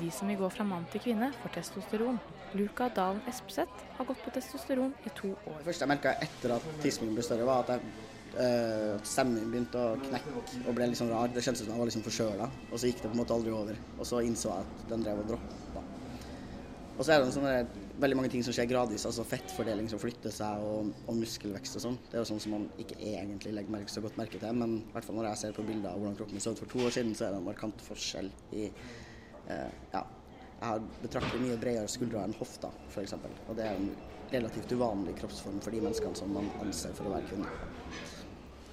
De 0.00 0.08
som 0.16 0.30
vil 0.30 0.38
gå 0.40 0.48
fra 0.54 0.64
mann 0.64 0.86
til 0.88 1.02
kvinne, 1.04 1.28
får 1.42 1.52
testosteron. 1.58 2.16
Luka 2.56 2.88
Dalen 2.96 3.20
Espseth 3.28 3.84
har 3.98 4.08
gått 4.08 4.22
på 4.24 4.32
testosteron 4.32 4.94
i 5.04 5.12
to 5.18 5.34
år. 5.34 5.58
Det 5.58 5.66
første 5.66 5.84
jeg 5.84 5.92
merka 5.92 6.14
etter 6.24 6.56
at 6.56 6.70
tissen 6.80 7.12
ble 7.12 7.26
større, 7.26 7.44
var 7.50 7.66
at 7.66 7.74
jeg 7.74 7.84
øh, 8.46 8.96
stemmen 9.12 9.52
begynte 9.52 9.84
å 9.84 9.98
knekke 10.00 10.34
og 10.62 10.78
ble 10.78 10.88
litt 10.88 11.02
sånn 11.02 11.12
rar. 11.12 11.28
Det 11.34 11.44
kjentes 11.44 11.66
som 11.66 11.74
jeg 11.74 11.82
var 11.82 11.90
liksom 11.90 12.06
forkjøla. 12.08 12.48
Og 12.70 12.80
så 12.80 12.88
gikk 12.88 13.04
det 13.04 13.10
på 13.10 13.18
en 13.18 13.20
måte 13.20 13.36
aldri 13.36 13.52
over. 13.58 13.84
Og 13.98 14.08
så 14.08 14.24
innså 14.24 14.54
jeg 14.54 14.70
at 14.70 14.88
den 14.94 15.04
drev 15.04 15.20
og 15.26 15.34
droppa. 15.34 15.69
Og 17.00 17.06
så 17.06 17.14
er 17.14 17.22
det 17.24 17.32
sånne, 17.32 17.52
veldig 17.96 18.16
mange 18.18 18.28
ting 18.28 18.42
som 18.44 18.52
skjer 18.52 18.66
gradvis. 18.68 19.06
altså 19.08 19.24
Fettfordeling 19.24 19.86
som 19.88 20.00
flytter 20.02 20.34
seg, 20.36 20.60
og, 20.60 20.90
og 21.08 21.16
muskelvekst 21.16 21.78
og 21.78 21.84
sånn. 21.86 21.96
Det 22.10 22.18
er 22.18 22.20
jo 22.20 22.28
sånn 22.28 22.42
som 22.44 22.52
man 22.58 22.66
ikke 22.82 22.98
egentlig 23.00 23.54
legger 23.56 23.72
merke, 23.72 23.92
så 23.92 24.02
godt 24.04 24.18
merke 24.20 24.36
til. 24.36 24.58
Men 24.60 24.74
i 24.82 24.92
hvert 24.92 25.08
fall 25.08 25.16
når 25.16 25.30
jeg 25.30 25.40
ser 25.40 25.56
på 25.56 25.64
bilder 25.64 25.94
av 25.94 26.02
hvordan 26.02 26.18
kroppen 26.18 26.36
min 26.36 26.44
så 26.44 26.52
ut 26.52 26.60
for 26.60 26.74
to 26.74 26.84
år 26.84 26.92
siden, 26.98 27.16
så 27.16 27.24
er 27.26 27.32
det 27.32 27.40
en 27.40 27.48
markant 27.48 27.86
forskjell 27.88 28.28
i 28.52 28.68
eh, 28.68 29.70
Ja. 29.94 30.04
Jeg 30.60 30.68
har 30.68 30.82
betraktelig 31.00 31.40
mye 31.40 31.56
bredere 31.56 31.88
skuldre 31.88 32.20
enn 32.20 32.34
hofta, 32.36 32.68
f.eks. 32.92 33.14
Og 33.16 33.54
det 33.56 33.64
er 33.64 33.78
en 33.80 33.86
relativt 34.28 34.74
uvanlig 34.76 35.14
kroppsform 35.22 35.56
for 35.64 35.72
de 35.72 35.80
menneskene 35.80 36.20
som 36.20 36.36
man 36.36 36.52
anser 36.60 36.92
for 36.98 37.08
å 37.08 37.14
være 37.14 37.30
kvinner. 37.30 37.69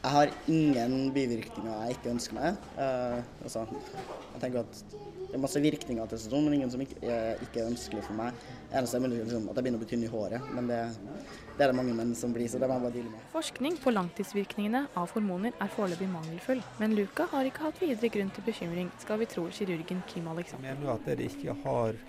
Jeg 0.04 0.14
har 0.14 0.32
ingen 0.48 1.10
bivirkninger 1.14 1.72
jeg 1.84 1.98
ikke 1.98 2.12
ønsker 2.14 2.38
meg. 2.38 2.58
Uh, 2.78 3.20
altså, 3.44 3.66
jeg 4.34 4.42
tenker 4.44 4.64
at 4.64 4.82
Det 5.28 5.36
er 5.36 5.42
masse 5.44 5.60
virkninger 5.60 6.06
til 6.06 6.16
testosteron, 6.16 6.46
men 6.48 6.54
ingen 6.56 6.70
som 6.72 6.82
ikke 6.82 7.02
er, 7.04 7.42
ikke 7.44 7.60
er 7.60 7.66
ønskelig 7.68 8.04
for 8.06 8.16
meg. 8.16 8.38
Eneste 8.72 8.96
er 8.96 9.02
mulig, 9.04 9.18
liksom, 9.20 9.50
at 9.52 9.58
jeg 9.58 9.66
begynner 9.66 9.82
å 9.82 9.84
bli 9.84 9.90
tynn 9.90 10.06
i 10.08 10.12
håret, 10.14 10.46
men 10.56 10.70
det, 10.72 10.78
det, 11.58 11.58
er 11.58 11.74
det 11.74 11.76
mange 11.76 11.96
menn 11.98 12.14
som 12.16 12.32
blir, 12.32 12.48
så 12.48 12.62
det 12.62 12.70
må 12.72 12.78
jeg 12.78 12.86
bare 12.86 12.96
deale 12.96 13.12
med. 13.12 13.26
Forskning 13.34 13.76
på 13.84 13.92
langtidsvirkningene 13.92 14.86
av 15.02 15.12
hormoner 15.18 15.52
er 15.52 15.74
foreløpig 15.76 16.08
mangelfull, 16.14 16.64
men 16.80 16.96
Luca 16.96 17.28
har 17.34 17.50
ikke 17.50 17.66
hatt 17.66 17.82
videre 17.84 18.14
grunn 18.14 18.32
til 18.38 18.48
bekymring, 18.48 18.94
skal 19.04 19.20
vi 19.20 19.28
tro 19.34 19.44
kirurgen 19.60 20.00
Kim 20.08 20.32
Alexander. 20.32 20.70
Jeg 20.70 20.80
mener 20.80 20.88
du 20.88 20.94
at 20.96 21.12
det 21.12 21.28
ikke 21.28 21.58
har 21.66 22.00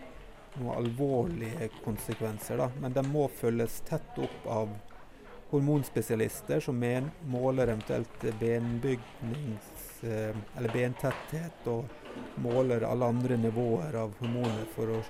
noen 0.61 0.77
alvorlige 0.77 1.73
konsekvenser, 1.83 2.63
da, 2.63 2.71
men 2.79 2.95
de 2.95 3.03
må 3.11 3.27
følges 3.41 3.83
tett 3.89 4.23
opp 4.23 4.47
av 4.47 4.79
hormonspesialister 5.51 6.61
som 6.61 6.83
måler 7.33 7.73
eventuelt 7.73 8.27
benbygnings- 8.41 10.03
eller 10.05 10.73
bentetthet 10.73 11.71
og 11.73 11.89
måler 12.43 12.85
alle 12.87 13.09
andre 13.09 13.39
nivåer 13.41 13.97
av 13.99 14.13
hormoner 14.21 14.69
for 14.75 14.99
å 14.99 15.01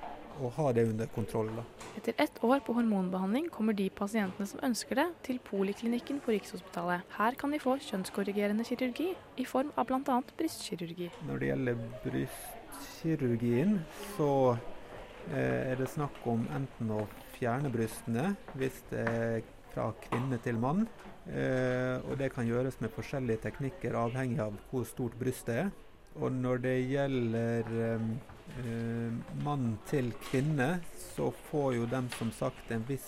å 0.42 0.50
ha 0.54 0.72
det 0.72 0.84
under 0.88 1.06
kontroll. 1.14 1.50
Da. 1.56 1.64
Etter 1.98 2.14
ett 2.22 2.40
år 2.44 2.62
på 2.66 2.74
hormonbehandling 2.76 3.48
kommer 3.54 3.76
de 3.76 3.88
pasientene 3.90 4.46
som 4.46 4.62
ønsker 4.64 5.00
det, 5.00 5.06
til 5.26 5.40
Poliklinikken 5.48 6.20
på 6.24 6.34
Rikshospitalet. 6.36 7.06
Her 7.18 7.38
kan 7.40 7.54
de 7.54 7.60
få 7.62 7.78
kjønnskorrigerende 7.88 8.66
kirurgi 8.68 9.10
i 9.38 9.46
form 9.48 9.72
av 9.76 9.88
bl.a. 9.90 10.20
brystkirurgi. 10.38 11.10
Når 11.28 11.42
det 11.42 11.52
gjelder 11.52 11.84
brystkirurgien, 12.06 13.78
så 14.16 14.32
eh, 14.54 15.72
er 15.72 15.78
det 15.80 15.90
snakk 15.94 16.22
om 16.30 16.46
enten 16.54 16.94
å 16.94 17.04
fjerne 17.38 17.72
brystene 17.74 18.34
hvis 18.58 18.82
det 18.92 19.06
er 19.08 19.54
fra 19.74 19.90
kvinne 20.08 20.40
til 20.44 20.58
mann. 20.60 20.86
Eh, 21.28 21.98
og 22.08 22.16
det 22.20 22.32
kan 22.32 22.48
gjøres 22.48 22.80
med 22.80 22.94
forskjellige 22.94 23.44
teknikker 23.48 23.98
avhengig 23.98 24.40
av 24.46 24.56
hvor 24.70 24.86
stort 24.88 25.18
brystet 25.20 25.66
er. 25.66 25.70
Og 26.18 26.32
når 26.34 26.62
det 26.64 26.74
gjelder 26.90 27.68
eh, 27.78 29.36
mann 29.44 29.76
til 29.86 30.10
kvinne, 30.30 30.78
så 31.14 31.30
får 31.50 31.74
jo 31.76 31.86
dem 31.90 32.08
som 32.16 32.32
sagt 32.34 32.72
en 32.74 32.84
viss 32.88 33.06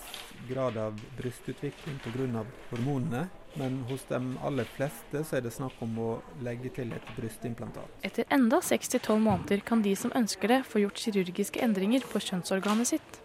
grad 0.51 0.77
av 0.79 1.01
brystutvikling 1.19 1.99
pga. 2.05 2.45
hormonene. 2.71 3.29
Men 3.59 3.81
hos 3.89 4.05
de 4.07 4.19
aller 4.47 4.69
fleste 4.77 5.25
så 5.27 5.39
er 5.39 5.43
det 5.43 5.51
snakk 5.51 5.81
om 5.83 5.97
å 5.99 6.11
legge 6.45 6.71
til 6.77 6.93
et 6.95 7.09
brystimplantat. 7.17 7.89
Etter 8.07 8.29
enda 8.31 8.61
6-12 8.63 9.19
måneder 9.19 9.65
kan 9.67 9.83
de 9.83 9.97
som 9.97 10.15
ønsker 10.15 10.55
det, 10.55 10.61
få 10.71 10.85
gjort 10.85 11.03
kirurgiske 11.03 11.63
endringer 11.65 12.07
på 12.07 12.23
kjønnsorganet 12.23 12.93
sitt. 12.93 13.21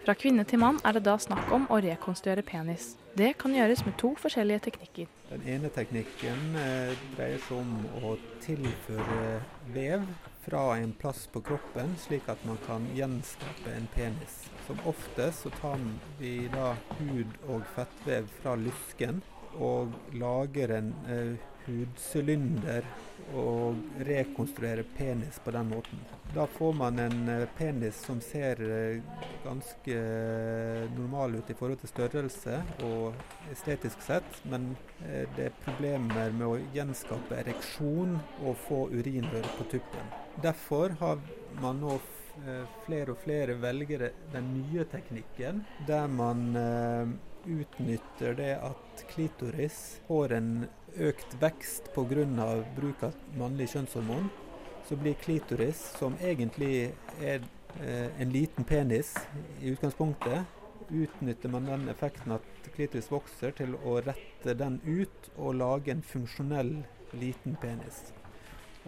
Fra 0.00 0.14
kvinne 0.16 0.46
til 0.48 0.62
mann 0.62 0.78
er 0.84 0.96
det 0.96 1.02
da 1.04 1.18
snakk 1.20 1.50
om 1.52 1.66
å 1.68 1.76
rekonstruere 1.84 2.40
penis. 2.46 2.94
Det 3.18 3.34
kan 3.40 3.52
gjøres 3.52 3.82
med 3.84 3.98
to 4.00 4.14
forskjellige 4.16 4.62
teknikker. 4.70 5.10
Den 5.28 5.42
ene 5.44 5.68
teknikken 5.74 6.56
eh, 6.56 6.94
dreier 7.18 7.42
seg 7.44 7.58
om 7.58 7.74
å 8.08 8.14
tilføre 8.40 9.40
vev 9.74 10.06
fra 10.46 10.62
en 10.80 10.94
plass 10.96 11.26
på 11.28 11.42
kroppen, 11.44 11.92
slik 12.00 12.30
at 12.32 12.40
man 12.48 12.56
kan 12.64 12.86
gjenskape 12.96 13.74
en 13.76 13.90
penis. 13.92 14.38
Som 14.66 14.80
oftest 14.88 15.44
så 15.44 15.52
tar 15.60 15.84
vi 16.22 16.48
da 16.54 16.72
hud 16.96 17.36
og 17.52 17.68
fettvev 17.76 18.32
fra 18.40 18.56
lysken 18.56 19.20
og 19.60 19.92
lager 20.16 20.78
en 20.78 20.94
eh, 21.12 21.49
hudsylinder 21.66 22.86
og 23.36 23.78
rekonstruerer 24.06 24.86
penis 24.96 25.38
på 25.44 25.52
den 25.54 25.68
måten. 25.70 26.00
Da 26.34 26.46
får 26.46 26.72
man 26.78 26.98
en 26.98 27.28
eh, 27.28 27.48
penis 27.58 27.96
som 28.06 28.20
ser 28.22 28.60
eh, 28.62 29.02
ganske 29.44 29.96
eh, 29.96 30.90
normal 30.94 31.34
ut 31.40 31.50
i 31.50 31.56
forhold 31.58 31.80
til 31.82 31.90
størrelse 31.90 32.60
og 32.86 33.50
estetisk 33.50 34.02
sett, 34.06 34.38
men 34.50 34.72
det 35.36 35.46
er 35.48 35.60
problemer 35.64 36.30
med 36.36 36.46
å 36.46 36.58
gjenskape 36.74 37.38
ereksjon 37.40 38.18
og 38.44 38.58
få 38.66 38.84
urinrør 38.92 39.48
på 39.56 39.66
tuppen. 39.72 40.10
Derfor 40.44 40.94
har 41.00 41.22
man 41.62 41.80
nå 41.82 41.96
flere 42.84 43.14
og 43.14 43.18
flere 43.24 43.56
velgere 43.60 44.12
den 44.32 44.52
nye 44.54 44.84
teknikken, 44.92 45.64
der 45.88 46.06
man 46.12 46.44
utnytter 47.46 48.34
det 48.38 48.52
at 48.60 49.04
klitoris 49.12 50.00
får 50.08 50.36
en 50.36 50.52
økt 50.96 51.34
vekst 51.40 51.92
pga. 51.94 52.24
bruk 52.76 53.02
av 53.02 53.14
mannlig 53.38 53.70
kjønnshormon 53.72 54.30
så 54.88 54.96
blir 54.96 55.14
klitoris, 55.14 55.80
som 55.98 56.16
egentlig 56.20 56.92
er 57.20 57.44
eh, 57.80 58.08
en 58.20 58.30
liten 58.30 58.64
penis 58.64 59.14
i 59.60 59.70
utgangspunktet, 59.70 60.44
utnytter 60.90 61.48
man 61.48 61.68
den 61.68 61.88
effekten 61.88 62.32
at 62.34 62.70
klitoris 62.74 63.10
vokser 63.12 63.54
til 63.54 63.76
å 63.84 64.00
rette 64.02 64.56
den 64.58 64.80
ut 64.86 65.30
og 65.36 65.60
lage 65.60 65.94
en 65.94 66.02
funksjonell 66.02 66.80
liten 67.12 67.54
penis. 67.62 68.19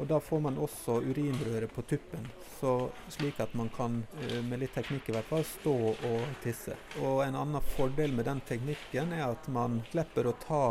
Og 0.01 0.07
Da 0.09 0.20
får 0.20 0.40
man 0.40 0.57
også 0.59 1.01
urinrøret 1.05 1.72
på 1.74 1.82
tuppen, 1.84 2.24
så 2.61 2.90
slik 3.12 3.40
at 3.45 3.53
man 3.55 3.68
kan 3.76 3.99
eh, 4.22 4.38
med 4.45 4.62
litt 4.62 4.72
teknikk 4.74 5.11
i 5.11 5.16
hvert 5.16 5.28
fall, 5.28 5.45
stå 5.45 5.74
og 5.93 6.22
tisse. 6.45 6.76
Og 7.03 7.20
En 7.26 7.36
annen 7.36 7.68
fordel 7.74 8.14
med 8.16 8.24
den 8.30 8.40
teknikken 8.49 9.12
er 9.12 9.26
at 9.26 9.49
man 9.53 9.82
slipper 9.90 10.30
å 10.30 10.38
ta 10.47 10.62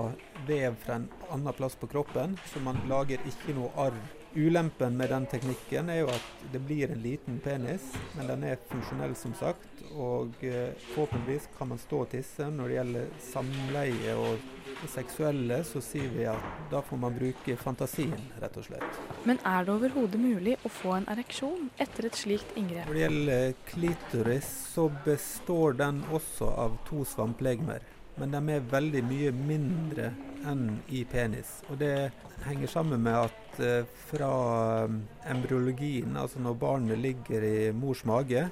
vev 0.48 0.80
fra 0.82 0.98
en 0.98 1.08
annen 1.30 1.54
plass 1.54 1.78
på 1.78 1.92
kroppen, 1.92 2.38
så 2.50 2.64
man 2.66 2.82
lager 2.90 3.22
ikke 3.30 3.56
noe 3.58 3.70
arr 3.78 4.02
Ulempen 4.36 4.98
med 4.98 5.10
den 5.12 5.26
teknikken 5.28 5.90
er 5.92 6.06
jo 6.06 6.12
at 6.14 6.44
det 6.54 6.62
blir 6.64 6.92
en 6.94 7.02
liten 7.04 7.40
penis, 7.44 7.90
men 8.16 8.30
den 8.32 8.46
er 8.48 8.62
funksjonell 8.70 9.12
som 9.20 9.34
sagt. 9.36 9.82
Og 9.92 10.38
eh, 10.48 10.72
forhåpentligvis 10.94 11.50
kan 11.58 11.68
man 11.74 11.82
stå 11.82 12.06
og 12.06 12.10
tisse. 12.14 12.48
Når 12.48 12.72
det 12.72 12.78
gjelder 12.78 13.10
samleie 13.26 14.16
og 14.16 14.88
seksuelle, 14.88 15.60
så 15.68 15.84
sier 15.84 16.08
vi 16.16 16.26
at 16.32 16.48
da 16.72 16.80
får 16.86 17.02
man 17.04 17.18
bruke 17.18 17.58
fantasien, 17.60 18.18
rett 18.40 18.56
og 18.58 18.70
slett. 18.70 19.02
Men 19.28 19.42
er 19.44 19.68
det 19.68 19.76
overhodet 19.76 20.22
mulig 20.24 20.56
å 20.64 20.72
få 20.72 20.96
en 21.02 21.10
ereksjon 21.12 21.68
etter 21.84 22.08
et 22.08 22.20
slikt 22.24 22.56
inngrep? 22.56 22.88
Når 22.88 22.98
det 22.98 23.04
gjelder 23.06 23.56
klitoris, 23.68 24.54
så 24.72 24.88
består 25.06 25.76
den 25.84 26.06
også 26.16 26.54
av 26.56 26.80
to 26.88 27.04
svamplegemer 27.04 27.84
men 28.20 28.34
de 28.34 28.42
er 28.56 28.68
veldig 28.72 29.04
mye 29.08 29.32
mindre 29.36 30.12
enn 30.48 30.66
i 30.90 31.04
penis. 31.06 31.60
Og 31.70 31.80
det 31.82 32.12
henger 32.46 32.72
sammen 32.72 33.04
med 33.06 33.18
at 33.30 33.62
eh, 33.62 33.88
fra 34.10 34.32
um, 34.86 35.02
embryologien, 35.30 36.18
altså 36.18 36.42
når 36.42 36.58
barnet 36.62 37.02
ligger 37.02 37.46
i 37.46 37.72
mors 37.78 38.04
mage, 38.10 38.48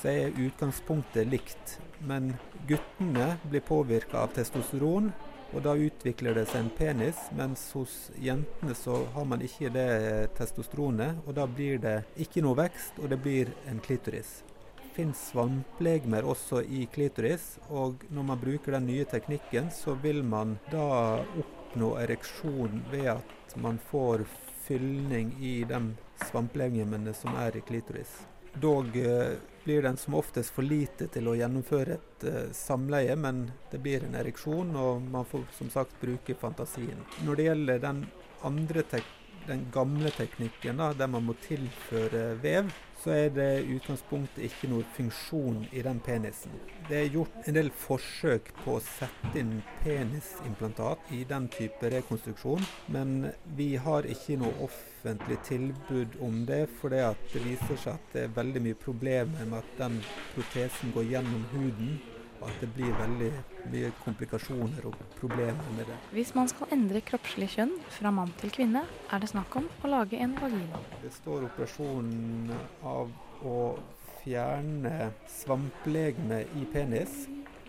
så 0.00 0.12
er 0.12 0.40
utgangspunktet 0.46 1.28
likt. 1.30 1.78
Men 2.06 2.34
guttene 2.68 3.34
blir 3.48 3.64
påvirka 3.66 4.24
av 4.24 4.34
testosteron, 4.36 5.10
og 5.54 5.62
da 5.62 5.74
utvikler 5.78 6.34
det 6.34 6.48
seg 6.50 6.64
en 6.64 6.72
penis. 6.78 7.20
Mens 7.38 7.68
hos 7.76 7.94
jentene 8.22 8.74
så 8.78 9.04
har 9.14 9.28
man 9.30 9.44
ikke 9.44 9.70
det 9.74 9.90
testosteronet, 10.38 11.22
og 11.26 11.38
da 11.38 11.46
blir 11.50 11.78
det 11.82 12.00
ikke 12.24 12.42
noe 12.44 12.58
vekst, 12.64 12.98
og 13.02 13.10
det 13.12 13.22
blir 13.22 13.54
en 13.70 13.82
klitoris 13.82 14.40
finnes 14.94 15.20
svamplegemer 15.30 16.26
også 16.28 16.62
i 16.62 16.84
klitoris, 16.92 17.56
og 17.68 18.04
når 18.14 18.28
man 18.30 18.40
bruker 18.40 18.76
den 18.76 18.86
nye 18.88 19.06
teknikken, 19.10 19.70
så 19.74 19.96
vil 20.02 20.22
man 20.22 20.56
da 20.70 21.20
oppnå 21.42 21.94
ereksjon 22.04 22.84
ved 22.92 23.10
at 23.16 23.56
man 23.60 23.80
får 23.90 24.24
fyllning 24.64 25.34
i 25.42 25.56
de 25.68 25.80
svamplegemene 26.30 27.14
som 27.16 27.34
er 27.42 27.58
i 27.58 27.64
klitoris. 27.66 28.14
Dog 28.54 28.96
eh, 28.96 29.34
blir 29.64 29.82
den 29.82 29.96
som 29.96 30.14
oftest 30.14 30.54
for 30.54 30.62
lite 30.62 31.08
til 31.10 31.26
å 31.28 31.34
gjennomføre 31.34 31.96
et 31.96 32.26
eh, 32.30 32.52
samleie, 32.54 33.16
men 33.18 33.48
det 33.72 33.82
blir 33.82 34.06
en 34.06 34.14
ereksjon, 34.20 34.76
og 34.78 35.02
man 35.10 35.26
får 35.26 35.48
som 35.58 35.72
sagt 35.74 35.98
bruke 36.00 36.38
fantasien. 36.38 37.02
Når 37.26 37.40
det 37.40 37.48
gjelder 37.48 37.82
den 37.82 38.04
andre 38.46 38.84
den 39.48 39.66
gamle 39.72 40.10
teknikken, 40.14 40.80
da, 40.80 40.92
der 40.96 41.10
man 41.10 41.24
må 41.28 41.36
tilføre 41.44 42.34
vev, 42.42 42.70
så 43.04 43.12
er 43.12 43.32
det 43.36 43.48
i 43.60 43.74
utgangspunktet 43.76 44.46
ikke 44.46 44.70
noe 44.70 44.84
funksjon 44.96 45.58
i 45.76 45.82
den 45.84 45.98
penisen. 46.04 46.54
Det 46.88 46.96
er 46.98 47.10
gjort 47.12 47.48
en 47.48 47.56
del 47.58 47.68
forsøk 47.76 48.48
på 48.62 48.78
å 48.78 48.84
sette 48.84 49.40
inn 49.40 49.58
penisimplantat 49.82 51.12
i 51.12 51.20
den 51.28 51.50
type 51.52 51.90
rekonstruksjon, 51.92 52.64
men 52.96 53.28
vi 53.58 53.74
har 53.76 54.08
ikke 54.08 54.38
noe 54.40 54.68
offentlig 54.68 55.40
tilbud 55.44 56.16
om 56.24 56.44
det, 56.48 56.64
for 56.80 56.94
det, 56.94 57.04
viser 57.44 57.76
seg 57.76 57.98
at 57.98 58.16
det 58.16 58.24
er 58.24 58.36
veldig 58.40 58.64
mye 58.64 58.80
problemer 58.80 59.44
med 59.50 59.60
at 59.60 59.78
den 59.82 60.00
protesen 60.32 60.96
går 60.96 61.10
gjennom 61.12 61.44
huden 61.52 61.98
at 62.44 62.60
det 62.62 62.68
blir 62.76 62.94
veldig 62.98 63.30
mye 63.72 63.90
komplikasjoner 64.04 64.88
og 64.90 64.96
problemer 65.18 65.74
med 65.76 65.88
det. 65.90 65.98
Hvis 66.14 66.34
man 66.36 66.50
skal 66.50 66.72
endre 66.76 67.02
kroppslig 67.04 67.50
kjønn 67.56 67.74
fra 67.96 68.12
mann 68.14 68.32
til 68.40 68.52
kvinne, 68.54 68.84
er 68.84 69.22
det 69.22 69.30
snakk 69.32 69.56
om 69.60 69.68
å 69.82 69.92
lage 69.92 70.20
en 70.20 70.36
vagina. 70.40 70.82
Det 71.02 71.12
står 71.18 71.48
operasjonen 71.48 72.52
av 72.84 73.12
å 73.44 73.58
fjerne 74.24 75.10
svamplegeme 75.28 76.44
i 76.60 76.66
penis, 76.72 77.24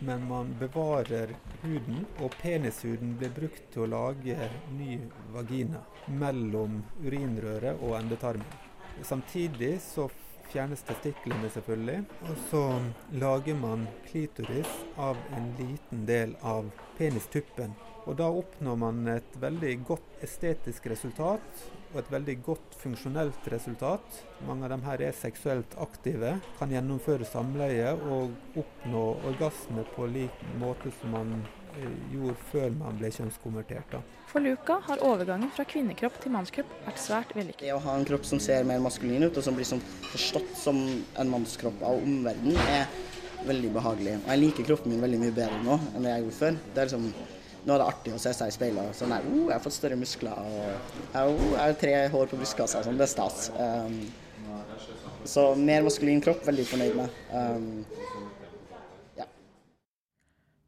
men 0.06 0.26
man 0.28 0.52
bevarer 0.60 1.32
huden, 1.64 2.04
og 2.20 2.36
penishuden 2.42 3.16
blir 3.20 3.32
brukt 3.36 3.64
til 3.74 3.86
å 3.86 3.92
lage 3.92 4.50
ny 4.76 5.00
vagina 5.36 5.82
mellom 6.12 6.82
urinrøret 7.04 7.80
og 7.80 7.96
endetarmen. 8.02 8.62
Samtidig 9.04 9.78
så 9.84 10.08
fjernes 10.52 10.84
testiklene, 10.88 11.50
selvfølgelig. 11.54 12.04
Og 12.30 12.38
så 12.50 12.64
lager 13.22 13.58
man 13.60 13.88
klitoris 14.10 14.72
av 14.98 15.20
en 15.38 15.52
liten 15.60 16.06
del 16.10 16.36
av 16.42 16.70
penistuppen. 16.98 17.76
Og 18.06 18.20
da 18.20 18.28
oppnår 18.30 18.78
man 18.78 19.08
et 19.10 19.38
veldig 19.42 19.74
godt 19.88 20.24
estetisk 20.26 20.86
resultat 20.92 21.66
og 21.96 22.02
et 22.02 22.12
veldig 22.12 22.36
godt 22.46 22.78
funksjonelt 22.82 23.48
resultat. 23.54 24.22
Mange 24.46 24.68
av 24.68 24.76
dem 24.76 24.86
her 24.86 25.02
er 25.08 25.16
seksuelt 25.16 25.78
aktive, 25.82 26.36
kan 26.60 26.74
gjennomføre 26.74 27.26
samleie 27.30 27.96
og 27.96 28.36
oppnå 28.62 29.06
orgasme 29.32 29.88
på 29.96 30.10
lik 30.12 30.44
måte 30.62 30.92
som 31.00 31.16
man 31.16 31.38
gjorde 32.12 32.36
før 32.52 32.70
man 32.78 33.00
ble 33.00 33.12
kjønnskonvertert. 33.14 33.96
Da. 33.96 34.02
For 34.32 34.44
Luca 34.44 34.80
har 34.88 35.04
overgangen 35.06 35.52
fra 35.56 35.66
kvinnekropp 35.70 36.18
til 36.24 36.34
mannskropp 36.34 36.72
vært 36.86 37.02
svært 37.02 37.36
vellykket. 37.38 37.66
Det 37.68 37.76
å 37.76 37.82
ha 37.86 37.96
en 37.98 38.08
kropp 38.08 38.26
som 38.28 38.42
ser 38.44 38.68
mer 38.68 38.82
maskulin 38.84 39.28
ut, 39.28 39.38
og 39.38 39.46
som 39.46 39.56
blir 39.58 39.68
som 39.68 39.82
forstått 40.12 40.56
som 40.60 40.82
en 41.20 41.32
mannskropp 41.32 41.84
av 41.86 42.02
omverdenen, 42.02 42.60
er 42.76 42.90
veldig 43.46 43.72
behagelig. 43.76 44.18
Og 44.24 44.30
jeg 44.34 44.42
liker 44.42 44.68
kroppen 44.72 44.94
min 44.94 45.04
veldig 45.06 45.22
mye 45.22 45.36
bedre 45.36 45.62
nå 45.64 45.80
enn 45.94 46.06
det 46.06 46.14
jeg 46.14 46.26
gjorde 46.26 46.38
før. 46.40 46.60
Det 46.74 46.84
er 46.84 46.90
liksom, 46.90 47.08
nå 47.66 47.74
er 47.76 47.82
det 47.82 47.88
artig 47.94 48.14
å 48.16 48.22
se 48.22 48.34
seg 48.38 48.52
i 48.52 48.56
speilet. 48.56 48.98
Sånn 48.98 49.14
der, 49.16 49.26
oh, 49.32 49.42
jeg 49.46 49.56
har 49.56 49.64
fått 49.64 49.78
større 49.78 50.00
muskler. 50.00 50.36
og 50.36 50.60
Jeg, 51.14 51.24
oh, 51.24 51.48
jeg 51.52 51.62
har 51.62 51.80
tre 51.86 51.96
hår 52.14 52.32
på 52.32 52.40
brystkassa. 52.42 52.84
Sånn, 52.86 53.00
det 53.02 53.08
er 53.08 53.14
stas. 53.16 53.50
Um, 53.58 54.00
Så 55.26 55.44
mer 55.58 55.82
maskulin 55.82 56.20
kropp, 56.22 56.44
veldig 56.46 56.68
fornøyd 56.70 56.98
med. 57.00 57.16
Um, 57.34 57.86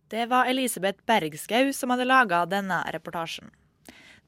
Det 0.08 0.26
var 0.32 0.48
Elisabeth 0.48 1.04
Bergskau 1.06 1.74
som 1.74 1.92
hadde 1.92 2.08
laga 2.08 2.46
denne 2.48 2.80
reportasjen. 2.96 3.50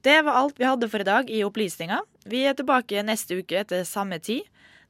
Det 0.03 0.21
var 0.27 0.35
alt 0.39 0.59
vi 0.59 0.67
hadde 0.67 0.89
for 0.91 1.03
i 1.03 1.07
dag 1.07 1.29
i 1.31 1.43
Opplysninga. 1.43 2.01
Vi 2.27 2.43
er 2.47 2.55
tilbake 2.55 3.03
neste 3.03 3.39
uke 3.39 3.61
etter 3.61 3.85
samme 3.87 4.19
tid. 4.19 4.47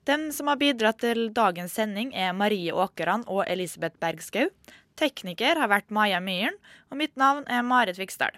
Den 0.09 0.29
som 0.33 0.49
har 0.49 0.57
bidratt 0.57 1.01
til 1.03 1.27
dagens 1.33 1.75
sending, 1.77 2.13
er 2.13 2.33
Marie 2.33 2.73
Åkeran 2.73 3.25
og 3.27 3.43
Elisabeth 3.45 3.97
Bergskau. 4.01 4.49
Tekniker 4.97 5.61
har 5.61 5.69
vært 5.69 5.93
Maja 5.93 6.21
Myhren, 6.21 6.57
og 6.89 6.97
mitt 7.01 7.13
navn 7.17 7.45
er 7.45 7.65
Marit 7.65 8.01
Viksdal. 8.01 8.33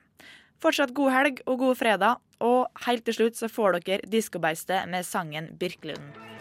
Fortsatt 0.61 0.93
god 0.97 1.11
helg 1.15 1.41
og 1.45 1.63
god 1.63 1.79
fredag, 1.79 2.19
og 2.43 2.83
helt 2.85 3.07
til 3.07 3.17
slutt 3.17 3.39
så 3.39 3.49
får 3.51 3.79
dere 3.79 4.11
Diskobeistet 4.11 4.89
med 4.91 5.07
sangen 5.07 5.53
Birkelunden. 5.59 6.40